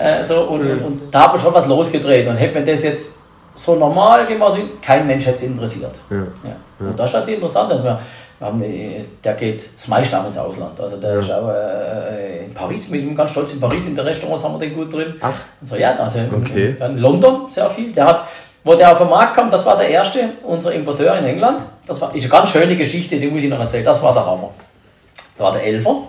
Äh, 0.00 0.24
so, 0.24 0.42
und, 0.42 0.64
mhm. 0.64 0.70
und, 0.70 0.82
und, 0.84 1.00
da 1.14 1.24
hat 1.24 1.32
man 1.32 1.38
schon 1.38 1.52
was 1.52 1.66
losgedreht. 1.66 2.26
Und 2.26 2.36
hätte 2.36 2.54
man 2.54 2.64
das 2.64 2.82
jetzt 2.82 3.18
so 3.54 3.74
normal 3.74 4.26
gemacht, 4.26 4.58
kein 4.80 5.06
Mensch 5.06 5.26
hätte 5.26 5.36
es 5.36 5.42
interessiert. 5.42 5.94
Ja. 6.08 6.16
Ja. 6.16 6.88
Und 6.88 6.98
das 6.98 7.10
ist 7.10 7.16
halt 7.16 7.28
interessant, 7.28 7.70
dass 7.70 7.82
wir, 7.84 7.98
wir 8.38 8.46
haben, 8.46 8.62
äh, 8.62 9.04
der 9.22 9.34
geht 9.34 9.74
das 9.74 9.88
meiste 9.88 10.16
ins 10.16 10.38
Ausland. 10.38 10.80
Also 10.80 10.96
der 10.96 11.14
ja. 11.14 11.20
ist 11.20 11.30
auch 11.30 11.48
äh, 11.50 12.44
in 12.46 12.54
Paris, 12.54 12.84
ich 12.84 12.90
bin 12.90 13.14
ganz 13.14 13.32
stolz 13.32 13.52
in 13.52 13.60
Paris, 13.60 13.84
in 13.84 13.94
den 13.94 14.06
Restaurants 14.06 14.42
haben 14.42 14.58
wir 14.58 14.66
den 14.66 14.74
gut 14.74 14.92
drin. 14.92 15.14
Ach. 15.20 15.34
So, 15.62 15.76
ja, 15.76 15.94
also 15.94 16.20
okay. 16.34 16.74
in, 16.78 16.84
in 16.84 16.98
London 16.98 17.50
sehr 17.50 17.68
viel. 17.68 17.92
Der 17.92 18.06
hat, 18.06 18.24
wo 18.64 18.74
der 18.74 18.92
auf 18.92 18.98
den 18.98 19.10
Markt 19.10 19.36
kam, 19.36 19.50
das 19.50 19.66
war 19.66 19.76
der 19.76 19.90
erste, 19.90 20.30
unser 20.44 20.72
Importeur 20.72 21.14
in 21.18 21.26
England. 21.26 21.62
Das 21.86 22.00
war, 22.00 22.14
ist 22.14 22.22
eine 22.22 22.30
ganz 22.30 22.50
schöne 22.50 22.76
Geschichte, 22.76 23.18
die 23.18 23.26
muss 23.26 23.42
ich 23.42 23.50
noch 23.50 23.60
erzählen. 23.60 23.84
Das 23.84 24.02
war 24.02 24.14
der 24.14 24.24
Hammer. 24.24 24.50
Da 25.36 25.44
war 25.44 25.52
der 25.52 25.64
Elfer. 25.64 26.04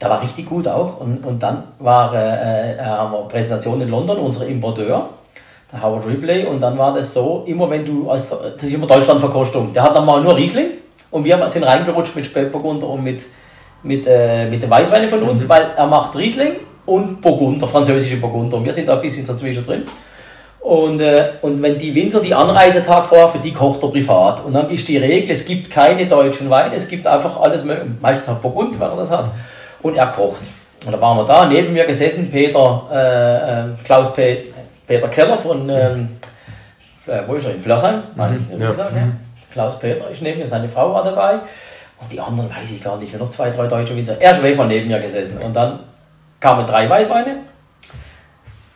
Der 0.00 0.10
war 0.10 0.22
richtig 0.22 0.46
gut 0.48 0.66
auch. 0.66 1.00
Und, 1.00 1.24
und 1.24 1.42
dann 1.42 1.64
war 1.78 2.14
äh, 2.14 2.74
äh, 2.74 2.78
haben 2.82 3.12
wir 3.12 3.20
Präsentation 3.28 3.80
in 3.80 3.88
London, 3.88 4.18
unser 4.18 4.46
Importeur, 4.46 5.10
der 5.72 5.82
Howard 5.82 6.06
Ripley. 6.06 6.46
Und 6.46 6.60
dann 6.60 6.76
war 6.76 6.94
das 6.94 7.14
so, 7.14 7.44
immer 7.46 7.70
wenn 7.70 7.84
du, 7.84 8.10
aus, 8.10 8.28
das 8.28 8.62
ist 8.62 8.74
immer 8.74 8.86
Deutschlandverkostung, 8.86 9.72
der 9.72 9.84
hat 9.84 9.94
normal 9.94 10.22
nur 10.22 10.36
Riesling. 10.36 10.66
Und 11.10 11.24
wir 11.24 11.48
sind 11.48 11.62
reingerutscht 11.62 12.16
mit 12.16 12.26
Spätburgunder 12.26 12.88
und 12.88 13.04
mit, 13.04 13.22
mit, 13.82 14.04
äh, 14.06 14.50
mit 14.50 14.62
den 14.62 14.68
Weißweinen 14.68 15.08
von 15.08 15.22
uns, 15.22 15.44
mhm. 15.44 15.48
weil 15.48 15.70
er 15.76 15.86
macht 15.86 16.16
Riesling 16.16 16.56
und 16.86 17.20
Burgunder, 17.20 17.68
französische 17.68 18.16
Burgunder. 18.16 18.56
Und 18.56 18.64
wir 18.64 18.72
sind 18.72 18.88
da 18.88 18.96
ein 18.96 19.00
bisschen 19.02 19.24
dazwischen 19.24 19.64
drin. 19.64 19.84
Und, 20.60 21.00
äh, 21.00 21.24
und 21.42 21.62
wenn 21.62 21.78
die 21.78 21.94
Winzer 21.94 22.20
die 22.20 22.34
Anreisetag 22.34 23.06
vorher, 23.06 23.28
für 23.28 23.38
die 23.38 23.52
kocht 23.52 23.82
er 23.82 23.90
privat. 23.90 24.44
Und 24.44 24.54
dann 24.54 24.68
ist 24.70 24.88
die 24.88 24.96
Regel, 24.96 25.30
es 25.30 25.44
gibt 25.44 25.70
keine 25.70 26.06
deutschen 26.06 26.50
Weine, 26.50 26.74
es 26.74 26.88
gibt 26.88 27.06
einfach 27.06 27.40
alles. 27.40 27.64
Meistens 28.00 28.28
hat 28.28 28.42
Burgund, 28.42 28.80
wenn 28.80 28.88
er 28.88 28.96
das 28.96 29.10
hat 29.10 29.30
und 29.84 29.96
er 29.96 30.06
kocht. 30.06 30.40
Und 30.84 30.92
da 30.92 31.00
waren 31.00 31.16
wir 31.18 31.24
da, 31.24 31.46
neben 31.46 31.72
mir 31.72 31.84
gesessen, 31.84 32.30
Peter, 32.30 32.82
äh, 32.90 33.70
äh, 33.70 33.84
Klaus 33.84 34.12
P 34.12 34.50
Peter 34.86 35.08
Keller 35.08 35.38
von, 35.38 35.68
ähm, 35.70 36.16
äh, 37.06 37.20
wo 37.26 37.34
ist 37.34 37.46
er, 37.46 37.54
in 37.54 37.60
Flörsheim, 37.60 38.02
ich, 38.14 38.60
ja. 38.60 38.72
Sagen, 38.72 38.96
ja. 38.96 39.08
Klaus 39.52 39.78
Peter 39.78 40.10
ist 40.10 40.20
neben 40.20 40.40
mir, 40.40 40.46
seine 40.46 40.68
Frau 40.68 40.92
war 40.92 41.04
dabei 41.04 41.34
und 42.00 42.12
die 42.12 42.20
anderen 42.20 42.50
weiß 42.50 42.70
ich 42.70 42.82
gar 42.82 42.98
nicht 42.98 43.12
mehr, 43.12 43.20
noch 43.20 43.30
zwei, 43.30 43.50
drei 43.50 43.66
deutsche 43.66 43.96
Winzer. 43.96 44.20
Er 44.20 44.32
ist 44.32 44.56
mal 44.56 44.66
neben 44.66 44.88
mir 44.88 45.00
gesessen 45.00 45.38
und 45.38 45.54
dann 45.54 45.80
kamen 46.40 46.66
drei 46.66 46.88
Weißweine 46.88 47.36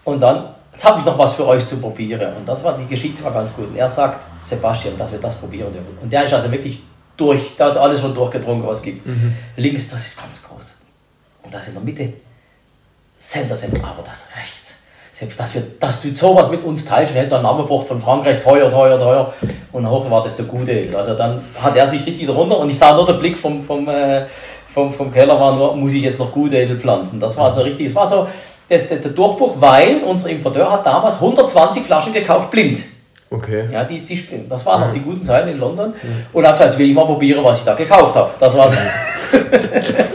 und 0.05 0.21
dann, 0.21 0.49
jetzt 0.73 0.85
habe 0.87 1.01
ich 1.01 1.05
noch 1.05 1.19
was 1.19 1.35
für 1.35 1.47
euch 1.47 1.67
zu 1.67 1.79
probieren 1.79 2.37
und 2.37 2.49
das 2.49 2.65
war, 2.65 2.77
die 2.79 2.87
Geschichte 2.87 3.23
war 3.25 3.33
ganz 3.33 3.55
gut 3.55 3.69
und 3.69 3.77
er 3.77 3.89
sagt, 3.89 4.25
Sebastian, 4.41 4.97
dass 4.97 5.13
wir 5.13 5.19
das 5.19 5.37
probieren 5.37 5.73
dürfen. 5.73 5.99
Und 6.03 6.11
der 6.11 6.25
ist 6.25 6.33
also 6.33 6.51
wirklich 6.51 6.83
durch, 7.19 7.55
der 7.57 7.67
hat 7.67 7.77
alles 7.77 8.01
schon 8.01 8.15
durchgetrunken, 8.15 8.67
was 8.67 8.79
es 8.79 8.85
gibt. 8.85 9.07
Mhm. 9.07 9.35
Links, 9.57 9.91
das 9.91 10.07
ist 10.07 10.19
ganz 10.19 10.43
groß. 10.43 10.78
Und 11.49 11.55
das 11.55 11.69
in 11.69 11.73
der 11.73 11.83
Mitte, 11.83 12.13
sensationell, 13.17 13.81
aber 13.81 14.03
das 14.07 14.27
rechts. 14.37 14.83
Dass, 15.39 15.55
wir, 15.55 15.63
dass 15.81 16.03
du 16.03 16.15
sowas 16.15 16.51
mit 16.51 16.63
uns 16.63 16.85
teilst, 16.85 17.15
wir 17.15 17.23
hätten 17.23 17.33
einen 17.33 17.45
Namen 17.45 17.67
gebracht 17.67 17.89
von 17.89 17.99
Frankreich, 17.99 18.39
teuer, 18.41 18.69
teuer, 18.69 18.99
teuer. 18.99 19.33
Und 19.73 19.89
hoch 19.89 20.11
war 20.11 20.23
das 20.23 20.37
der 20.37 20.45
Gute. 20.45 20.93
Also 20.95 21.15
dann 21.15 21.43
hat 21.59 21.75
er 21.75 21.87
sich 21.87 22.05
richtig 22.05 22.29
runter 22.29 22.59
und 22.59 22.69
ich 22.69 22.79
sah 22.79 22.95
nur 22.95 23.07
der 23.07 23.15
Blick 23.15 23.35
vom, 23.35 23.65
vom, 23.65 23.89
äh, 23.89 24.27
vom, 24.75 24.93
vom 24.93 25.11
Keller 25.11 25.41
war 25.41 25.57
nur, 25.57 25.75
muss 25.75 25.95
ich 25.95 26.03
jetzt 26.03 26.19
noch 26.19 26.31
gute 26.31 26.59
Edel 26.59 26.79
pflanzen. 26.79 27.19
Das 27.19 27.35
war 27.39 27.51
so 27.51 27.63
richtig, 27.63 27.87
es 27.87 27.95
war 27.95 28.07
so 28.07 28.29
das, 28.69 28.87
der, 28.87 28.99
der 28.99 29.13
Durchbruch, 29.13 29.55
weil 29.59 30.03
unser 30.05 30.29
Importeur 30.29 30.71
hat 30.71 30.85
damals 30.85 31.15
120 31.15 31.83
Flaschen 31.83 32.13
gekauft, 32.13 32.51
blind. 32.51 32.81
Okay. 33.31 33.69
Ja, 33.73 33.85
die, 33.85 34.01
die, 34.01 34.47
das 34.47 34.67
waren 34.67 34.83
noch 34.83 34.93
die 34.93 35.01
guten 35.01 35.25
Zeiten 35.25 35.49
in 35.49 35.59
London. 35.59 35.89
Mhm. 35.89 36.27
Und 36.31 36.47
hat 36.47 36.59
gesagt, 36.59 36.79
will 36.79 36.91
ich 36.91 36.95
mal 36.95 37.07
probieren, 37.07 37.43
was 37.43 37.57
ich 37.57 37.65
da 37.65 37.75
gekauft 37.75 38.15
habe. 38.15 38.33
Das 38.39 38.55
war's. 38.55 38.77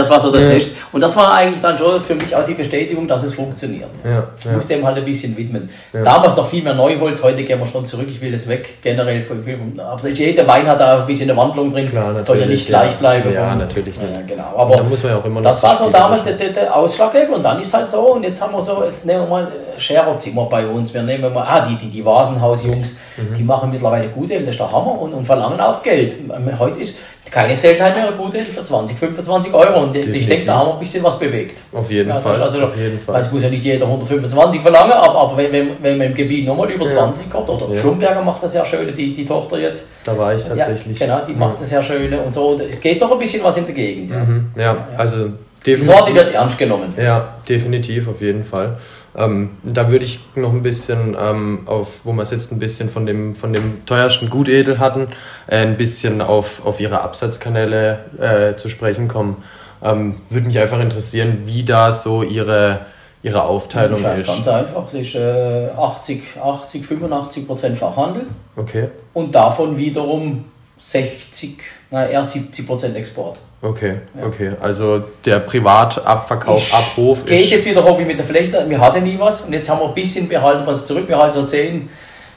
Das 0.00 0.10
war 0.10 0.20
so 0.20 0.32
der 0.32 0.42
ja. 0.42 0.50
Test. 0.50 0.70
Und 0.92 1.00
das 1.02 1.14
war 1.16 1.34
eigentlich 1.34 1.60
dann 1.60 1.76
schon 1.76 2.00
für 2.00 2.14
mich 2.14 2.34
auch 2.34 2.44
die 2.44 2.54
Bestätigung, 2.54 3.06
dass 3.06 3.22
es 3.22 3.34
funktioniert. 3.34 3.90
Ja, 4.02 4.28
ich 4.38 4.52
musste 4.52 4.74
dem 4.74 4.86
halt 4.86 4.96
ein 4.96 5.04
bisschen 5.04 5.36
widmen. 5.36 5.68
Damals 5.92 6.36
noch 6.36 6.48
viel 6.48 6.62
mehr 6.62 6.74
Neuholz, 6.74 7.22
heute 7.22 7.42
gehen 7.44 7.58
wir 7.58 7.66
schon 7.66 7.84
zurück, 7.84 8.06
ich 8.08 8.20
will 8.20 8.32
jetzt 8.32 8.48
weg, 8.48 8.78
generell 8.82 9.22
von. 9.22 9.44
Aber 9.78 10.08
jeder 10.08 10.46
Wein 10.46 10.66
hat 10.66 10.80
da 10.80 11.00
ein 11.00 11.06
bisschen 11.06 11.30
eine 11.30 11.38
Wandlung 11.38 11.70
drin, 11.70 11.88
Klar, 11.88 12.18
soll 12.20 12.38
ja 12.38 12.46
nicht 12.46 12.66
gleich 12.66 12.96
bleiben. 12.96 13.32
Ja, 13.32 13.54
natürlich. 13.54 13.96
Ja, 13.96 14.22
genau. 14.26 14.56
Aber 14.56 14.76
da 14.76 14.82
muss 14.82 15.02
man 15.02 15.12
ja 15.12 15.18
auch 15.18 15.24
immer 15.24 15.42
das 15.42 15.62
war 15.62 15.76
so 15.76 15.90
damals 15.90 16.24
der, 16.24 16.34
der, 16.34 16.50
der 16.50 16.74
Ausschlaggebend 16.74 17.36
und 17.36 17.42
dann 17.42 17.60
ist 17.60 17.72
halt 17.74 17.88
so, 17.88 18.14
und 18.14 18.22
jetzt 18.22 18.40
haben 18.40 18.52
wir 18.52 18.62
so, 18.62 18.82
jetzt 18.84 19.04
nehmen 19.04 19.22
wir 19.22 19.28
mal 19.28 19.52
Schererzimmer 19.76 20.46
bei 20.46 20.66
uns, 20.66 20.92
wir 20.94 21.02
nehmen 21.02 21.32
mal, 21.32 21.46
ah, 21.46 21.66
die, 21.66 21.76
die, 21.76 21.90
die 21.90 22.04
Vasenhaus-Jungs, 22.04 22.98
mhm. 23.16 23.34
die 23.34 23.42
machen 23.42 23.70
mittlerweile 23.70 24.08
gute, 24.08 24.38
das 24.38 24.50
ist 24.50 24.60
der 24.60 24.70
Hammer 24.70 25.00
und, 25.00 25.12
und 25.12 25.24
verlangen 25.24 25.60
auch 25.60 25.82
Geld. 25.82 26.16
Heute 26.58 26.80
ist 26.80 26.98
keine 27.30 27.54
Seltenheit 27.54 27.94
mehr, 27.94 28.08
eine 28.08 28.16
gute 28.16 28.44
für 28.44 28.62
20, 28.62 28.98
25 28.98 29.54
Euro. 29.54 29.82
Und 29.82 29.94
Definitiv. 29.94 30.22
ich 30.22 30.28
denke, 30.28 30.46
da 30.46 30.58
haben 30.58 30.68
wir 30.68 30.72
ein 30.74 30.80
bisschen 30.80 31.02
was 31.04 31.18
bewegt. 31.18 31.60
Auf 31.72 31.90
jeden 31.90 32.08
ja, 32.08 32.16
Fall. 32.16 32.40
Also, 32.40 32.62
auf 32.62 32.76
jeden 32.76 32.98
Fall. 32.98 33.20
Es 33.20 33.30
muss 33.30 33.42
ja 33.42 33.50
nicht 33.50 33.64
jeder 33.64 33.86
125 33.86 34.60
verlangen, 34.60 34.92
aber, 34.92 35.14
aber 35.14 35.36
wenn, 35.36 35.52
wenn, 35.52 35.82
wenn 35.82 35.98
man 35.98 36.08
im 36.08 36.14
Gebiet 36.14 36.46
nochmal 36.46 36.70
über 36.70 36.88
20 36.88 37.26
ja. 37.26 37.32
kommt, 37.32 37.48
oder 37.48 37.72
ja. 37.72 37.80
Schlumberger 37.80 38.22
macht 38.22 38.42
das 38.42 38.54
ja 38.54 38.64
schön, 38.64 38.92
die, 38.94 39.12
die 39.12 39.24
Tochter 39.24 39.58
jetzt. 39.58 39.88
Da 40.04 40.16
war 40.16 40.34
ich 40.34 40.42
tatsächlich. 40.42 40.98
Ja, 40.98 41.06
genau, 41.06 41.26
die 41.26 41.34
macht 41.34 41.60
das 41.60 41.70
ja 41.70 41.82
schön 41.82 42.12
und 42.12 42.32
so. 42.32 42.48
Und 42.48 42.62
es 42.62 42.80
geht 42.80 43.00
doch 43.00 43.12
ein 43.12 43.18
bisschen 43.18 43.44
was 43.44 43.56
in 43.56 43.66
der 43.66 43.74
Gegend. 43.74 44.10
Ja, 44.10 44.18
mhm. 44.18 44.50
ja, 44.56 44.88
also 44.96 45.28
definitiv. 45.64 45.80
Die 45.80 45.84
Sorte 45.84 46.14
wird 46.14 46.34
ernst 46.34 46.58
genommen. 46.58 46.92
Ja, 46.96 47.34
definitiv, 47.48 48.08
auf 48.08 48.20
jeden 48.20 48.42
Fall. 48.42 48.76
Ähm, 49.16 49.56
da 49.64 49.90
würde 49.90 50.04
ich 50.04 50.20
noch 50.36 50.52
ein 50.52 50.62
bisschen 50.62 51.16
ähm, 51.20 51.62
auf, 51.66 52.02
wo 52.04 52.12
wir 52.12 52.22
es 52.22 52.30
jetzt 52.30 52.52
ein 52.52 52.58
bisschen 52.58 52.88
von 52.88 53.06
dem, 53.06 53.34
von 53.34 53.52
dem 53.52 53.84
teuersten 53.84 54.30
Gutedel 54.30 54.78
hatten, 54.78 55.08
äh, 55.48 55.58
ein 55.58 55.76
bisschen 55.76 56.20
auf, 56.20 56.64
auf 56.64 56.80
ihre 56.80 57.00
Absatzkanäle 57.00 58.04
äh, 58.18 58.56
zu 58.56 58.68
sprechen 58.68 59.08
kommen. 59.08 59.42
Ähm, 59.82 60.16
würde 60.28 60.46
mich 60.46 60.58
einfach 60.58 60.78
interessieren, 60.78 61.42
wie 61.44 61.64
da 61.64 61.92
so 61.92 62.22
ihre, 62.22 62.86
ihre 63.22 63.44
Aufteilung 63.44 64.04
ist. 64.04 64.26
Ganz 64.26 64.46
einfach, 64.46 64.86
es 64.86 64.94
ist 64.94 65.14
äh, 65.16 65.70
80, 65.76 66.22
80, 66.40 66.86
85 66.86 67.46
Prozent 67.46 67.78
Fachhandel. 67.78 68.26
Okay. 68.56 68.90
Und 69.12 69.34
davon 69.34 69.76
wiederum 69.76 70.44
60, 70.78 71.58
na, 71.90 72.06
eher 72.06 72.22
70 72.22 72.66
Prozent 72.66 72.96
Export. 72.96 73.38
Okay, 73.62 73.96
ja. 74.18 74.26
okay. 74.26 74.52
Also 74.60 75.02
der 75.24 75.40
Privatabverkauf 75.40 76.66
ich 76.66 76.74
ab 76.74 76.96
Hof 76.96 77.26
geht 77.26 77.40
ist. 77.40 77.50
jetzt 77.50 77.66
wieder 77.66 77.84
auf 77.84 77.98
wie 77.98 78.04
mit 78.04 78.18
der 78.18 78.24
Flechte. 78.24 78.64
Wir 78.68 78.80
hatten 78.80 79.02
nie 79.04 79.18
was 79.18 79.42
und 79.42 79.52
jetzt 79.52 79.68
haben 79.68 79.80
wir 79.80 79.88
ein 79.88 79.94
bisschen 79.94 80.28
behalten, 80.28 80.66
was 80.66 80.86
zurückbehalten, 80.86 81.42
so 81.42 81.46
10, 81.46 81.90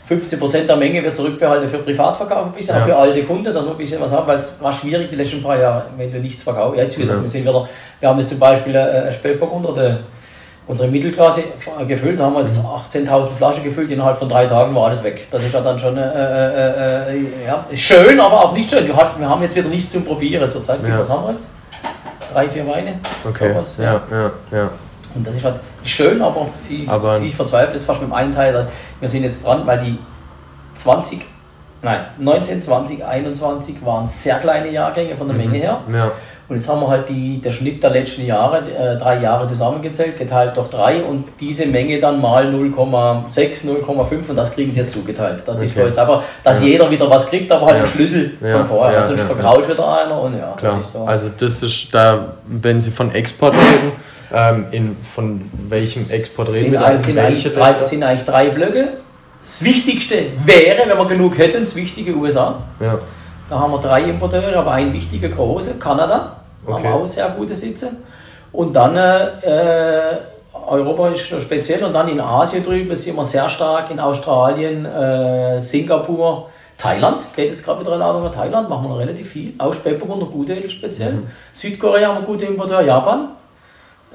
15 0.05 0.37
Prozent 0.37 0.69
der 0.69 0.75
Menge 0.75 1.01
wird 1.01 1.15
zurückbehalten 1.15 1.69
für 1.69 1.77
Privatverkauf, 1.77 2.47
ein 2.47 2.51
bisschen, 2.51 2.75
ja. 2.75 2.81
auch 2.81 2.85
für 2.85 2.95
alte 2.97 3.23
Kunden, 3.23 3.53
dass 3.53 3.63
wir 3.63 3.71
ein 3.71 3.77
bisschen 3.77 4.01
was 4.01 4.11
haben, 4.11 4.27
weil 4.27 4.37
es 4.37 4.53
war 4.59 4.73
schwierig 4.73 5.09
die 5.09 5.15
letzten 5.15 5.41
paar 5.41 5.57
Jahre, 5.57 5.85
wenn 5.95 6.11
wir 6.11 6.19
nichts 6.19 6.43
verkaufen. 6.43 6.77
Jetzt 6.77 6.99
wieder, 6.99 7.13
ja. 7.13 7.21
wir, 7.21 7.29
sind 7.29 7.43
wieder, 7.43 7.69
wir 8.01 8.09
haben 8.09 8.19
jetzt 8.19 8.29
zum 8.29 8.39
Beispiel 8.39 8.75
ein 8.75 9.13
Spätbock 9.13 9.53
unter 9.53 9.73
der 9.73 9.99
unsere 10.67 10.89
Mittelklasse 10.89 11.43
gefüllt, 11.87 12.19
haben 12.19 12.33
wir 12.33 12.41
jetzt 12.41 12.57
18.000 12.57 13.27
Flaschen 13.27 13.63
gefüllt, 13.63 13.91
innerhalb 13.91 14.17
von 14.17 14.29
drei 14.29 14.45
Tagen 14.45 14.73
war 14.75 14.87
alles 14.87 15.03
weg. 15.03 15.27
Das 15.29 15.43
ist 15.43 15.53
ja 15.53 15.61
dann 15.61 15.77
schon 15.77 15.97
äh, 15.97 16.07
äh, 16.07 17.15
äh, 17.15 17.45
ja, 17.45 17.65
schön, 17.73 18.19
aber 18.19 18.45
auch 18.45 18.53
nicht 18.53 18.69
schön. 18.69 18.87
Wir 18.87 18.95
haben 19.29 19.41
jetzt 19.41 19.55
wieder 19.55 19.69
nichts 19.69 19.91
zum 19.91 20.05
Probieren 20.05 20.49
zurzeit. 20.49 20.79
Ja. 20.87 20.99
Was 20.99 21.09
haben 21.09 21.25
wir 21.25 21.31
jetzt? 21.33 21.49
Drei, 22.31 22.49
vier 22.49 22.67
Weine. 22.67 22.99
Okay. 23.27 23.53
Sowas, 23.53 23.77
ja, 23.77 24.01
ja, 24.09 24.31
ja. 24.51 24.69
Und 25.15 25.27
das 25.27 25.35
ist 25.35 25.45
halt 25.45 25.59
schön, 25.83 26.21
aber 26.21 26.47
sie, 26.67 26.87
aber 26.87 27.19
sie 27.19 27.27
ist 27.27 27.35
verzweifelt 27.35 27.75
jetzt 27.75 27.85
fast 27.85 28.01
mit 28.01 28.09
dem 28.09 28.13
einen 28.13 28.31
Teil. 28.31 28.67
Wir 28.99 29.09
sind 29.09 29.23
jetzt 29.23 29.45
dran, 29.45 29.67
weil 29.67 29.79
die 29.79 29.99
20, 30.73 31.23
nein, 31.83 32.05
19, 32.17 32.61
20, 32.61 33.05
21 33.05 33.85
waren 33.85 34.07
sehr 34.07 34.39
kleine 34.39 34.71
Jahrgänge 34.71 35.15
von 35.15 35.27
der 35.27 35.37
mhm. 35.37 35.43
Menge 35.43 35.57
her. 35.59 35.81
Ja. 35.91 36.11
Und 36.49 36.57
jetzt 36.57 36.67
haben 36.67 36.81
wir 36.81 36.89
halt 36.89 37.07
die, 37.07 37.39
der 37.39 37.51
Schnitt 37.53 37.81
der 37.81 37.91
letzten 37.91 38.25
Jahre, 38.25 38.59
äh, 38.69 38.97
drei 38.97 39.21
Jahre 39.21 39.47
zusammengezählt, 39.47 40.17
geteilt 40.17 40.57
durch 40.57 40.67
drei 40.67 41.01
und 41.01 41.25
diese 41.39 41.65
Menge 41.65 41.99
dann 42.01 42.19
mal 42.19 42.45
0,6, 42.47 43.65
0,5 43.65 44.29
und 44.29 44.35
das 44.35 44.53
kriegen 44.53 44.73
sie 44.73 44.81
jetzt 44.81 44.91
zugeteilt. 44.91 45.43
Das 45.45 45.55
okay. 45.55 45.65
ist 45.67 45.75
so 45.75 45.81
jetzt 45.81 45.97
einfach, 45.97 46.21
dass 46.43 46.59
ja. 46.59 46.67
jeder 46.67 46.91
wieder 46.91 47.09
was 47.09 47.29
kriegt, 47.29 47.49
aber 47.51 47.67
halt 47.67 47.75
ja. 47.75 47.83
einen 47.83 47.91
Schlüssel 47.91 48.33
ja. 48.41 48.57
von 48.57 48.67
vorher. 48.67 48.99
Ja, 48.99 49.05
sonst 49.05 49.21
ja, 49.21 49.25
vergrault 49.27 49.69
wieder 49.69 49.87
einer 49.87 50.21
und 50.21 50.37
ja. 50.37 50.53
Klar. 50.57 50.77
Das 50.77 50.91
so. 50.91 51.05
Also 51.05 51.29
das 51.29 51.63
ist 51.63 51.93
da, 51.93 52.33
wenn 52.45 52.79
Sie 52.79 52.91
von 52.91 53.13
Export 53.13 53.53
reden, 53.53 53.93
ähm, 54.33 54.65
in, 54.71 54.97
von 54.97 55.41
welchem 55.69 56.09
Export 56.09 56.51
reden 56.51 56.73
wir 56.73 56.79
da? 56.79 57.01
Sind 57.01 57.17
eigentlich, 57.19 57.53
drei, 57.53 57.83
sind 57.83 58.03
eigentlich 58.03 58.25
drei 58.25 58.49
Blöcke. 58.49 58.97
Das 59.39 59.63
Wichtigste 59.63 60.15
wäre, 60.45 60.89
wenn 60.89 60.97
wir 60.97 61.05
genug 61.05 61.37
hätten, 61.37 61.61
das 61.61 61.75
wichtige 61.75 62.15
USA. 62.15 62.63
Ja. 62.79 62.99
Da 63.53 63.59
haben 63.59 63.71
wir 63.71 63.77
drei 63.77 64.01
Importeure, 64.05 64.57
aber 64.57 64.71
ein 64.71 64.91
wichtiger 64.93 65.29
große, 65.29 65.77
Kanada, 65.77 66.37
okay. 66.65 66.87
haben 66.87 67.03
auch 67.03 67.05
sehr 67.05 67.29
gute 67.37 67.53
Sitze. 67.53 67.91
Und 68.51 68.75
dann 68.75 68.95
äh, 68.95 70.17
Europa 70.65 71.09
ist 71.09 71.19
speziell 71.19 71.83
und 71.83 71.93
dann 71.93 72.07
in 72.07 72.19
Asien 72.19 72.65
drüben 72.65 72.95
sind 72.95 73.15
wir 73.15 73.23
sehr 73.23 73.47
stark, 73.49 73.91
in 73.91 73.99
Australien, 73.99 74.85
äh, 74.85 75.61
Singapur, 75.61 76.49
Thailand, 76.79 77.25
geht 77.35 77.51
jetzt 77.51 77.63
gerade 77.63 77.81
wieder 77.81 77.91
eine 77.91 77.99
Ladung 77.99 78.23
nach 78.23 78.33
Thailand, 78.33 78.69
machen 78.69 78.89
wir 78.89 78.97
relativ 78.97 79.29
viel. 79.29 79.53
Auch 79.59 79.71
Spätburgunder, 79.71 80.25
gute 80.25 80.67
speziell. 80.67 81.13
Mhm. 81.13 81.27
Südkorea 81.51 82.07
haben 82.07 82.21
wir 82.21 82.25
gute 82.25 82.45
Importeure, 82.45 82.81
Japan. 82.81 83.33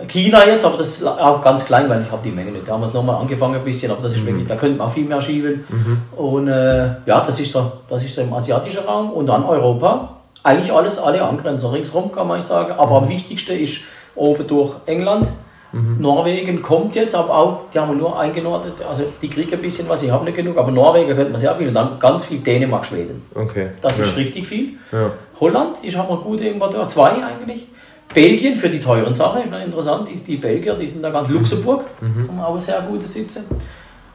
China 0.06 0.46
jetzt, 0.46 0.64
aber 0.64 0.76
das 0.76 0.98
ist 0.98 1.04
auch 1.04 1.42
ganz 1.42 1.64
klein, 1.64 1.88
weil 1.88 2.02
ich 2.02 2.10
habe 2.10 2.22
die 2.22 2.30
Menge 2.30 2.52
nicht. 2.52 2.68
Da 2.68 2.72
haben 2.72 2.82
wir 2.82 2.86
es 2.86 2.94
nochmal 2.94 3.16
angefangen 3.16 3.56
ein 3.56 3.64
bisschen, 3.64 3.90
aber 3.90 4.02
das 4.02 4.14
ist 4.14 4.22
mhm. 4.22 4.28
wirklich, 4.28 4.46
da 4.46 4.56
könnte 4.56 4.78
man 4.78 4.86
auch 4.86 4.92
viel 4.92 5.06
mehr 5.06 5.20
schieben. 5.20 5.64
Mhm. 5.68 6.02
Und 6.16 6.48
äh, 6.48 6.86
ja, 7.06 7.20
das 7.26 7.40
ist, 7.40 7.50
so, 7.50 7.72
das 7.88 8.04
ist 8.04 8.14
so 8.14 8.20
im 8.20 8.32
asiatischen 8.32 8.84
Raum 8.84 9.10
und 9.10 9.26
dann 9.26 9.44
Europa. 9.44 10.16
Eigentlich 10.44 10.72
alles, 10.72 10.98
alle 10.98 11.22
Angrenzer 11.22 11.72
ringsrum 11.72 12.12
kann 12.12 12.28
man 12.28 12.40
sagen. 12.42 12.72
Aber 12.72 13.00
mhm. 13.00 13.04
am 13.04 13.08
wichtigsten 13.08 13.58
ist 13.58 13.80
oben 14.14 14.46
durch 14.46 14.74
England. 14.86 15.28
Mhm. 15.72 15.96
Norwegen 16.00 16.62
kommt 16.62 16.94
jetzt, 16.94 17.14
aber 17.14 17.36
auch, 17.36 17.60
die 17.72 17.78
haben 17.78 17.90
wir 17.90 17.96
nur 17.96 18.18
eingenordet, 18.18 18.80
also 18.88 19.04
die 19.20 19.28
kriegen 19.28 19.52
ein 19.52 19.60
bisschen 19.60 19.86
was, 19.86 20.02
ich 20.02 20.10
habe 20.10 20.24
nicht 20.24 20.36
genug, 20.36 20.56
aber 20.56 20.70
Norwegen 20.70 21.14
könnte 21.14 21.30
man 21.30 21.38
sehr 21.38 21.54
viel 21.54 21.68
und 21.68 21.74
dann 21.74 21.98
ganz 21.98 22.24
viel 22.24 22.38
Dänemark, 22.38 22.86
Schweden. 22.86 23.22
Okay. 23.34 23.70
Das 23.82 23.98
ja. 23.98 24.04
ist 24.04 24.16
richtig 24.16 24.46
viel. 24.46 24.78
Ja. 24.92 25.10
Holland 25.40 25.84
ist 25.84 25.96
haben 25.96 26.08
wir 26.08 26.16
gute 26.16 26.48
Importeur, 26.48 26.88
zwei 26.88 27.22
eigentlich. 27.22 27.66
Belgien 28.12 28.56
für 28.56 28.68
die 28.68 28.80
teuren 28.80 29.12
Sachen, 29.12 29.52
interessant, 29.52 30.08
die, 30.08 30.16
die 30.16 30.36
Belgier, 30.36 30.74
die 30.74 30.86
sind 30.86 31.02
da 31.02 31.10
ganz 31.10 31.28
Luxemburg, 31.28 31.84
mhm. 32.00 32.28
haben 32.28 32.40
auch 32.40 32.58
sehr 32.58 32.80
gute 32.82 33.06
Sitze. 33.06 33.44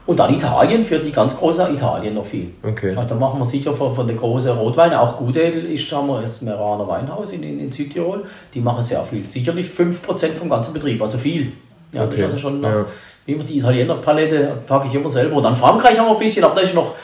Und 0.06 0.18
dann 0.18 0.34
Italien, 0.34 0.84
für 0.84 0.98
die 0.98 1.10
ganz 1.10 1.38
große 1.38 1.66
Italien 1.72 2.14
noch 2.14 2.26
viel. 2.26 2.50
Okay. 2.62 2.94
Also 2.94 3.08
da 3.10 3.14
machen 3.14 3.40
wir 3.40 3.46
sicher 3.46 3.72
von, 3.72 3.94
von 3.94 4.06
der 4.06 4.16
großen 4.16 4.50
Rotweine, 4.50 5.00
auch 5.00 5.16
Gutedel 5.16 5.64
ist, 5.64 5.90
haben 5.92 6.08
wir 6.08 6.20
das 6.20 6.42
Meraner 6.42 6.86
Weinhaus 6.86 7.32
in, 7.32 7.42
in, 7.42 7.58
in, 7.58 7.72
Südtirol, 7.72 8.24
die 8.52 8.60
machen 8.60 8.82
sehr 8.82 9.02
viel. 9.04 9.24
Sicherlich 9.26 9.68
5% 9.68 10.32
vom 10.32 10.50
ganzen 10.50 10.74
Betrieb, 10.74 11.00
also 11.00 11.16
viel. 11.16 11.52
Ja, 11.92 12.02
okay. 12.02 12.10
das 12.10 12.18
ist 12.18 12.24
also 12.24 12.38
schon 12.38 12.60
noch, 12.60 12.68
ja. 12.68 12.84
wie 13.24 13.32
immer 13.32 13.44
die 13.44 13.58
Italiener 13.58 13.94
Palette 13.94 14.58
packe 14.66 14.88
ich 14.88 14.94
immer 14.94 15.08
selber. 15.08 15.36
Und 15.36 15.44
dann 15.44 15.56
Frankreich 15.56 15.98
haben 15.98 16.06
wir 16.06 16.12
ein 16.12 16.18
bisschen, 16.18 16.44
aber 16.44 16.56
das 16.56 16.64
ist 16.64 16.74
noch, 16.74 16.94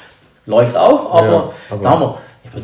läuft 0.45 0.76
auch, 0.76 1.14
aber, 1.14 1.26
ja, 1.26 1.53
aber 1.70 1.82
da 1.82 1.91
haben 1.91 2.03
wir, 2.03 2.18
ich 2.45 2.51
bin, 2.51 2.62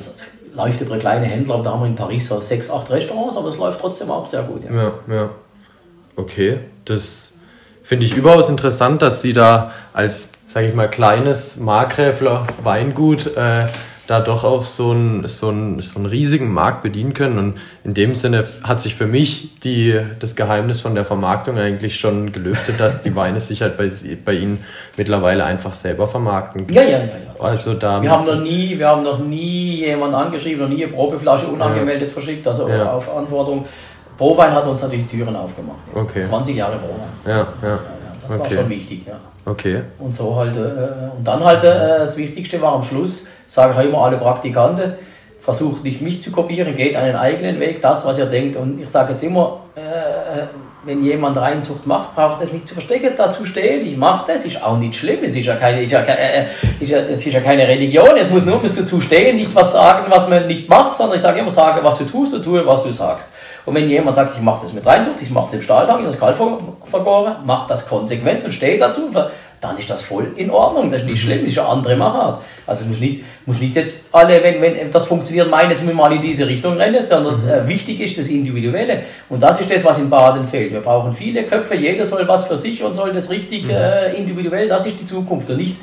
läuft 0.57 0.81
über 0.81 0.99
kleine 0.99 1.27
Händler, 1.27 1.63
da 1.63 1.73
haben 1.73 1.81
wir 1.81 1.87
in 1.87 1.95
Paris 1.95 2.29
so 2.29 2.41
sechs, 2.41 2.71
acht 2.71 2.91
Restaurants, 2.91 3.37
aber 3.37 3.49
es 3.49 3.59
läuft 3.59 3.81
trotzdem 3.81 4.11
auch 4.11 4.27
sehr 4.27 4.43
gut. 4.43 4.65
Ja, 4.65 4.75
ja. 4.75 4.93
ja. 5.09 5.31
Okay, 6.17 6.61
das 6.87 7.35
finde 7.83 8.07
ich 8.07 8.17
überaus 8.17 8.49
interessant, 8.49 9.03
dass 9.03 9.21
Sie 9.21 9.35
da 9.35 9.73
als, 9.93 10.33
sage 10.49 10.69
ich 10.69 10.75
mal, 10.75 10.89
kleines 10.89 11.57
Markgräfler 11.57 12.47
Weingut 12.63 13.37
äh, 13.37 13.67
da 14.07 14.21
doch 14.21 14.45
auch 14.45 14.65
so 14.65 14.91
einen, 14.91 15.27
so, 15.29 15.49
einen, 15.49 15.83
so 15.83 15.99
einen 15.99 16.07
riesigen 16.07 16.53
Markt 16.53 16.83
bedienen 16.83 17.13
können. 17.13 17.39
Und 17.39 17.55
in 17.85 17.95
dem 17.95 18.15
Sinne 18.15 18.45
hat 18.63 18.81
sich 18.81 18.95
für 18.95 19.07
mich 19.07 19.59
die, 19.61 20.01
das 20.19 20.37
Geheimnis 20.37 20.81
von 20.81 20.95
der 20.95 21.05
Vermarktung 21.05 21.59
eigentlich 21.59 21.99
schon 21.99 22.33
gelüftet, 22.33 22.79
dass 22.79 23.03
die 23.03 23.17
Weine 23.17 23.41
sich 23.41 23.63
halt 23.63 23.77
bei, 23.77 23.91
bei 24.25 24.35
Ihnen 24.35 24.65
mittlerweile 24.97 25.45
einfach 25.45 25.75
selber 25.75 26.07
vermarkten. 26.07 26.67
Ja, 26.73 26.83
ja, 26.83 26.91
ja. 26.91 26.99
ja. 26.99 27.41
Also 27.41 27.75
da 27.75 28.01
wir, 28.03 28.11
haben 28.11 28.27
noch 28.27 28.41
nie, 28.41 28.79
wir 28.79 28.89
haben 28.89 29.03
noch 29.03 29.19
nie 29.19 29.81
jemand 29.85 30.15
angeschrieben, 30.15 30.63
noch 30.63 30.75
nie 30.75 30.85
eine 30.85 30.93
Probeflasche 30.93 31.47
unangemeldet 31.47 32.09
ja. 32.09 32.13
verschickt, 32.13 32.47
also 32.47 32.69
ja. 32.69 32.93
auf 32.93 33.15
Anforderung. 33.15 33.67
Prowein 34.17 34.53
hat 34.53 34.67
uns 34.67 34.81
natürlich 34.83 35.07
die 35.09 35.19
Türen 35.19 35.37
aufgemacht. 35.37 35.79
Okay. 35.95 36.23
20 36.23 36.57
Jahre 36.57 36.79
Prowein. 36.79 37.09
Ja, 37.27 37.49
ja. 37.63 37.81
Das 38.27 38.41
okay. 38.41 38.57
war 38.57 38.63
schon 38.63 38.71
wichtig, 38.71 39.07
ja. 39.07 39.19
Okay. 39.45 39.81
Und 39.99 40.15
so 40.15 40.35
halt, 40.35 40.57
äh, 40.57 41.17
und 41.17 41.25
dann 41.25 41.45
halt 41.45 41.63
äh, 41.63 41.99
das 41.99 42.17
Wichtigste 42.17 42.61
war 42.61 42.73
am 42.73 42.83
Schluss, 42.83 43.27
sage 43.47 43.81
ich 43.81 43.89
immer 43.89 44.03
alle 44.03 44.17
Praktikanten, 44.17 44.95
versucht 45.41 45.85
nicht 45.85 46.01
mich 46.01 46.21
zu 46.21 46.33
kopieren, 46.33 46.75
geht 46.75 46.97
einen 46.97 47.15
eigenen 47.15 47.61
Weg, 47.61 47.81
das, 47.81 48.05
was 48.05 48.19
ihr 48.19 48.27
denkt. 48.27 48.57
Und 48.57 48.81
ich 48.81 48.89
sage 48.89 49.13
jetzt 49.13 49.23
immer, 49.23 49.61
äh, 49.77 50.43
wenn 50.85 51.03
jemand 51.03 51.37
Reinzucht 51.37 51.87
macht, 51.87 52.15
braucht 52.15 52.43
es 52.43 52.53
nicht 52.53 52.67
zu 52.67 52.75
verstecken, 52.75 53.13
dazu 53.17 53.45
stehen, 53.45 53.87
ich 53.87 53.97
mache 53.97 54.33
das, 54.33 54.45
ist 54.45 54.63
auch 54.63 54.79
nicht 54.79 54.95
schlimm, 54.95 55.19
es 55.23 55.35
ist 55.35 55.47
ja 55.47 55.57
keine, 55.57 55.83
ist 55.83 55.93
ja, 55.93 56.01
äh, 56.01 56.47
ist 56.81 56.91
ja, 56.91 56.99
es 56.99 57.27
ist 57.27 57.33
ja 57.33 57.41
keine 57.41 57.67
Religion, 57.67 58.17
es 58.17 58.31
muss 58.31 58.45
nur 58.45 58.61
musst 58.61 58.79
dazu 58.79 59.01
stehen, 59.01 59.37
nicht 59.37 59.55
was 59.55 59.73
sagen, 59.73 60.07
was 60.11 60.29
man 60.29 60.47
nicht 60.47 60.69
macht, 60.69 60.97
sondern 60.97 61.17
ich 61.17 61.23
sage 61.23 61.41
immer, 61.41 61.51
sage, 61.51 61.83
was 61.83 61.99
du 61.99 62.05
tust, 62.05 62.35
und 62.35 62.45
tue, 62.45 62.65
was 62.67 62.83
du 62.85 62.93
sagst. 62.93 63.31
Und 63.67 63.75
wenn 63.75 63.91
jemand 63.91 64.15
sagt, 64.15 64.37
ich 64.37 64.43
mache 64.43 64.65
das 64.65 64.73
mit 64.73 64.87
Reinzucht, 64.87 65.21
ich 65.21 65.31
mache 65.31 65.49
es 65.49 65.55
im 65.55 65.63
Stahltag, 65.63 65.99
in 65.99 66.07
das 66.07 66.19
Kalt 66.19 66.37
vergoren, 66.85 67.45
macht 67.45 67.69
das 67.69 67.89
konsequent 67.89 68.45
und 68.45 68.53
steht 68.53 68.81
dazu, 68.81 69.11
dann 69.61 69.77
ist 69.77 69.91
das 69.91 70.03
voll 70.03 70.33
in 70.37 70.51
Ordnung. 70.51 70.89
Das 70.89 71.01
ist 71.01 71.09
nicht 71.09 71.21
schlimm, 71.21 71.41
das 71.41 71.51
ist 71.51 71.59
eine 71.59 71.69
andere 71.69 71.97
Machart. 71.97 72.43
Also 72.65 72.85
muss 72.85 73.01
nicht, 73.01 73.25
muss 73.45 73.61
nicht 73.61 73.75
jetzt 73.75 74.09
alle, 74.13 74.41
wenn, 74.41 74.63
wenn 74.63 74.91
das 74.93 75.07
funktioniert, 75.07 75.51
meinen, 75.51 75.71
jetzt 75.71 75.83
müssen 75.83 75.97
wir 75.97 76.05
mal 76.05 76.13
in 76.13 76.23
diese 76.23 76.47
Richtung 76.47 76.77
rennen, 76.77 77.05
sondern 77.05 77.35
mhm. 77.43 77.49
äh, 77.49 77.69
wichtig 77.69 78.01
ist 78.01 78.17
das 78.19 78.29
Individuelle. 78.29 79.03
Und 79.29 79.43
das 79.43 79.61
ist 79.61 79.71
das, 79.71 79.85
was 79.85 79.99
in 79.99 80.09
Baden 80.09 80.47
fehlt. 80.47 80.73
Wir 80.73 80.81
brauchen 80.81 81.13
viele 81.13 81.45
Köpfe, 81.45 81.75
jeder 81.75 82.05
soll 82.05 82.27
was 82.29 82.45
für 82.45 82.57
sich 82.57 82.85
und 82.85 82.95
soll 82.95 83.13
das 83.13 83.31
richtig 83.31 83.65
mhm. 83.65 83.71
äh, 83.71 84.13
individuell, 84.15 84.69
das 84.69 84.87
ist 84.87 85.01
die 85.01 85.05
Zukunft. 85.05 85.51
Und 85.51 85.57
nicht 85.57 85.77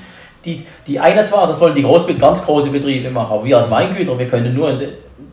die, 0.46 0.66
die 0.88 1.00
einer 1.00 1.24
zwar, 1.24 1.48
das 1.48 1.60
sollen 1.60 1.76
die 1.76 1.84
Großbetriebe, 1.84 2.20
ganz 2.20 2.46
große 2.46 2.70
Betriebe 2.70 3.10
machen, 3.10 3.34
aber 3.34 3.46
wir 3.46 3.58
als 3.58 3.70
Weingüter, 3.70 4.18
wir 4.18 4.28
können 4.28 4.54
nur 4.54 4.78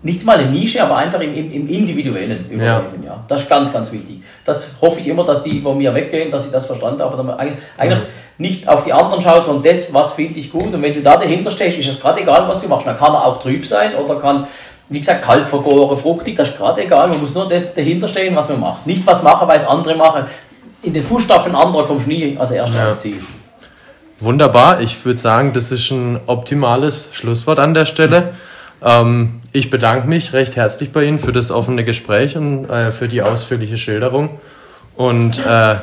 nicht 0.02 0.24
mal 0.24 0.38
eine 0.38 0.50
Nische, 0.50 0.82
aber 0.82 0.96
einfach 0.96 1.20
im, 1.20 1.34
im, 1.34 1.52
im 1.52 1.68
Individuellen 1.68 2.46
überleben. 2.50 3.02
Ja. 3.02 3.10
ja. 3.10 3.24
Das 3.28 3.42
ist 3.42 3.48
ganz, 3.48 3.72
ganz 3.72 3.92
wichtig. 3.92 4.22
Das 4.44 4.76
hoffe 4.80 5.00
ich 5.00 5.08
immer, 5.08 5.24
dass 5.24 5.42
die 5.42 5.60
von 5.60 5.76
mir 5.76 5.94
weggehen, 5.94 6.30
dass 6.30 6.44
sie 6.44 6.50
das 6.50 6.66
verstanden 6.66 7.02
haben, 7.02 7.18
aber 7.18 7.38
eigentlich 7.38 7.98
mhm. 7.98 8.06
nicht 8.38 8.66
auf 8.66 8.84
die 8.84 8.92
anderen 8.92 9.20
schaut, 9.20 9.44
sondern 9.44 9.62
das, 9.62 9.92
was 9.92 10.12
finde 10.12 10.40
ich 10.40 10.50
gut. 10.50 10.72
Und 10.72 10.80
wenn 10.80 10.94
du 10.94 11.02
da 11.02 11.16
dahinter 11.18 11.50
stehst, 11.50 11.78
ist 11.78 11.88
es 11.88 12.00
gerade 12.00 12.22
egal, 12.22 12.48
was 12.48 12.60
du 12.60 12.68
machst. 12.68 12.86
Dann 12.86 12.96
kann 12.96 13.12
er 13.12 13.26
auch 13.26 13.40
trüb 13.40 13.66
sein 13.66 13.94
oder 13.94 14.16
kann, 14.16 14.46
wie 14.88 15.00
gesagt, 15.00 15.22
kalt 15.22 15.46
vergoren, 15.46 15.96
fruchtig, 15.96 16.34
das 16.36 16.48
ist 16.48 16.56
gerade 16.56 16.82
egal. 16.82 17.08
Man 17.08 17.20
muss 17.20 17.34
nur 17.34 17.46
das 17.46 17.74
dahinter 17.74 18.08
stehen, 18.08 18.34
was 18.34 18.48
man 18.48 18.60
macht. 18.60 18.86
Nicht 18.86 19.06
was 19.06 19.22
machen, 19.22 19.46
weil 19.46 19.58
es 19.58 19.66
andere 19.66 19.94
machen. 19.96 20.24
In 20.82 20.94
den 20.94 21.02
Fußstapfen 21.02 21.54
anderer 21.54 21.84
kommst 21.84 22.06
du 22.06 22.10
nie 22.10 22.38
als 22.38 22.52
erstes 22.52 22.76
ja. 22.76 22.84
ans 22.84 23.00
Ziel. 23.00 23.22
Wunderbar. 24.18 24.80
Ich 24.80 25.04
würde 25.04 25.18
sagen, 25.18 25.52
das 25.52 25.70
ist 25.72 25.90
ein 25.90 26.20
optimales 26.26 27.10
Schlusswort 27.12 27.58
an 27.58 27.74
der 27.74 27.84
Stelle. 27.84 28.34
Ähm, 28.82 29.39
ich 29.52 29.70
bedanke 29.70 30.08
mich 30.08 30.32
recht 30.32 30.56
herzlich 30.56 30.92
bei 30.92 31.04
Ihnen 31.04 31.18
für 31.18 31.32
das 31.32 31.50
offene 31.50 31.84
Gespräch 31.84 32.36
und 32.36 32.68
äh, 32.68 32.90
für 32.90 33.08
die 33.08 33.22
ausführliche 33.22 33.76
Schilderung. 33.76 34.40
Und 34.96 35.38
äh, 35.44 35.76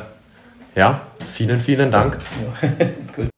ja, 0.74 1.00
vielen, 1.26 1.60
vielen 1.60 1.90
Dank. 1.90 2.18
Ja. 2.62 2.86